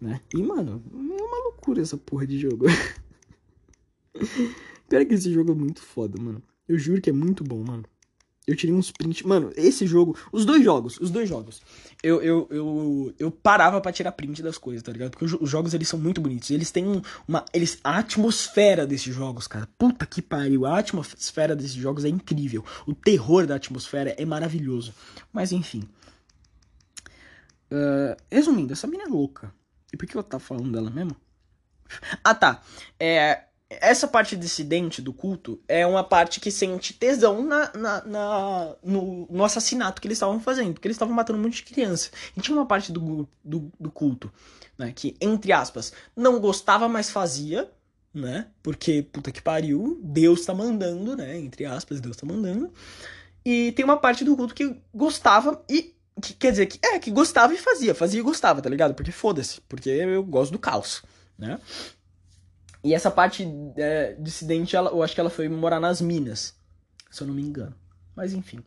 [0.00, 0.20] né?
[0.34, 2.66] E mano, é uma loucura essa porra de jogo.
[4.90, 6.42] Pior que esse jogo é muito foda, mano.
[6.66, 7.84] Eu juro que é muito bom, mano.
[8.50, 9.22] Eu tirei uns prints.
[9.22, 10.18] Mano, esse jogo.
[10.32, 11.62] Os dois jogos, os dois jogos.
[12.02, 15.12] Eu, eu, eu, eu parava para tirar print das coisas, tá ligado?
[15.12, 16.50] Porque os, jogos eles são muito bonitos.
[16.50, 17.44] Eles têm uma.
[17.54, 19.68] Eles, a atmosfera desses jogos, cara.
[19.78, 20.66] Puta que pariu.
[20.66, 22.64] A atmosfera desses jogos é incrível.
[22.88, 24.92] O terror da atmosfera é maravilhoso.
[25.32, 25.88] Mas enfim.
[27.70, 29.54] Uh, resumindo, essa mina é louca.
[29.92, 31.14] E por que eu tava falando dela mesmo?
[32.24, 32.62] Ah, tá.
[32.98, 38.76] É, essa parte dissidente do culto é uma parte que sente tesão na, na, na
[38.82, 42.10] no, no, assassinato que eles estavam fazendo, porque eles estavam matando um monte de criança.
[42.36, 44.32] E tinha uma parte do, do, do culto,
[44.76, 47.70] né, que, entre aspas, não gostava, mas fazia,
[48.12, 52.72] né, porque, puta que pariu, Deus tá mandando, né, entre aspas, Deus tá mandando.
[53.44, 57.12] E tem uma parte do culto que gostava e, que, quer dizer, que, é, que
[57.12, 58.94] gostava e fazia, fazia e gostava, tá ligado?
[58.94, 61.04] Porque foda-se, porque eu gosto do caos,
[61.38, 61.60] né.
[62.82, 66.54] E essa parte é, dissidente, ela, eu acho que ela foi morar nas minas,
[67.10, 67.74] se eu não me engano.
[68.16, 68.60] Mas enfim.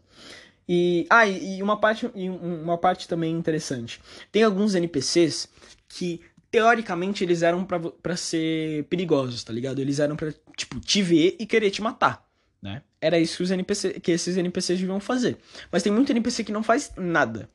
[0.67, 3.99] E, ah, e uma parte, e uma parte também interessante.
[4.31, 5.49] Tem alguns NPCs
[5.89, 9.79] que, teoricamente, eles eram para ser perigosos, tá ligado?
[9.79, 12.25] Eles eram pra, tipo, te ver e querer te matar,
[12.61, 12.81] né?
[13.01, 15.37] Era isso que, os NPC, que esses NPCs deviam fazer.
[15.71, 17.49] Mas tem muito NPC que não faz nada.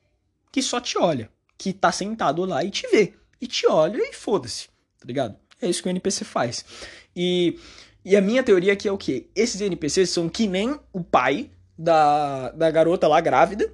[0.53, 1.31] Que só te olha.
[1.57, 3.15] Que tá sentado lá e te vê.
[3.41, 4.69] E te olha e foda-se,
[4.99, 5.37] tá ligado?
[5.61, 6.65] É isso que o NPC faz.
[7.15, 7.59] E,
[8.05, 9.29] e a minha teoria aqui é o que?
[9.35, 13.73] Esses NPCs são que nem o pai da, da garota lá grávida,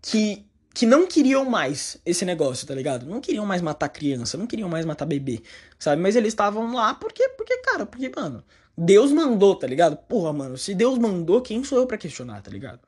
[0.00, 3.06] que, que não queriam mais esse negócio, tá ligado?
[3.06, 5.42] Não queriam mais matar criança, não queriam mais matar bebê,
[5.78, 6.00] sabe?
[6.00, 8.42] Mas eles estavam lá porque, porque, cara, porque, mano,
[8.76, 9.96] Deus mandou, tá ligado?
[9.96, 12.80] Porra, mano, se Deus mandou, quem sou eu para questionar, tá ligado?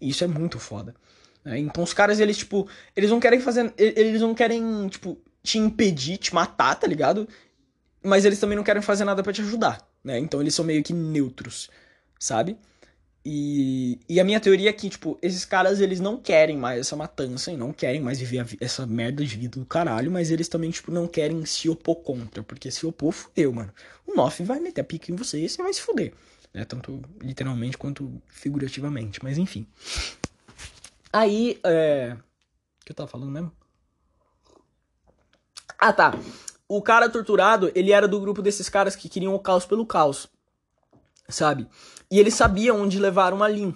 [0.00, 0.94] Isso é muito foda.
[1.44, 1.58] Né?
[1.58, 3.72] Então os caras, eles, tipo, eles não querem fazer.
[3.76, 5.18] Eles não querem, tipo,
[5.48, 7.26] te impedir, te matar, tá ligado?
[8.04, 10.18] Mas eles também não querem fazer nada para te ajudar, né?
[10.18, 11.70] Então eles são meio que neutros,
[12.18, 12.58] sabe?
[13.24, 16.96] E, e a minha teoria é que, tipo, esses caras, eles não querem mais essa
[16.96, 20.70] matança e não querem mais viver essa merda de vida do caralho, mas eles também,
[20.70, 23.72] tipo, não querem se opor contra, porque se opor, fudeu, mano.
[24.06, 26.12] O Noff vai meter a pica em você e você vai se fuder,
[26.52, 26.64] né?
[26.64, 29.66] Tanto literalmente quanto figurativamente, mas enfim.
[31.12, 32.16] Aí, é...
[32.80, 33.57] O que eu tava falando mesmo?
[35.78, 36.14] Ah, tá.
[36.68, 40.28] O cara torturado, ele era do grupo desses caras que queriam o caos pelo caos.
[41.28, 41.68] Sabe?
[42.10, 43.74] E ele sabia onde levar uma Lin.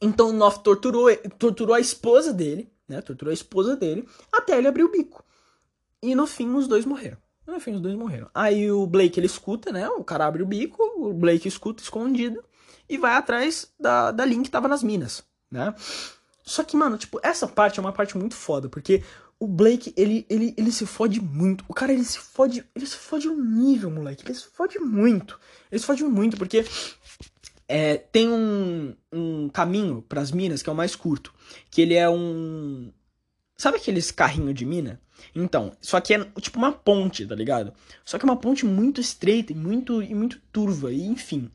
[0.00, 3.00] Então o Noff torturou, torturou a esposa dele, né?
[3.00, 5.24] Torturou a esposa dele até ele abrir o bico.
[6.02, 7.18] E no fim os dois morreram.
[7.46, 8.28] No fim os dois morreram.
[8.34, 9.88] Aí o Blake ele escuta, né?
[9.90, 12.42] O cara abre o bico, o Blake escuta escondido
[12.88, 15.74] e vai atrás da, da Lin que tava nas minas, né?
[16.44, 19.04] Só que, mano, tipo, essa parte é uma parte muito foda, porque
[19.42, 21.64] o Blake, ele, ele, ele se fode muito.
[21.66, 22.64] O cara, ele se fode.
[22.76, 24.24] Ele se fode um nível, moleque.
[24.24, 25.36] Ele se fode muito.
[25.68, 26.64] Ele se fode muito, porque
[27.66, 31.34] é, tem um, um caminho para as minas que é o mais curto.
[31.72, 32.92] Que ele é um.
[33.56, 35.00] Sabe aqueles carrinhos de mina?
[35.34, 37.72] Então, só que é tipo uma ponte, tá ligado?
[38.04, 41.50] Só que é uma ponte muito estreita e muito, e muito turva, e enfim.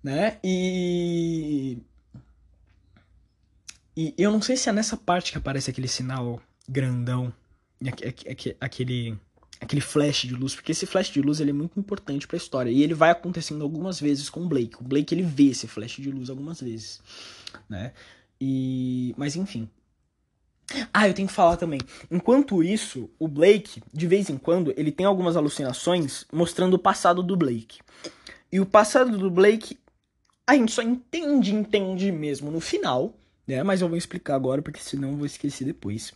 [0.00, 0.38] Né?
[0.44, 1.78] E.
[3.96, 7.32] E eu não sei se é nessa parte que aparece aquele sinal grandão,
[8.60, 9.18] aquele
[9.60, 12.38] aquele flash de luz, porque esse flash de luz ele é muito importante para a
[12.38, 14.80] história e ele vai acontecendo algumas vezes com o Blake.
[14.80, 17.00] O Blake ele vê esse flash de luz algumas vezes,
[17.68, 17.92] né?
[18.40, 19.68] E mas enfim.
[20.92, 21.80] Ah, eu tenho que falar também.
[22.10, 27.22] Enquanto isso, o Blake, de vez em quando, ele tem algumas alucinações mostrando o passado
[27.22, 27.78] do Blake.
[28.52, 29.78] E o passado do Blake
[30.46, 33.14] a gente só entende, entende mesmo no final,
[33.48, 33.62] né?
[33.62, 36.12] Mas eu vou explicar agora porque senão eu vou esquecer depois.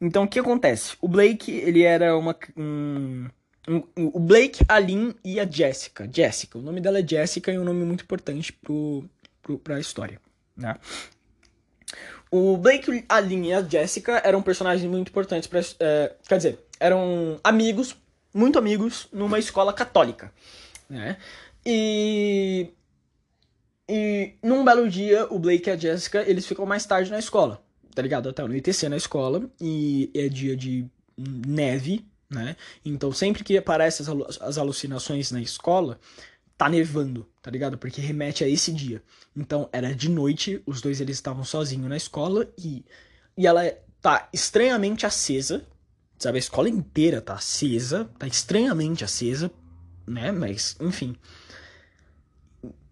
[0.00, 0.96] Então o que acontece?
[1.00, 2.34] O Blake, ele era uma.
[2.56, 3.28] Um,
[3.68, 6.08] um, o Blake, a Lynn e a Jessica.
[6.10, 9.04] Jessica, o nome dela é Jessica e é um nome muito importante pro,
[9.42, 10.20] pro, pra história,
[10.56, 10.76] né?
[12.30, 16.58] O Blake, a Lynn e a Jessica eram personagens muito importantes para é, Quer dizer,
[16.80, 17.96] eram amigos,
[18.34, 20.32] muito amigos, numa escola católica,
[20.88, 21.16] né?
[21.64, 22.68] E.
[23.88, 27.64] E num belo dia, o Blake e a Jessica, eles ficam mais tarde na escola
[27.96, 28.28] tá ligado?
[28.28, 30.86] Até anoitecer na escola e é dia de
[31.16, 32.54] neve, né?
[32.84, 35.98] Então sempre que aparecem as, as alucinações na escola,
[36.58, 37.78] tá nevando, tá ligado?
[37.78, 39.02] Porque remete a esse dia.
[39.34, 42.84] Então era de noite, os dois eles estavam sozinhos na escola e,
[43.34, 43.62] e ela
[44.02, 45.64] tá estranhamente acesa,
[46.18, 46.36] sabe?
[46.36, 49.50] A escola inteira tá acesa, tá estranhamente acesa,
[50.06, 50.30] né?
[50.32, 51.16] Mas, enfim.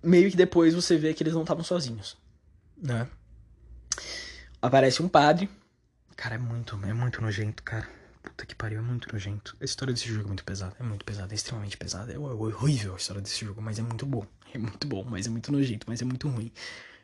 [0.05, 2.17] Meio que depois você vê que eles não estavam sozinhos,
[2.77, 3.09] né?
[4.65, 5.49] aparece um padre.
[6.17, 7.87] Cara, é muito, é muito nojento, cara.
[8.23, 9.55] Puta que pariu, é muito nojento.
[9.61, 12.13] A história desse jogo é muito pesada, é muito pesada, é extremamente pesada.
[12.13, 14.25] É horrível a história desse jogo, mas é muito bom.
[14.55, 16.51] É muito bom, mas é muito nojento, mas é muito ruim.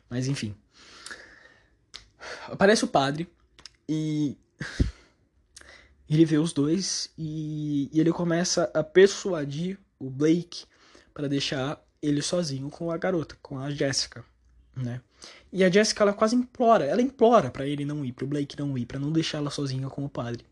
[0.09, 0.55] Mas enfim.
[2.47, 3.29] Aparece o padre
[3.87, 4.37] e.
[6.09, 10.65] Ele vê os dois e, e ele começa a persuadir o Blake
[11.13, 14.25] para deixar ele sozinho com a garota, com a Jessica,
[14.75, 15.01] né?
[15.51, 18.77] E a Jessica, ela quase implora, ela implora para ele não ir, pro Blake não
[18.77, 20.45] ir, para não deixar ela sozinha com o padre.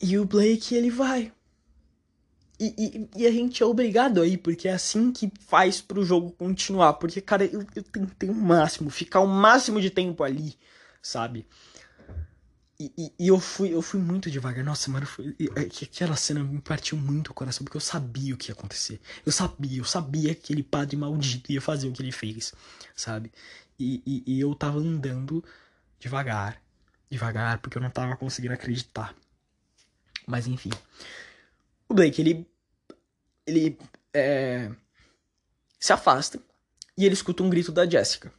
[0.00, 1.32] E o Blake, ele vai.
[2.58, 6.04] E, e, e, a gente é obrigado a ir, porque é assim que faz pro
[6.04, 6.94] jogo continuar.
[6.94, 10.54] Porque, cara, eu, eu tentei o máximo, ficar o máximo de tempo ali,
[11.02, 11.46] sabe?
[12.78, 14.64] E, e, e, eu fui eu fui muito devagar.
[14.64, 18.36] Nossa, mano, foi, é aquela cena me partiu muito o coração, porque eu sabia o
[18.38, 19.00] que ia acontecer.
[19.24, 22.52] Eu sabia, eu sabia que aquele padre maldito ia fazer o que ele fez,
[22.96, 23.32] sabe?
[23.78, 25.44] E, e, e eu tava andando
[26.00, 26.60] devagar,
[27.08, 29.14] devagar, porque eu não tava conseguindo acreditar.
[30.26, 30.70] Mas enfim.
[31.88, 32.46] O Blake, ele.
[33.46, 33.78] Ele.
[34.12, 34.70] É,
[35.78, 36.40] se afasta
[36.96, 38.32] e ele escuta um grito da Jessica.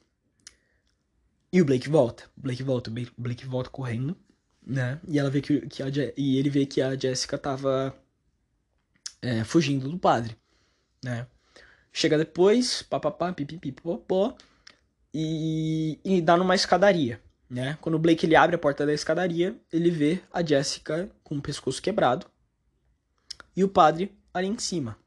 [1.53, 2.30] E o Blake volta.
[2.38, 2.90] O Blake volta.
[2.90, 4.18] O Blake volta correndo
[4.66, 5.00] né?
[5.08, 5.88] E ela vê que, que a,
[6.18, 7.96] e ele vê que a Jéssica tava
[9.22, 10.36] é, fugindo do padre,
[11.04, 11.28] né?
[11.94, 14.36] Chega depois, papapá, pipipi, popó,
[15.14, 17.78] e, e dá numa escadaria, né?
[17.80, 21.42] Quando o Blake ele abre a porta da escadaria, ele vê a Jéssica com o
[21.42, 22.26] pescoço quebrado
[23.56, 24.98] e o padre ali em cima.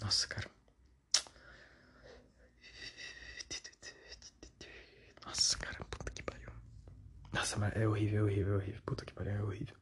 [0.00, 0.48] Nossa, cara.
[7.32, 8.80] Nossa, mas é horrível, é horrível, é horrível.
[8.84, 9.74] Puta que pariu, é horrível.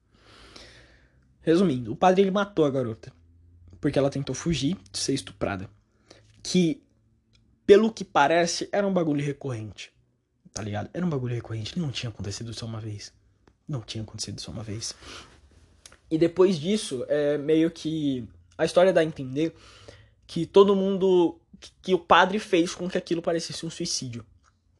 [1.40, 3.12] Resumindo, o padre ele matou a garota.
[3.80, 5.70] Porque ela tentou fugir de ser estuprada.
[6.42, 6.82] Que,
[7.64, 9.92] pelo que parece, era um bagulho recorrente.
[10.52, 10.90] Tá ligado?
[10.92, 11.78] Era um bagulho recorrente.
[11.78, 13.12] Não tinha acontecido só uma vez.
[13.68, 14.94] Não tinha acontecido só uma vez.
[16.10, 18.26] E depois disso, é meio que.
[18.56, 19.54] A história dá a entender
[20.26, 21.40] que todo mundo.
[21.82, 24.24] Que, o padre fez com que aquilo parecesse um suicídio.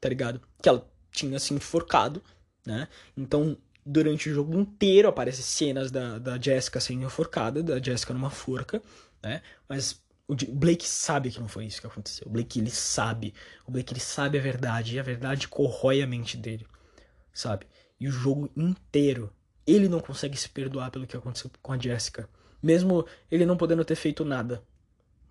[0.01, 0.41] Tá ligado?
[0.63, 2.23] Que ela tinha se enforcado
[2.67, 2.89] né?
[3.17, 8.31] Então, durante o jogo inteiro aparecem cenas da, da Jessica sendo enforcada, da Jessica numa
[8.31, 8.83] forca,
[9.23, 9.41] né?
[9.69, 12.27] Mas o Blake sabe que não foi isso que aconteceu.
[12.27, 13.33] O Blake, ele sabe.
[13.65, 14.97] O Blake, ele sabe a verdade.
[14.97, 16.67] E a verdade corrói a mente dele,
[17.33, 17.67] sabe?
[18.01, 19.33] E o jogo inteiro,
[19.65, 22.29] ele não consegue se perdoar pelo que aconteceu com a Jessica.
[22.61, 24.63] Mesmo ele não podendo ter feito nada,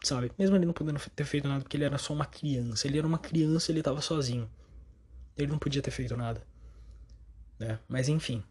[0.01, 0.31] sabe?
[0.39, 2.87] Mesmo ele não podendo ter feito nada porque ele era só uma criança.
[2.87, 4.49] Ele era uma criança, ele tava sozinho.
[5.37, 6.41] Ele não podia ter feito nada.
[7.59, 7.79] Né?
[7.87, 8.43] Mas enfim.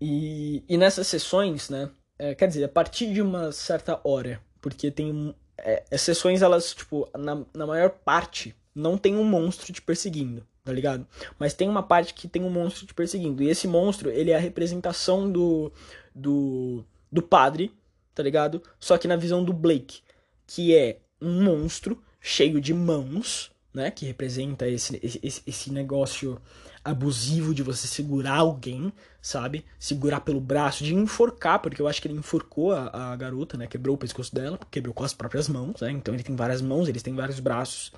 [0.00, 1.90] E, e nessas sessões, né?
[2.18, 5.34] É, quer dizer, a partir de uma certa hora, porque tem.
[5.58, 10.46] É, as sessões, elas, tipo, na, na maior parte, não tem um monstro te perseguindo,
[10.62, 11.06] tá ligado?
[11.38, 13.42] Mas tem uma parte que tem um monstro te perseguindo.
[13.42, 15.72] E esse monstro, ele é a representação do.
[16.14, 16.84] do.
[17.10, 17.72] do padre,
[18.14, 18.62] tá ligado?
[18.78, 20.00] Só que na visão do Blake,
[20.46, 23.90] que é um monstro cheio de mãos, né?
[23.90, 26.40] Que representa esse, esse, esse negócio
[26.86, 29.64] abusivo de você segurar alguém, sabe?
[29.78, 33.66] Segurar pelo braço, de enforcar, porque eu acho que ele enforcou a, a garota, né?
[33.66, 35.90] Quebrou o pescoço dela, quebrou com as próprias mãos, né?
[35.90, 37.92] Então ele tem várias mãos, ele tem vários braços.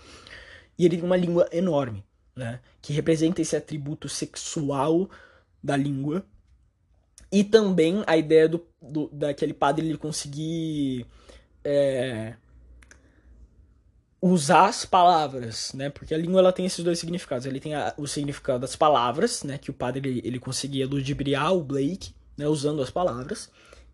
[0.79, 2.05] E ele tem uma língua enorme,
[2.35, 2.61] né?
[2.81, 5.11] Que representa esse atributo sexual
[5.63, 6.25] da língua.
[7.31, 11.07] E também a ideia do, do daquele padre ele conseguir.
[11.63, 12.35] É,
[14.21, 15.91] usar as palavras, né?
[15.91, 17.47] Porque a língua ela tem esses dois significados.
[17.47, 19.59] Ele tem a, o significado das palavras, né?
[19.59, 22.49] Que o padre ele, ele conseguia ludibriar o Blake, né?
[22.49, 23.51] Usando as palavras.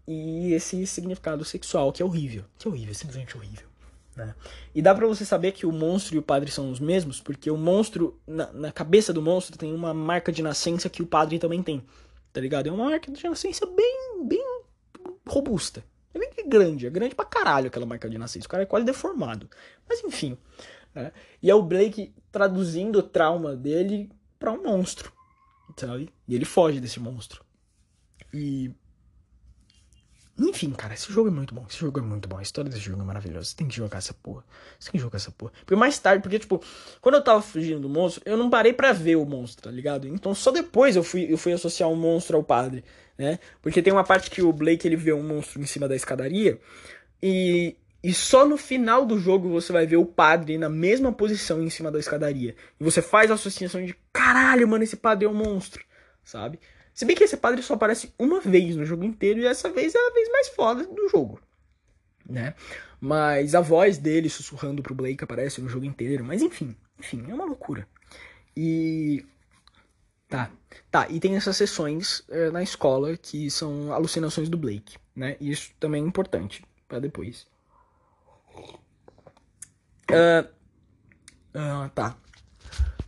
[0.06, 3.66] E esse significado sexual que é horrível, que é horrível, simplesmente horrível.
[4.14, 4.34] Né?
[4.74, 7.50] E dá pra você saber que o monstro e o padre são os mesmos, porque
[7.50, 11.38] o monstro, na, na cabeça do monstro, tem uma marca de nascença que o padre
[11.38, 11.82] também tem.
[12.32, 12.68] Tá ligado?
[12.68, 14.44] É uma marca de nascença bem, bem
[15.26, 15.82] robusta.
[16.44, 18.46] É grande, é grande pra caralho aquela marca de nascença.
[18.46, 19.48] O cara é quase deformado.
[19.88, 20.36] Mas enfim.
[20.94, 21.10] Né?
[21.42, 25.12] E é o Blake traduzindo o trauma dele para um monstro.
[25.76, 26.10] Sabe?
[26.28, 27.44] E ele foge desse monstro.
[28.32, 28.70] E.
[30.38, 31.64] Enfim, cara, esse jogo é muito bom.
[31.68, 32.38] Esse jogo é muito bom.
[32.38, 33.46] A história desse jogo é maravilhosa.
[33.46, 34.44] Você tem que jogar essa porra.
[34.78, 35.52] Você tem que jogar essa porra.
[35.60, 36.60] Porque mais tarde, porque, tipo,
[37.00, 40.08] quando eu tava fugindo do monstro, eu não parei para ver o monstro, tá ligado?
[40.08, 42.84] Então só depois eu fui, eu fui associar o monstro ao padre
[43.18, 43.38] né?
[43.62, 46.58] Porque tem uma parte que o Blake ele vê um monstro em cima da escadaria
[47.22, 51.62] e, e só no final do jogo você vai ver o padre na mesma posição
[51.62, 52.54] em cima da escadaria.
[52.78, 55.84] E você faz a associação de caralho, mano, esse padre é um monstro,
[56.24, 56.58] sabe?
[56.94, 59.94] Se bem que esse padre só aparece uma vez no jogo inteiro e essa vez
[59.94, 61.40] é a vez mais foda do jogo,
[62.24, 62.54] né?
[63.00, 67.34] Mas a voz dele sussurrando pro Blake aparece no jogo inteiro, mas enfim, enfim, é
[67.34, 67.86] uma loucura.
[68.56, 69.26] E
[70.28, 70.50] Tá.
[70.90, 75.36] Tá, e tem essas sessões é, na escola que são alucinações do Blake, né?
[75.40, 77.46] E isso também é importante para depois.
[80.10, 80.48] Uh,
[81.54, 82.16] uh, tá.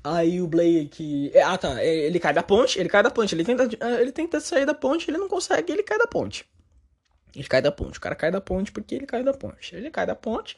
[0.07, 1.33] Aí o Blake.
[1.35, 1.83] É, ah, tá.
[1.83, 3.35] É, ele cai da ponte, ele cai da ponte.
[3.35, 3.69] Ele tenta,
[4.01, 6.47] ele tenta sair da ponte, ele não consegue, ele cai da ponte.
[7.35, 7.99] Ele cai da ponte.
[7.99, 9.75] O cara cai da ponte porque ele cai da ponte.
[9.75, 10.57] Ele cai da ponte.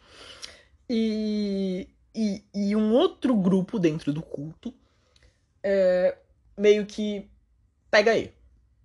[0.88, 1.88] E.
[2.14, 4.74] E, e um outro grupo dentro do culto.
[5.62, 6.16] É,
[6.56, 7.30] meio que
[7.90, 8.32] pega aí,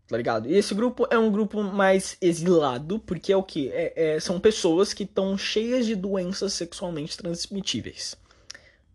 [0.07, 0.49] tá ligado?
[0.49, 3.69] E esse grupo é um grupo mais exilado, porque é o que?
[3.69, 8.15] É, é, são pessoas que estão cheias de doenças sexualmente transmitíveis.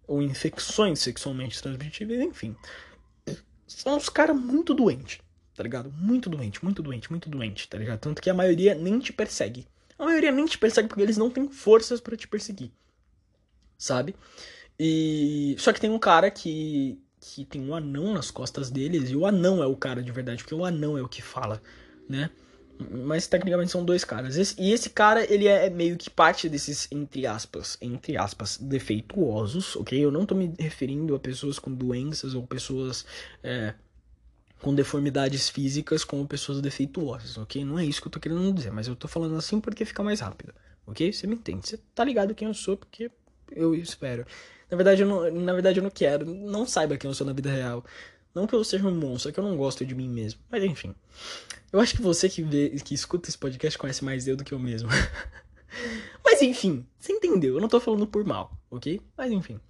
[0.09, 2.57] Ou infecções sexualmente transmitíveis, enfim.
[3.67, 5.21] São uns caras muito doentes,
[5.55, 5.93] tá ligado?
[5.93, 8.01] Muito doente, muito doente, muito doente, tá ligado?
[8.01, 9.69] Tanto que a maioria nem te persegue.
[9.97, 12.73] A maioria nem te persegue porque eles não têm forças para te perseguir.
[13.77, 14.17] Sabe?
[14.81, 15.55] E.
[15.59, 19.27] Só que tem um cara que que tem um anão nas costas deles, e o
[19.27, 21.61] anão é o cara de verdade, porque o anão é o que fala,
[22.09, 22.31] né?
[22.79, 24.37] Mas tecnicamente são dois caras.
[24.37, 29.75] Esse, e esse cara, ele é meio que parte desses, entre aspas, entre aspas, defeituosos,
[29.77, 29.99] ok?
[29.99, 33.05] Eu não tô me referindo a pessoas com doenças ou pessoas
[33.43, 33.75] é,
[34.61, 37.65] com deformidades físicas como pessoas defeituosas, ok?
[37.65, 40.03] Não é isso que eu tô querendo dizer, mas eu tô falando assim porque fica
[40.03, 40.55] mais rápido,
[40.87, 41.13] ok?
[41.13, 41.69] Você me entende.
[41.69, 43.11] Você tá ligado quem eu sou, porque
[43.51, 44.25] eu espero.
[44.71, 46.27] Na verdade, eu não, na verdade, eu não quero.
[46.27, 47.85] Não saiba quem eu sou na vida real.
[48.35, 50.41] Não que eu seja um monstro, é que eu não gosto de mim mesmo.
[50.51, 50.95] Mas enfim.
[51.73, 54.53] Eu acho que você que, vê, que escuta esse podcast conhece mais eu do que
[54.53, 54.89] eu mesmo.
[56.25, 57.55] Mas enfim, você entendeu?
[57.55, 59.01] Eu não tô falando por mal, ok?
[59.17, 59.61] Mas enfim.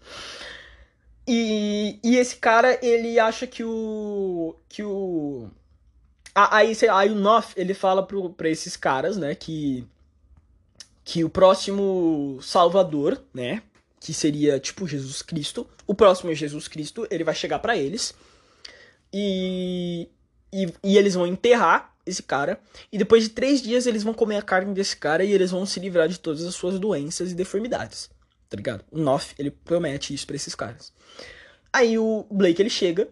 [1.27, 4.57] E, e esse cara, ele acha que o.
[4.69, 5.51] que o.
[6.35, 9.85] Aí, aí o Noth, ele fala pro, pra esses caras, né, que.
[11.05, 13.63] que o próximo Salvador, né,
[14.01, 15.67] que seria tipo Jesus Cristo.
[15.87, 18.15] O próximo Jesus Cristo, ele vai chegar para eles
[19.13, 20.09] e,
[20.53, 22.61] e, e, eles vão enterrar esse cara.
[22.93, 25.65] E depois de três dias eles vão comer a carne desse cara e eles vão
[25.67, 28.11] se livrar de todas as suas doenças e deformidades.
[28.49, 28.85] Tá ligado?
[28.91, 30.93] O Noff, ele promete isso pra esses caras.
[31.73, 33.09] Aí o Blake, ele chega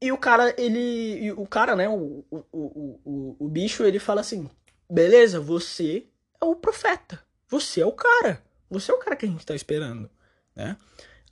[0.00, 1.32] e o cara, ele.
[1.32, 1.88] O cara, né?
[1.88, 4.48] O, o, o, o, o bicho, ele fala assim:
[4.90, 6.06] beleza, você
[6.40, 7.22] é o profeta.
[7.48, 8.42] Você é o cara.
[8.70, 10.08] Você é o cara que a gente tá esperando,
[10.54, 10.76] né?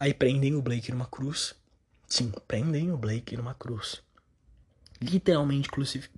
[0.00, 1.54] Aí prendem o Blake numa cruz.
[2.08, 4.02] Sim, prendem o Blake numa cruz.
[5.00, 6.08] Literalmente crucif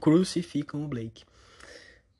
[0.00, 1.24] crucificam o Blake,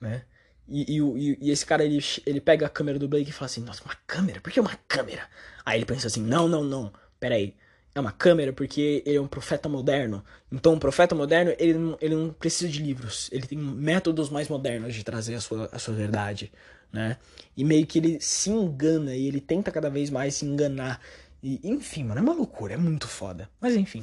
[0.00, 0.24] né?
[0.66, 3.62] E, e, e, esse cara, ele, ele pega a câmera do Blake e fala assim,
[3.62, 4.40] nossa, uma câmera?
[4.40, 5.28] Por que uma câmera?
[5.64, 7.54] Aí ele pensa assim, não, não, não, peraí.
[7.94, 10.24] É uma câmera porque ele é um profeta moderno.
[10.50, 13.28] Então, um profeta moderno, ele não, ele não precisa de livros.
[13.30, 16.50] Ele tem métodos mais modernos de trazer a sua, a sua verdade,
[16.92, 17.18] né?
[17.56, 21.00] E meio que ele se engana e ele tenta cada vez mais se enganar.
[21.46, 23.50] E, enfim, mano, é uma loucura, é muito foda.
[23.60, 24.02] Mas enfim.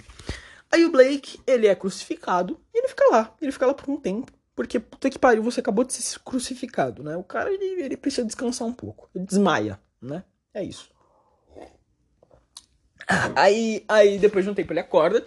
[0.72, 3.36] Aí o Blake, ele é crucificado e ele fica lá.
[3.42, 4.32] Ele fica lá por um tempo.
[4.56, 7.18] Porque, puta que pariu, você acabou de ser crucificado, né?
[7.18, 9.10] O cara, ele, ele precisa descansar um pouco.
[9.16, 10.24] Ele desmaia, né?
[10.54, 10.92] É isso.
[13.36, 15.26] Aí, aí, depois de um tempo, ele acorda.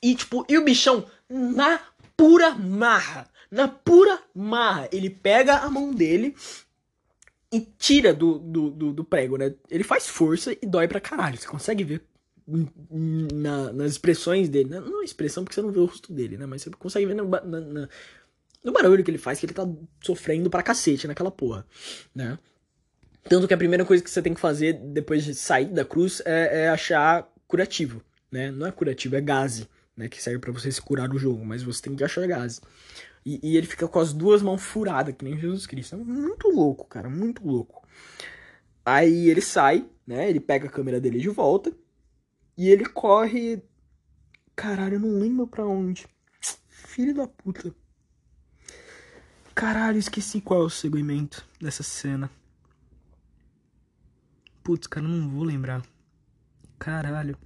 [0.00, 1.80] E, tipo, e o bichão, na
[2.16, 6.36] pura marra, na pura marra, ele pega a mão dele
[7.52, 9.54] e tira do, do, do, do prego, né?
[9.70, 11.36] Ele faz força e dói pra caralho.
[11.36, 12.02] Você consegue ver
[12.46, 14.70] na, nas expressões dele.
[14.70, 14.80] Né?
[14.80, 16.46] Não expressão porque você não vê o rosto dele, né?
[16.46, 17.88] Mas você consegue ver no, na, na,
[18.64, 19.68] no barulho que ele faz que ele tá
[20.02, 21.66] sofrendo pra cacete naquela porra,
[22.14, 22.38] né?
[23.28, 26.20] Tanto que a primeira coisa que você tem que fazer depois de sair da cruz
[26.24, 28.50] é, é achar curativo, né?
[28.50, 30.08] Não é curativo, é gase, né?
[30.08, 32.60] Que serve para você se curar no jogo, mas você tem que achar gase.
[33.24, 35.94] E, e, ele fica com as duas mãos furadas, que nem Jesus Cristo.
[35.94, 37.86] É muito louco, cara, muito louco.
[38.84, 40.28] Aí ele sai, né?
[40.28, 41.72] Ele pega a câmera dele de volta
[42.56, 43.62] e ele corre.
[44.56, 46.06] Caralho, eu não lembro pra onde.
[46.68, 47.74] Filho da puta.
[49.54, 52.30] Caralho, esqueci qual é o segmento dessa cena.
[54.62, 55.82] Putz, cara, não vou lembrar.
[56.78, 57.36] Caralho.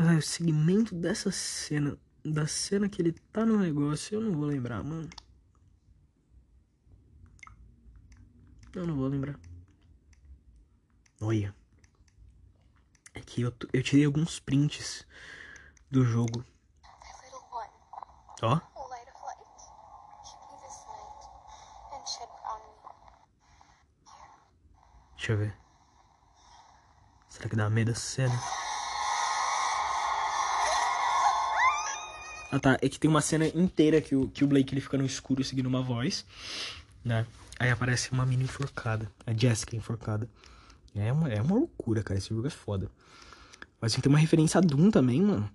[0.00, 1.98] Ah, o segmento dessa cena.
[2.24, 5.10] Da cena que ele tá no negócio, eu não vou lembrar, mano.
[8.72, 9.36] Eu não vou lembrar.
[11.20, 11.52] Olha.
[13.12, 15.04] É que eu, eu tirei alguns prints
[15.90, 16.44] do jogo.
[18.42, 18.60] Ó.
[25.16, 25.58] Deixa eu ver.
[27.28, 28.67] Será que dá medo essa cena?
[32.50, 34.96] Ah tá, é que tem uma cena inteira que o, que o Blake ele fica
[34.96, 36.24] no escuro seguindo uma voz,
[37.04, 37.26] né?
[37.58, 40.28] Aí aparece uma mina enforcada, a Jessica enforcada.
[40.94, 42.90] É uma, é uma loucura, cara, esse jogo é foda.
[43.80, 45.50] Mas tem uma referência a Doom também, mano.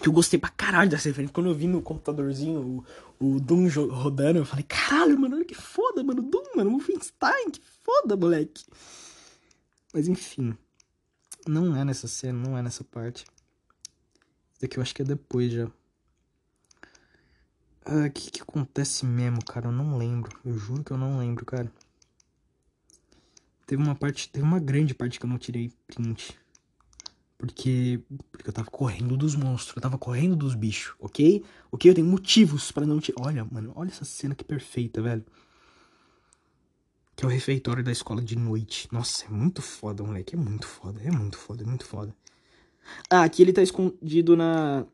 [0.00, 1.32] Que eu gostei pra caralho dessa referência.
[1.32, 2.84] Quando eu vi no computadorzinho
[3.20, 6.22] o, o Doom rodando, eu falei, caralho, mano, olha que foda, mano.
[6.22, 8.64] Doom, mano, Wolfenstein, que foda, moleque.
[9.92, 10.56] Mas enfim.
[11.46, 13.24] Não é nessa cena, não é nessa parte.
[14.52, 15.70] Isso daqui eu acho que é depois já.
[17.92, 19.66] Ah, o que que acontece mesmo, cara?
[19.66, 20.38] Eu não lembro.
[20.44, 21.72] Eu juro que eu não lembro, cara.
[23.66, 26.38] Teve uma parte, teve uma grande parte que eu não tirei print.
[27.36, 28.00] Porque,
[28.30, 31.42] porque eu tava correndo dos monstros, eu tava correndo dos bichos, ok?
[31.72, 33.12] Ok, eu tenho motivos para não te.
[33.18, 35.24] Olha, mano, olha essa cena que perfeita, velho.
[37.16, 38.88] Que é o refeitório da escola de noite.
[38.92, 40.36] Nossa, é muito foda, moleque.
[40.36, 42.14] É muito foda, é muito foda, é muito foda.
[43.08, 44.86] Ah, aqui ele tá escondido na.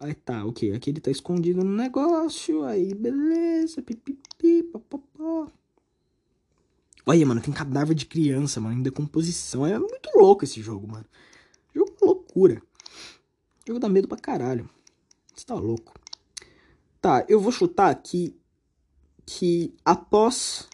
[0.00, 0.72] Aí tá, ok.
[0.72, 2.64] Aqui ele tá escondido no negócio.
[2.64, 3.82] Aí, beleza.
[3.82, 5.52] Pipipi, papapá.
[7.04, 9.66] Olha, mano, tem cadáver de criança, mano, em decomposição.
[9.66, 11.04] É muito louco esse jogo, mano.
[11.74, 12.62] Jogo é loucura.
[13.66, 14.68] Jogo dá medo pra caralho.
[15.34, 15.92] Você tá louco.
[17.00, 18.34] Tá, eu vou chutar aqui
[19.26, 20.66] que após.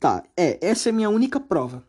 [0.00, 1.86] Tá, é, essa é a minha única prova.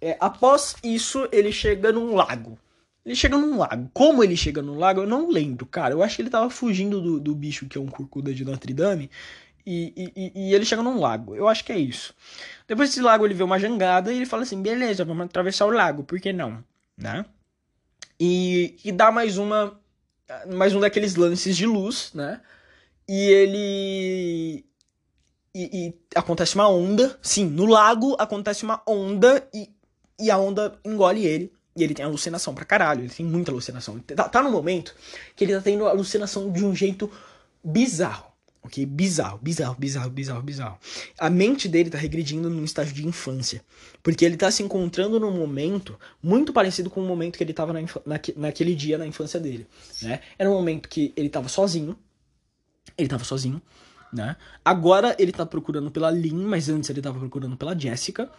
[0.00, 2.58] É, após isso, ele chega num lago.
[3.04, 3.90] Ele chega num lago.
[3.92, 5.92] Como ele chega num lago, eu não lembro, cara.
[5.92, 8.72] Eu acho que ele tava fugindo do, do bicho que é um curcuda de Notre
[8.72, 9.10] Dame.
[9.66, 11.34] E, e, e, ele chega num lago.
[11.34, 12.14] Eu acho que é isso.
[12.68, 15.70] Depois desse lago, ele vê uma jangada e ele fala assim: beleza, vamos atravessar o
[15.70, 16.62] lago, por que não?
[16.96, 17.24] Né?
[18.20, 19.78] E, e dá mais uma.
[20.52, 22.40] Mais um daqueles lances de luz, né?
[23.08, 24.64] E ele.
[25.54, 27.18] E, e acontece uma onda.
[27.22, 29.70] Sim, no lago acontece uma onda e,
[30.18, 31.53] e a onda engole ele.
[31.76, 33.02] E ele tem alucinação pra caralho.
[33.02, 33.98] Ele tem muita alucinação.
[34.00, 34.94] Tá, tá no momento
[35.34, 37.10] que ele tá tendo alucinação de um jeito
[37.62, 38.34] bizarro
[38.64, 38.86] ok?
[38.86, 40.78] Bizarro, bizarro, bizarro, bizarro, bizarro.
[41.18, 43.62] A mente dele tá regredindo num estágio de infância.
[44.02, 47.72] Porque ele tá se encontrando num momento muito parecido com o momento que ele tava
[47.72, 47.80] na
[48.36, 49.66] naquele dia na infância dele,
[50.02, 50.20] né?
[50.38, 51.96] Era um momento que ele tava sozinho.
[52.96, 53.60] Ele tava sozinho,
[54.12, 54.36] né?
[54.64, 58.30] Agora ele tá procurando pela Lynn, mas antes ele tava procurando pela Jessica.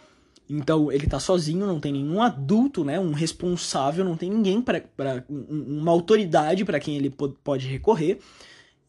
[0.48, 3.00] Então ele tá sozinho, não tem nenhum adulto, né?
[3.00, 8.20] Um responsável, não tem ninguém para uma autoridade para quem ele pode recorrer.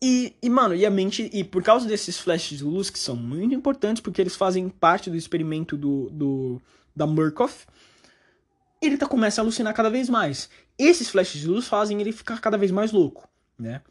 [0.02, 1.30] E, e, mano, e a mente.
[1.34, 5.10] E por causa desses flashes de luz, que são muito importantes, porque eles fazem parte
[5.10, 6.62] do experimento do, do
[6.96, 7.66] da Murkoff,
[8.82, 10.50] ele tá, começa a alucinar cada vez mais.
[10.78, 13.28] Esses flashes de luz fazem ele ficar cada vez mais louco,
[13.58, 13.82] né?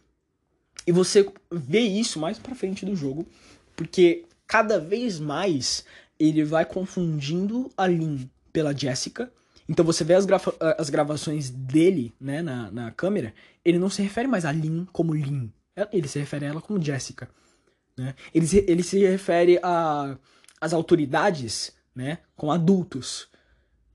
[0.86, 3.26] E você vê isso mais pra frente do jogo,
[3.74, 5.84] porque cada vez mais
[6.18, 9.30] ele vai confundindo a Lin pela Jessica.
[9.68, 13.34] Então você vê as, grava as gravações dele, né, na, na câmera,
[13.64, 15.52] ele não se refere mais a Lin como Lin.
[15.92, 17.28] Ele se refere a ela como Jessica.
[17.96, 18.14] Né?
[18.34, 20.16] Ele, se, ele se refere a
[20.60, 23.28] as autoridades, né, como adultos.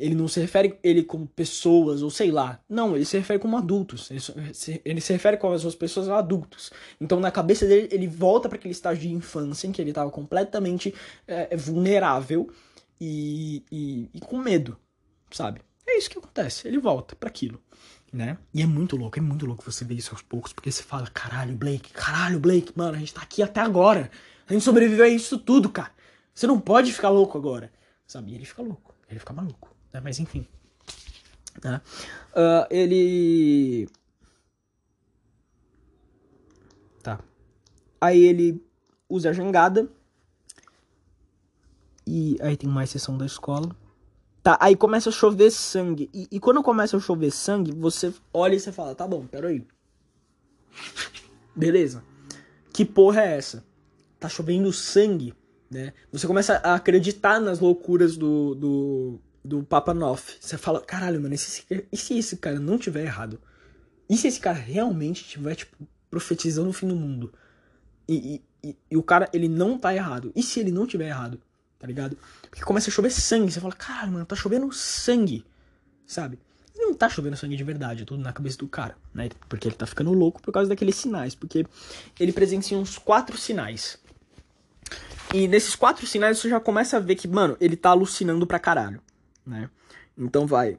[0.01, 2.59] Ele não se refere ele como pessoas, ou sei lá.
[2.67, 4.09] Não, ele se refere como adultos.
[4.09, 6.71] Ele se, ele se refere com as suas pessoas adultos.
[6.99, 10.09] Então, na cabeça dele, ele volta para aquele estágio de infância em que ele estava
[10.09, 10.93] completamente
[11.27, 12.49] é, vulnerável
[12.99, 14.75] e, e, e, com medo,
[15.29, 15.61] sabe?
[15.87, 16.67] É isso que acontece.
[16.67, 17.61] Ele volta para aquilo,
[18.11, 18.37] né?
[18.53, 21.07] E é muito louco, é muito louco você ver isso aos poucos, porque você fala:
[21.07, 24.09] caralho, Blake, caralho, Blake, mano, a gente tá aqui até agora.
[24.47, 25.91] A gente sobreviveu a isso tudo, cara.
[26.33, 27.71] Você não pode ficar louco agora,
[28.05, 28.31] sabe?
[28.31, 29.71] E ele fica louco, ele fica maluco.
[29.93, 30.01] Né?
[30.03, 30.47] Mas enfim.
[31.63, 31.81] Né?
[32.31, 33.89] Uh, ele.
[37.03, 37.19] Tá.
[37.99, 38.63] Aí ele
[39.09, 39.89] usa a jangada.
[42.05, 43.75] E aí tem mais sessão da escola.
[44.43, 46.09] Tá, aí começa a chover sangue.
[46.13, 49.65] E, e quando começa a chover sangue, você olha e você fala, tá bom, peraí.
[51.55, 52.03] Beleza.
[52.73, 53.63] Que porra é essa?
[54.19, 55.33] Tá chovendo sangue,
[55.69, 55.93] né?
[56.11, 60.37] Você começa a acreditar nas loucuras do, do, do Papa Noff.
[60.39, 63.39] Você fala, caralho, mano, e se, e se esse cara não tiver errado?
[64.09, 65.75] E se esse cara realmente tiver, tipo,
[66.09, 67.33] profetizando o fim do mundo?
[68.07, 70.31] E, e, e, e, o cara, ele não tá errado.
[70.35, 71.41] E se ele não tiver errado?
[71.79, 72.17] Tá ligado?
[72.49, 73.51] Porque começa a chover sangue.
[73.51, 75.45] Você fala, caralho, mano, tá chovendo sangue.
[76.05, 76.37] Sabe?
[76.75, 79.29] E não tá chovendo sangue de verdade, é tudo na cabeça do cara, né?
[79.47, 81.33] Porque ele tá ficando louco por causa daqueles sinais.
[81.33, 81.65] Porque
[82.19, 83.97] ele presencia uns quatro sinais.
[85.33, 88.59] E nesses quatro sinais você já começa a ver que, mano, ele tá alucinando pra
[88.59, 89.01] caralho
[89.45, 89.69] né?
[90.17, 90.77] Então vai.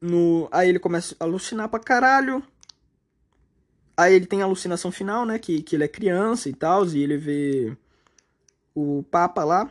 [0.00, 2.42] No, aí ele começa a alucinar pra caralho.
[3.96, 5.38] Aí ele tem a alucinação final, né?
[5.38, 6.86] Que, que ele é criança e tal.
[6.86, 7.76] E ele vê
[8.74, 9.70] o Papa lá,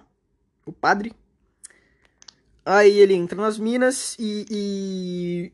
[0.65, 1.13] o padre.
[2.65, 5.51] Aí ele entra nas minas e, e,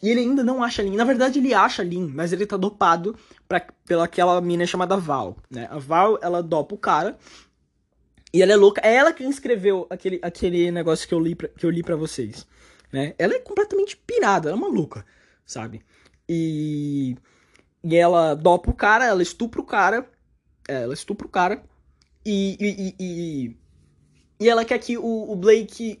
[0.00, 0.10] e.
[0.10, 0.96] ele ainda não acha Lin.
[0.96, 3.16] Na verdade, ele acha Lin, mas ele tá dopado
[3.48, 5.36] pra, pela aquela mina chamada Val.
[5.50, 5.66] Né?
[5.68, 7.18] A Val, ela dopa o cara
[8.32, 8.80] e ela é louca.
[8.84, 11.96] É ela que escreveu aquele, aquele negócio que eu li pra, que eu li para
[11.96, 12.46] vocês.
[12.92, 13.14] Né?
[13.18, 15.04] Ela é completamente pirada, ela é maluca,
[15.44, 15.82] sabe?
[16.28, 17.16] E,
[17.82, 20.08] e ela dopa o cara, ela estupra o cara.
[20.68, 21.62] É, ela estupra o cara.
[22.24, 23.56] E, e, e,
[24.38, 26.00] e, ela quer que o, o Blake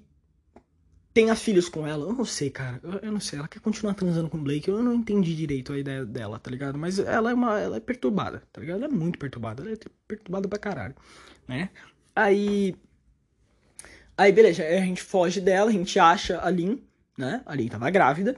[1.12, 2.04] tenha filhos com ela.
[2.04, 2.78] Eu não sei, cara.
[2.82, 3.38] Eu, eu, não sei.
[3.38, 4.68] Ela quer continuar transando com o Blake.
[4.68, 6.78] Eu não entendi direito a ideia dela, tá ligado?
[6.78, 7.58] Mas ela é uma.
[7.58, 8.84] Ela é perturbada, tá ligado?
[8.84, 9.62] Ela é muito perturbada.
[9.62, 9.76] Ela é
[10.06, 10.94] perturbada pra caralho,
[11.48, 11.70] né?
[12.20, 12.76] Aí.
[14.16, 16.82] Aí, beleza, a gente foge dela, a gente acha a Lin,
[17.16, 17.40] né?
[17.46, 18.36] A Lin tava grávida.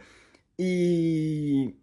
[0.57, 1.75] E.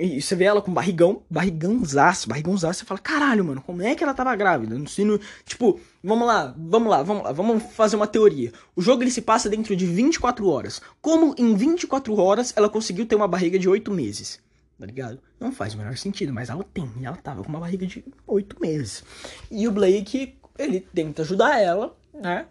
[0.00, 4.02] E você vê ela com barrigão, barrigãozaço, barrigãozaço, você fala, caralho, mano, como é que
[4.02, 4.76] ela tava grávida?
[4.76, 8.52] No sino, tipo, vamos lá, vamos lá, vamos lá, vamos fazer uma teoria.
[8.74, 10.80] O jogo ele se passa dentro de 24 horas.
[11.00, 14.40] Como em 24 horas ela conseguiu ter uma barriga de 8 meses?
[14.76, 15.20] Tá ligado?
[15.38, 18.56] Não faz o menor sentido, mas ela tem, ela tava com uma barriga de 8
[18.60, 19.04] meses.
[19.52, 22.46] E o Blake ele tenta ajudar ela, né?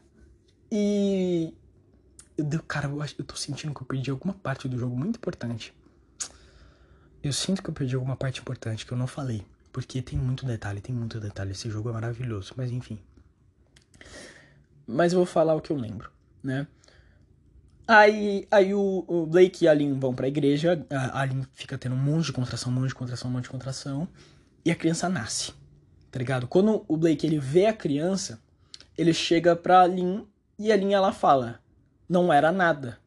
[0.72, 1.54] E.
[2.68, 5.74] Cara, eu, eu tô sentindo que eu perdi alguma parte do jogo muito importante.
[7.24, 9.46] Eu sinto que eu perdi alguma parte importante que eu não falei.
[9.72, 11.52] Porque tem muito detalhe, tem muito detalhe.
[11.52, 13.00] Esse jogo é maravilhoso, mas enfim.
[14.88, 16.12] Mas eu vou falar o que eu lembro,
[16.44, 16.68] né?
[17.88, 20.86] Aí, aí o, o Blake e a Lynn vão pra igreja.
[20.90, 23.44] A, a Lynn fica tendo um monte de contração, um monte de contração, um monte
[23.44, 24.08] de contração.
[24.66, 25.54] E a criança nasce
[26.12, 26.48] tá ligado?
[26.48, 28.42] Quando o Blake ele vê a criança,
[28.98, 30.28] ele chega pra Lin
[30.60, 31.60] e a Lin ela fala:
[32.08, 33.00] Não era nada.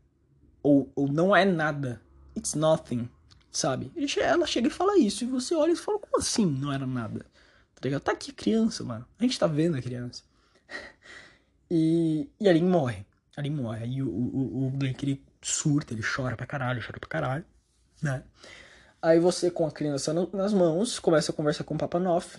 [0.62, 2.00] Ou, ou não é nada.
[2.36, 3.08] It's nothing.
[3.50, 3.92] Sabe?
[4.20, 5.22] Ela chega e fala isso.
[5.22, 7.20] E você olha e fala: Como assim não era nada?
[7.74, 8.02] Tá ligado?
[8.02, 9.06] Tá aqui a criança, mano.
[9.18, 10.22] A gente tá vendo a criança.
[11.70, 13.06] e, e a Lin morre.
[13.36, 13.84] A Lin morre.
[13.84, 17.44] Aí o, o, o Blake ele surta, ele chora pra caralho, chora pra caralho.
[18.02, 18.24] Né?
[19.00, 22.38] Aí você, com a criança nas mãos, começa a conversar com o Papa Noff.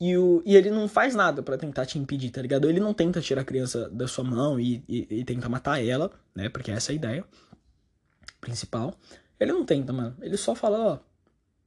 [0.00, 2.68] E, o, e ele não faz nada para tentar te impedir, tá ligado?
[2.68, 6.10] Ele não tenta tirar a criança da sua mão e, e, e tenta matar ela,
[6.34, 6.48] né?
[6.48, 7.24] Porque essa é a ideia
[8.40, 8.94] principal.
[9.38, 10.16] Ele não tenta, mano.
[10.20, 10.98] Ele só fala, ó.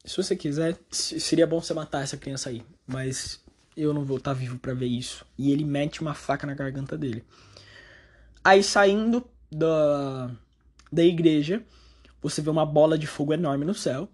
[0.03, 2.63] Se você quiser, seria bom você matar essa criança aí.
[2.87, 3.43] Mas
[3.75, 5.25] eu não vou estar tá vivo para ver isso.
[5.37, 7.23] E ele mete uma faca na garganta dele.
[8.43, 10.31] Aí saindo da,
[10.91, 11.63] da igreja,
[12.21, 14.09] você vê uma bola de fogo enorme no céu.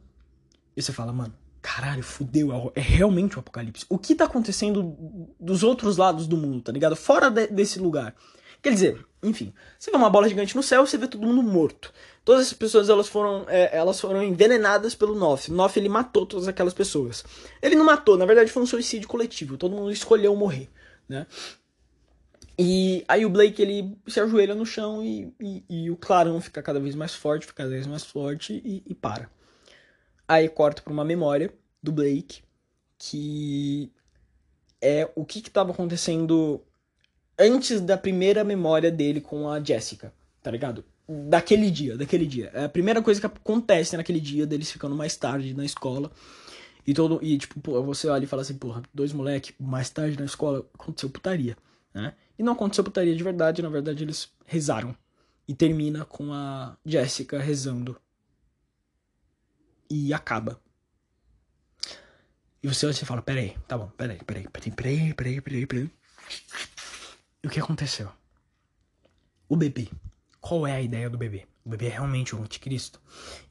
[0.75, 1.33] E você fala, mano,
[1.67, 3.85] caralho, fudeu, é, é realmente o apocalipse.
[3.89, 4.95] O que tá acontecendo
[5.37, 6.95] dos outros lados do mundo, tá ligado?
[6.95, 8.15] Fora de, desse lugar.
[8.61, 11.93] Quer dizer, enfim, você vê uma bola gigante no céu, você vê todo mundo morto.
[12.23, 15.51] Todas essas pessoas elas foram, é, elas foram envenenadas pelo Noff.
[15.51, 17.25] Noff ele matou todas aquelas pessoas.
[17.61, 19.57] Ele não matou, na verdade foi um suicídio coletivo.
[19.57, 20.69] Todo mundo escolheu morrer,
[21.07, 21.27] né?
[22.57, 26.63] E aí o Blake ele se ajoelha no chão e, e, e o clarão fica
[26.63, 29.29] cada vez mais forte, fica cada vez mais forte e, e para.
[30.27, 32.41] Aí corta para uma memória do Blake
[32.97, 33.91] que
[34.81, 36.61] é o que estava acontecendo
[37.37, 40.83] antes da primeira memória dele com a Jessica, tá ligado?
[41.07, 42.51] Daquele dia, daquele dia.
[42.53, 46.11] É a primeira coisa que acontece naquele dia deles ficando mais tarde na escola.
[46.85, 50.17] E todo e tipo, pô, você olha e fala assim, porra, dois moleque mais tarde
[50.17, 51.55] na escola aconteceu putaria,
[51.93, 52.13] né?
[52.39, 54.95] E não aconteceu putaria de verdade, na verdade eles rezaram.
[55.47, 57.97] E termina com a Jessica rezando.
[59.89, 60.59] E acaba.
[62.61, 65.91] E você olha e fala, peraí, tá bom, peraí, peraí, peraí, peraí, peraí, peraí, peraí.
[67.43, 68.11] E o que aconteceu?
[69.47, 69.87] O bebê.
[70.41, 71.45] Qual é a ideia do bebê?
[71.63, 73.01] O bebê é realmente o anticristo.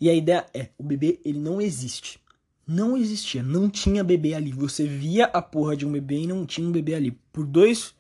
[0.01, 2.21] E a ideia é, o bebê, ele não existe.
[2.67, 4.51] Não existia, não tinha bebê ali.
[4.51, 7.13] Você via a porra de um bebê e não tinha um bebê ali.
[7.33, 7.95] Por dois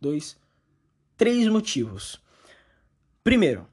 [0.00, 0.36] dois,
[1.16, 2.20] três motivos.
[3.22, 3.66] Primeiro,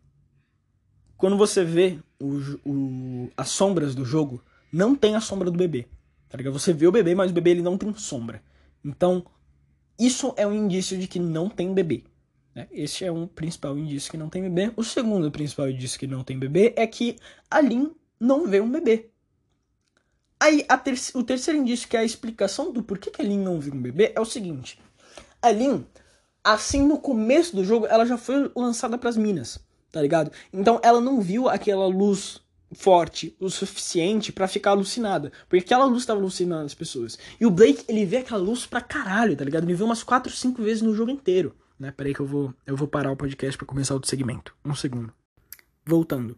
[1.17, 5.87] quando você vê o, o, as sombras do jogo, não tem a sombra do bebê.
[6.29, 6.53] Tá ligado?
[6.53, 8.41] Você vê o bebê, mas o bebê ele não tem sombra.
[8.83, 9.25] Então,
[9.97, 12.03] isso é um indício de que não tem bebê.
[12.53, 12.67] Né?
[12.71, 14.71] Esse é um principal indício que não tem bebê.
[14.75, 17.17] O segundo principal indício que não tem bebê é que
[17.49, 19.09] a Lin não vê um bebê.
[20.39, 23.59] Aí, ter o terceiro indício, que é a explicação do porquê que a Lin não
[23.59, 24.79] vê um bebê, é o seguinte.
[25.41, 25.85] A Lin
[26.45, 29.57] assim no começo do jogo ela já foi lançada para as minas,
[29.95, 30.29] tá ligado?
[30.51, 32.41] Então ela não viu aquela luz
[32.73, 37.17] forte o suficiente para ficar alucinada, porque aquela luz tava alucinando as pessoas.
[37.39, 39.63] E o Blake, ele vê aquela luz pra caralho, tá ligado?
[39.63, 41.93] Ele vê umas 4, 5 vezes no jogo inteiro, né?
[41.95, 44.53] Peraí que eu vou eu vou parar o podcast para começar outro segmento.
[44.65, 45.13] Um segundo.
[45.85, 46.37] Voltando.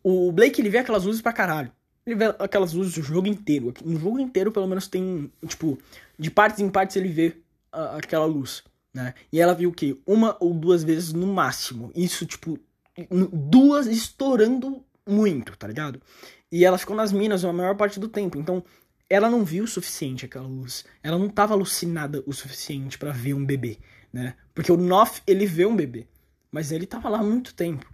[0.00, 1.72] O Blake, ele vê aquelas luzes pra caralho.
[2.06, 3.74] Ele vê aquelas luzes o jogo inteiro.
[3.84, 5.76] No jogo inteiro, pelo menos, tem, tipo,
[6.16, 7.36] de partes em partes ele vê
[7.72, 8.62] a, aquela luz,
[8.96, 9.12] né?
[9.30, 9.98] E ela viu o quê?
[10.06, 11.92] Uma ou duas vezes no máximo.
[11.94, 12.58] Isso, tipo,
[13.30, 16.00] duas estourando muito, tá ligado?
[16.50, 18.38] E ela ficou nas minas a maior parte do tempo.
[18.38, 18.64] Então,
[19.08, 20.86] ela não viu o suficiente aquela luz.
[21.02, 23.78] Ela não tava alucinada o suficiente para ver um bebê,
[24.10, 24.34] né?
[24.54, 26.06] Porque o Noff, ele vê um bebê.
[26.50, 27.86] Mas ele tava lá há muito tempo,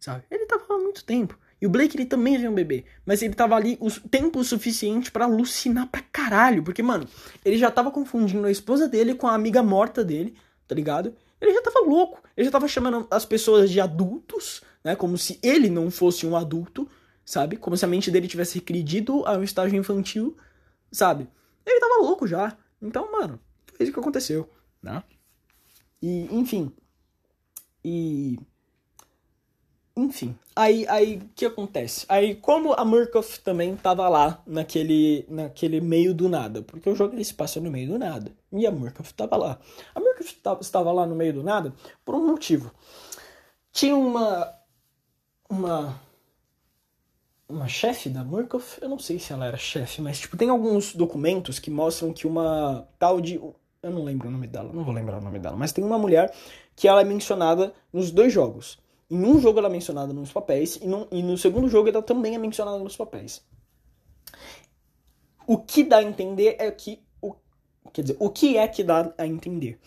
[0.00, 0.24] sabe?
[0.30, 1.38] Ele tava lá há muito tempo.
[1.60, 2.86] E o Blake, ele também vê um bebê.
[3.04, 6.62] Mas ele tava ali o tempo suficiente para alucinar pra caralho.
[6.62, 7.06] Porque, mano,
[7.44, 10.34] ele já tava confundindo a esposa dele com a amiga morta dele,
[10.66, 11.14] tá ligado?
[11.40, 12.22] Ele já tava louco.
[12.36, 14.96] Ele já tava chamando as pessoas de adultos, né?
[14.96, 16.88] Como se ele não fosse um adulto,
[17.24, 17.56] sabe?
[17.56, 20.36] Como se a mente dele tivesse regredido ao estágio infantil,
[20.90, 21.28] sabe?
[21.64, 22.56] Ele tava louco já.
[22.80, 23.40] Então, mano,
[23.74, 24.48] foi isso que aconteceu,
[24.82, 25.02] né?
[26.02, 26.72] E, enfim.
[27.84, 28.38] E
[29.96, 32.04] enfim, aí aí que acontece?
[32.08, 37.14] Aí como a Murkoff também tava lá naquele naquele meio do nada, porque o jogo
[37.14, 39.58] ele se passa no meio do nada, e a Murkoff tava lá.
[39.94, 41.72] A Murkoff estava lá no meio do nada
[42.04, 42.70] por um motivo.
[43.72, 44.54] Tinha uma
[45.48, 45.98] uma
[47.48, 50.94] uma chefe da Murkoff, eu não sei se ela era chefe, mas tipo tem alguns
[50.94, 53.36] documentos que mostram que uma tal de
[53.82, 55.98] eu não lembro o nome dela, não vou lembrar o nome dela, mas tem uma
[55.98, 56.34] mulher
[56.74, 58.78] que ela é mencionada nos dois jogos.
[59.10, 62.34] Em um jogo ela é mencionada nos papéis e, e no segundo jogo ela também
[62.34, 63.44] é mencionada nos papéis.
[65.46, 67.00] O que dá a entender é que.
[67.22, 67.34] O,
[67.92, 69.78] quer dizer, o que é que dá a entender?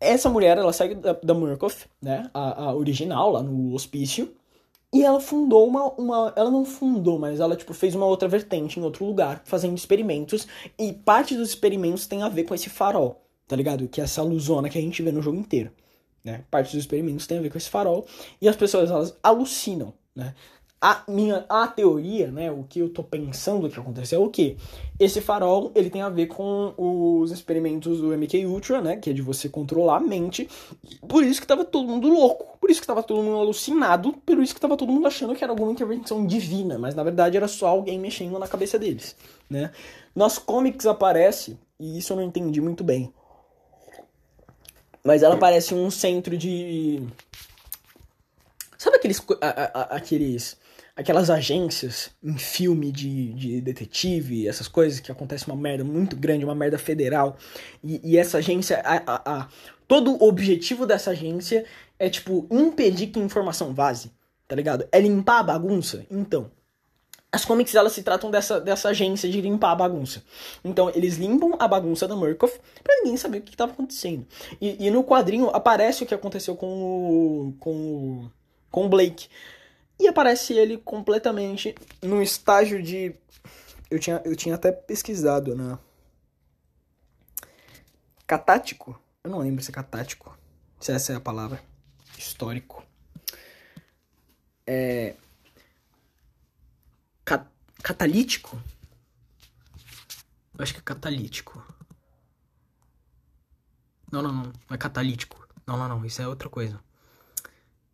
[0.00, 2.30] Essa mulher, ela segue da, da Murkoff, né?
[2.32, 4.34] A, a original, lá no hospício.
[4.92, 6.32] E ela fundou uma, uma.
[6.34, 10.46] Ela não fundou, mas ela tipo, fez uma outra vertente em outro lugar, fazendo experimentos.
[10.78, 13.88] E parte dos experimentos tem a ver com esse farol, tá ligado?
[13.88, 15.70] Que é essa luzona que a gente vê no jogo inteiro.
[16.26, 16.42] Né?
[16.50, 18.04] Parte dos experimentos tem a ver com esse farol
[18.42, 20.34] e as pessoas elas alucinam, né?
[20.80, 24.58] A minha a teoria, né, o que eu tô pensando que aconteceu é o que
[25.00, 29.12] esse farol, ele tem a ver com os experimentos do MK Ultra, né, que é
[29.12, 30.48] de você controlar a mente.
[31.08, 34.38] Por isso que tava todo mundo louco, por isso que tava todo mundo alucinado, por
[34.38, 37.48] isso que tava todo mundo achando que era alguma intervenção divina, mas na verdade era
[37.48, 39.16] só alguém mexendo na cabeça deles,
[39.48, 39.70] né?
[40.14, 43.12] Nos comics aparece, e isso eu não entendi muito bem
[45.06, 47.00] mas ela parece um centro de.
[48.76, 49.22] Sabe aqueles.
[49.40, 50.58] A, a, aqueles
[50.96, 56.44] aquelas agências em filme de, de detetive, essas coisas que acontece uma merda muito grande,
[56.44, 57.36] uma merda federal.
[57.84, 58.82] E, e essa agência.
[58.84, 59.48] A, a,
[59.86, 61.64] todo o objetivo dessa agência
[61.98, 64.10] é, tipo, impedir que informação vaze.
[64.48, 64.88] Tá ligado?
[64.90, 66.06] É limpar a bagunça.
[66.10, 66.50] Então,
[67.36, 70.24] as comics elas se tratam dessa, dessa agência de limpar a bagunça.
[70.64, 74.26] Então eles limpam a bagunça da Murkoff pra ninguém saber o que estava acontecendo.
[74.58, 78.30] E, e, no quadrinho aparece o que aconteceu com o, com o,
[78.70, 79.28] com o Blake.
[80.00, 83.14] E aparece ele completamente no estágio de.
[83.90, 85.78] Eu tinha, eu tinha até pesquisado, né?
[88.26, 88.98] Catático?
[89.22, 90.36] Eu não lembro se é catático.
[90.80, 91.60] Se essa é a palavra.
[92.16, 92.82] Histórico.
[94.66, 95.14] É
[97.86, 98.60] catalítico?
[100.58, 101.64] Eu acho que é catalítico.
[104.10, 104.42] Não, não, não.
[104.42, 105.46] Não é catalítico.
[105.64, 106.04] Não, não, não.
[106.04, 106.80] Isso é outra coisa.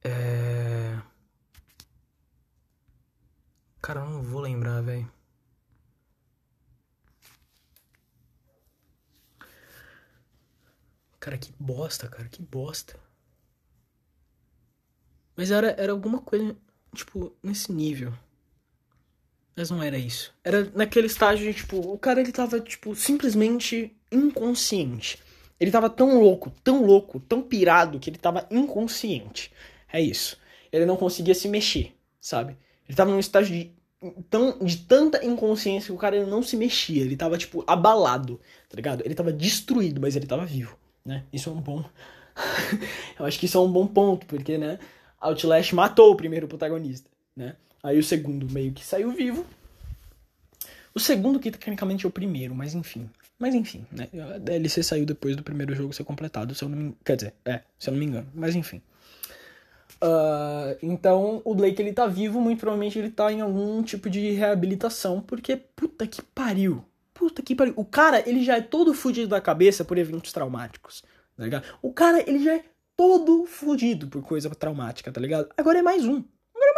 [0.02, 0.98] É.
[3.82, 5.12] Cara, eu não vou lembrar, velho.
[11.20, 12.98] Cara, que bosta, cara, que bosta.
[15.36, 16.56] Mas era, era alguma coisa,
[16.94, 18.16] tipo, nesse nível.
[19.56, 20.32] Mas não era isso.
[20.42, 25.18] Era naquele estágio de, tipo, o cara ele tava, tipo, simplesmente inconsciente.
[25.60, 29.52] Ele tava tão louco, tão louco, tão pirado que ele tava inconsciente.
[29.92, 30.38] É isso.
[30.72, 32.56] Ele não conseguia se mexer, sabe?
[32.88, 33.72] Ele tava num estágio de,
[34.28, 37.02] tão, de tanta inconsciência que o cara ele não se mexia.
[37.02, 39.02] Ele tava, tipo, abalado, tá ligado?
[39.04, 41.24] Ele tava destruído, mas ele tava vivo, né?
[41.32, 41.84] Isso é um bom.
[43.18, 44.78] Eu acho que isso é um bom ponto, porque, né?
[45.20, 47.54] Outlast matou o primeiro protagonista, né?
[47.82, 49.44] Aí o segundo meio que saiu vivo.
[50.94, 53.10] O segundo que tecnicamente é o primeiro, mas enfim.
[53.38, 54.08] Mas enfim, né?
[54.34, 56.96] A DLC saiu depois do primeiro jogo ser completado, se eu não me...
[57.04, 58.28] Quer dizer, é, se eu não me engano.
[58.34, 58.80] Mas enfim.
[60.02, 64.30] Uh, então, o Blake ele tá vivo, muito provavelmente ele tá em algum tipo de
[64.30, 66.84] reabilitação, porque puta que pariu.
[67.14, 67.72] Puta que pariu.
[67.76, 71.02] O cara, ele já é todo fudido da cabeça por eventos traumáticos,
[71.36, 71.64] tá ligado?
[71.80, 72.64] O cara, ele já é
[72.96, 75.48] todo fudido por coisa traumática, tá ligado?
[75.56, 76.22] Agora é mais um.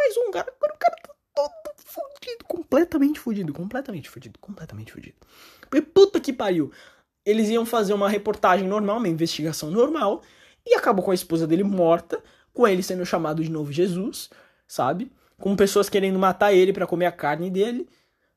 [0.05, 0.53] Mais um, cara.
[0.55, 5.17] Agora o cara tá todo fudido, completamente fudido, completamente fudido, completamente fudido.
[5.63, 6.71] Porque puta que pariu.
[7.25, 10.21] Eles iam fazer uma reportagem normal, uma investigação normal,
[10.67, 12.23] e acabou com a esposa dele morta,
[12.53, 14.29] com ele sendo chamado de novo Jesus,
[14.69, 15.11] sabe?
[15.39, 17.89] Com pessoas querendo matar ele para comer a carne dele,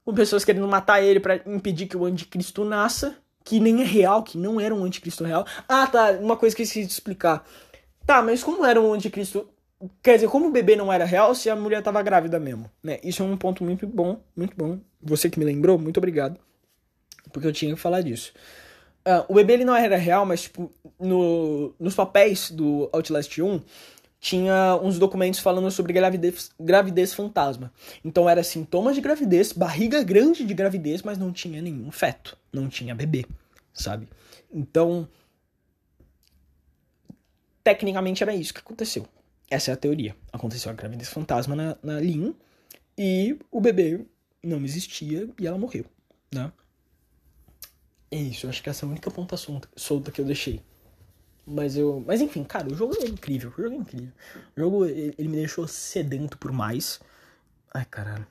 [0.05, 4.23] com pessoas querendo matar ele para impedir que o anticristo nasça, que nem é real,
[4.23, 5.45] que não era um anticristo real.
[5.67, 7.45] Ah, tá, uma coisa que eu esqueci de explicar.
[8.05, 9.49] Tá, mas como era um anticristo
[10.01, 12.99] Quer dizer, como o bebê não era real, se a mulher tava grávida mesmo, né?
[13.03, 14.79] Isso é um ponto muito bom, muito bom.
[15.01, 16.39] Você que me lembrou, muito obrigado.
[17.31, 18.33] Porque eu tinha que falar disso.
[19.07, 23.61] Uh, o bebê ele não era real, mas tipo, no, nos papéis do Outlast 1
[24.19, 27.71] tinha uns documentos falando sobre gravidez, gravidez fantasma.
[28.03, 32.67] Então era sintomas de gravidez, barriga grande de gravidez, mas não tinha nenhum feto, não
[32.67, 33.25] tinha bebê,
[33.71, 34.09] sabe?
[34.51, 35.07] Então,
[37.63, 39.07] tecnicamente era isso que aconteceu.
[39.49, 40.15] Essa é a teoria.
[40.31, 42.35] Aconteceu a gravidez fantasma na, na Lin
[42.97, 44.05] e o bebê
[44.43, 45.85] não existia e ela morreu,
[46.33, 46.51] né?
[48.09, 50.61] É isso, acho que essa é a única ponta solta que eu deixei.
[51.45, 52.03] Mas eu.
[52.05, 53.53] Mas enfim, cara, o jogo é incrível.
[53.57, 54.11] O jogo é incrível.
[54.55, 56.99] O jogo ele me deixou sedento por mais.
[57.73, 58.27] Ai, caralho.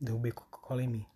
[0.00, 1.06] Deu beco cola em mim.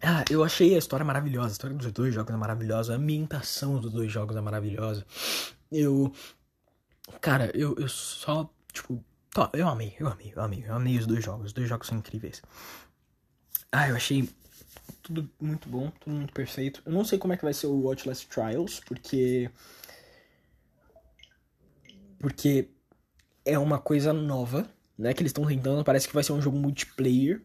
[0.00, 1.48] Ah, eu achei a história maravilhosa.
[1.48, 2.92] A história dos dois jogos é maravilhosa.
[2.92, 5.04] A ambientação dos dois jogos é maravilhosa.
[5.72, 6.12] Eu.
[7.20, 8.48] Cara, eu, eu só.
[8.72, 9.02] Tipo.
[9.54, 10.64] Eu amei, eu amei, eu amei.
[10.66, 11.46] Eu amei os dois jogos.
[11.46, 12.42] Os dois jogos são incríveis.
[13.72, 14.28] Ah, eu achei
[15.02, 16.82] tudo muito bom, tudo muito perfeito.
[16.84, 19.50] Eu não sei como é que vai ser o Watchless Trials, porque.
[22.18, 22.68] Porque
[23.44, 25.14] é uma coisa nova, né?
[25.14, 25.82] Que eles estão tentando.
[25.82, 27.42] Parece que vai ser um jogo multiplayer.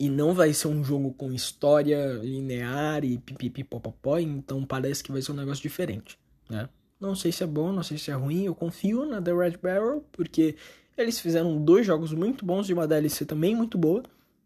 [0.00, 4.18] E não vai ser um jogo com história linear e pipipipopopó.
[4.18, 6.18] Então parece que vai ser um negócio diferente,
[6.48, 6.68] né?
[7.00, 8.44] Não sei se é bom, não sei se é ruim.
[8.44, 10.56] Eu confio na The Red Barrel, porque
[10.96, 14.02] eles fizeram dois jogos muito bons e uma DLC também muito boa.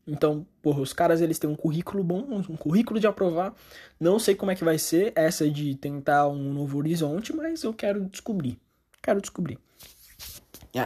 [0.06, 3.54] Então, porra, os caras eles têm um currículo bom, um currículo de aprovar.
[3.98, 7.72] Não sei como é que vai ser essa de tentar um novo horizonte, mas eu
[7.72, 8.58] quero descobrir.
[9.00, 9.58] Quero descobrir.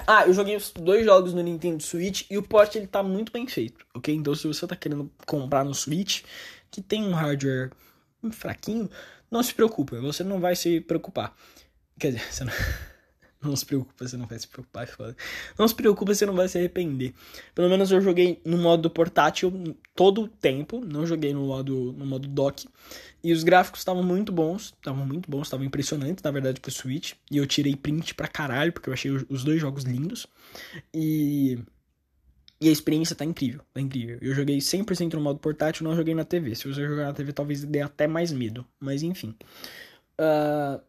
[0.07, 3.31] Ah, eu joguei os dois jogos no Nintendo Switch e o port ele tá muito
[3.33, 4.15] bem feito, ok?
[4.15, 6.23] Então se você tá querendo comprar no Switch,
[6.71, 7.71] que tem um hardware
[8.33, 8.91] fraquinho,
[9.31, 11.37] não se preocupe, você não vai se preocupar.
[11.99, 12.53] Quer dizer, você não,
[13.43, 15.17] não se preocupa, você não vai se preocupar, foda.
[15.59, 17.15] Não se preocupa, você não vai se arrepender.
[17.55, 22.05] Pelo menos eu joguei no modo portátil todo o tempo, não joguei no modo, no
[22.05, 22.69] modo dock.
[23.25, 27.15] E os gráficos estavam muito bons, estavam muito bons, estavam impressionantes, na verdade, pro Switch.
[27.31, 30.27] E eu tirei print pra caralho, porque eu achei os dois jogos lindos.
[30.95, 31.59] E...
[32.59, 34.19] E a experiência tá incrível, tá incrível.
[34.23, 36.55] Eu joguei 100% no modo portátil, não joguei na TV.
[36.55, 38.65] Se você jogar na TV, talvez dê até mais medo.
[38.81, 39.37] Mas enfim.
[40.19, 40.81] Uh,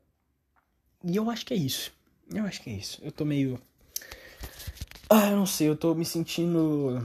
[1.07, 1.91] e eu acho que é isso.
[2.33, 2.99] Eu acho que é isso.
[3.01, 3.57] Eu tô meio.
[5.09, 7.01] Ah, eu não sei, eu tô me sentindo.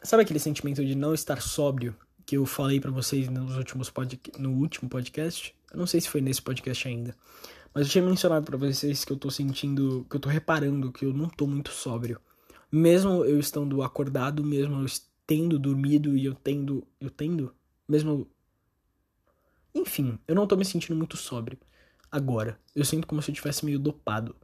[0.00, 4.20] Sabe aquele sentimento de não estar sóbrio que eu falei para vocês nos últimos pod...
[4.38, 5.52] no último podcast?
[5.72, 7.16] Eu não sei se foi nesse podcast ainda.
[7.74, 11.04] Mas eu tinha mencionado para vocês que eu tô sentindo, que eu tô reparando que
[11.04, 12.20] eu não tô muito sóbrio.
[12.70, 14.86] Mesmo eu estando acordado, mesmo eu
[15.26, 17.52] tendo dormido e eu tendo, eu tendo,
[17.88, 18.30] mesmo
[19.74, 21.58] enfim, eu não tô me sentindo muito sóbrio
[22.16, 22.58] agora.
[22.74, 24.34] Eu sinto como se eu tivesse meio dopado.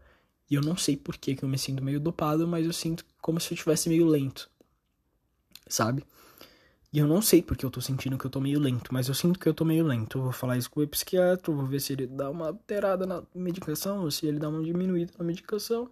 [0.50, 3.40] E eu não sei por que, eu me sinto meio dopado, mas eu sinto como
[3.40, 4.50] se eu tivesse meio lento.
[5.66, 6.04] Sabe?
[6.92, 9.14] E eu não sei porque eu tô sentindo que eu tô meio lento, mas eu
[9.14, 10.18] sinto que eu tô meio lento.
[10.18, 13.22] Eu vou falar isso com o psiquiatra, vou ver se ele dá uma alterada na
[13.34, 15.90] medicação, ou se ele dá uma diminuída na medicação.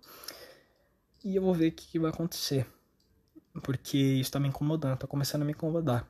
[1.25, 2.67] E eu vou ver o que, que vai acontecer.
[3.63, 6.07] Porque isso tá me incomodando, tá começando a me incomodar.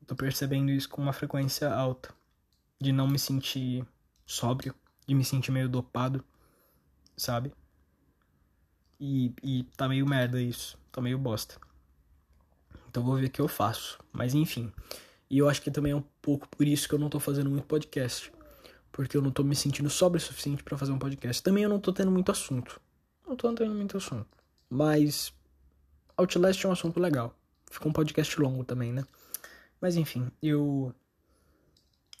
[0.00, 2.14] Eu tô percebendo isso com uma frequência alta.
[2.78, 3.82] De não me sentir
[4.26, 4.74] sóbrio,
[5.06, 6.24] de me sentir meio dopado,
[7.16, 7.52] sabe?
[8.98, 11.58] E, e tá meio merda isso, tá meio bosta.
[12.88, 13.98] Então vou ver o que eu faço.
[14.12, 14.72] Mas enfim.
[15.28, 17.50] E eu acho que também é um pouco por isso que eu não tô fazendo
[17.50, 18.32] muito podcast.
[18.90, 21.42] Porque eu não tô me sentindo sóbrio o suficiente para fazer um podcast.
[21.42, 22.80] Também eu não tô tendo muito assunto.
[23.26, 24.26] Não tô tendo muito assunto.
[24.70, 25.32] Mas
[26.16, 27.38] Outlast é um assunto legal.
[27.70, 29.04] Ficou um podcast longo também, né?
[29.80, 30.94] Mas enfim, eu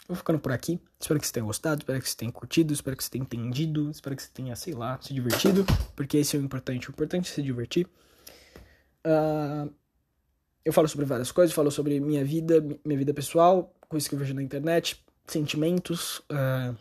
[0.08, 0.80] Vou ficando por aqui.
[1.00, 3.90] Espero que você tenha gostado, espero que você tenha curtido, espero que você tenha entendido,
[3.90, 5.64] espero que você tenha, sei lá, se divertido,
[5.96, 6.88] porque esse é o importante.
[6.88, 7.86] O importante é se divertir.
[9.04, 9.72] Uh,
[10.64, 14.18] eu falo sobre várias coisas, falo sobre minha vida, minha vida pessoal, coisas que eu
[14.18, 16.76] vejo na internet, sentimentos, uh,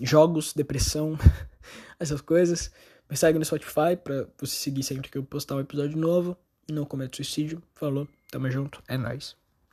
[0.00, 1.16] jogos, depressão,
[1.98, 2.72] essas coisas.
[3.08, 6.36] Me segue no Spotify pra você seguir sempre que eu postar um episódio novo.
[6.70, 7.62] Não cometa suicídio.
[7.74, 9.43] Falou, tamo junto, é nóis.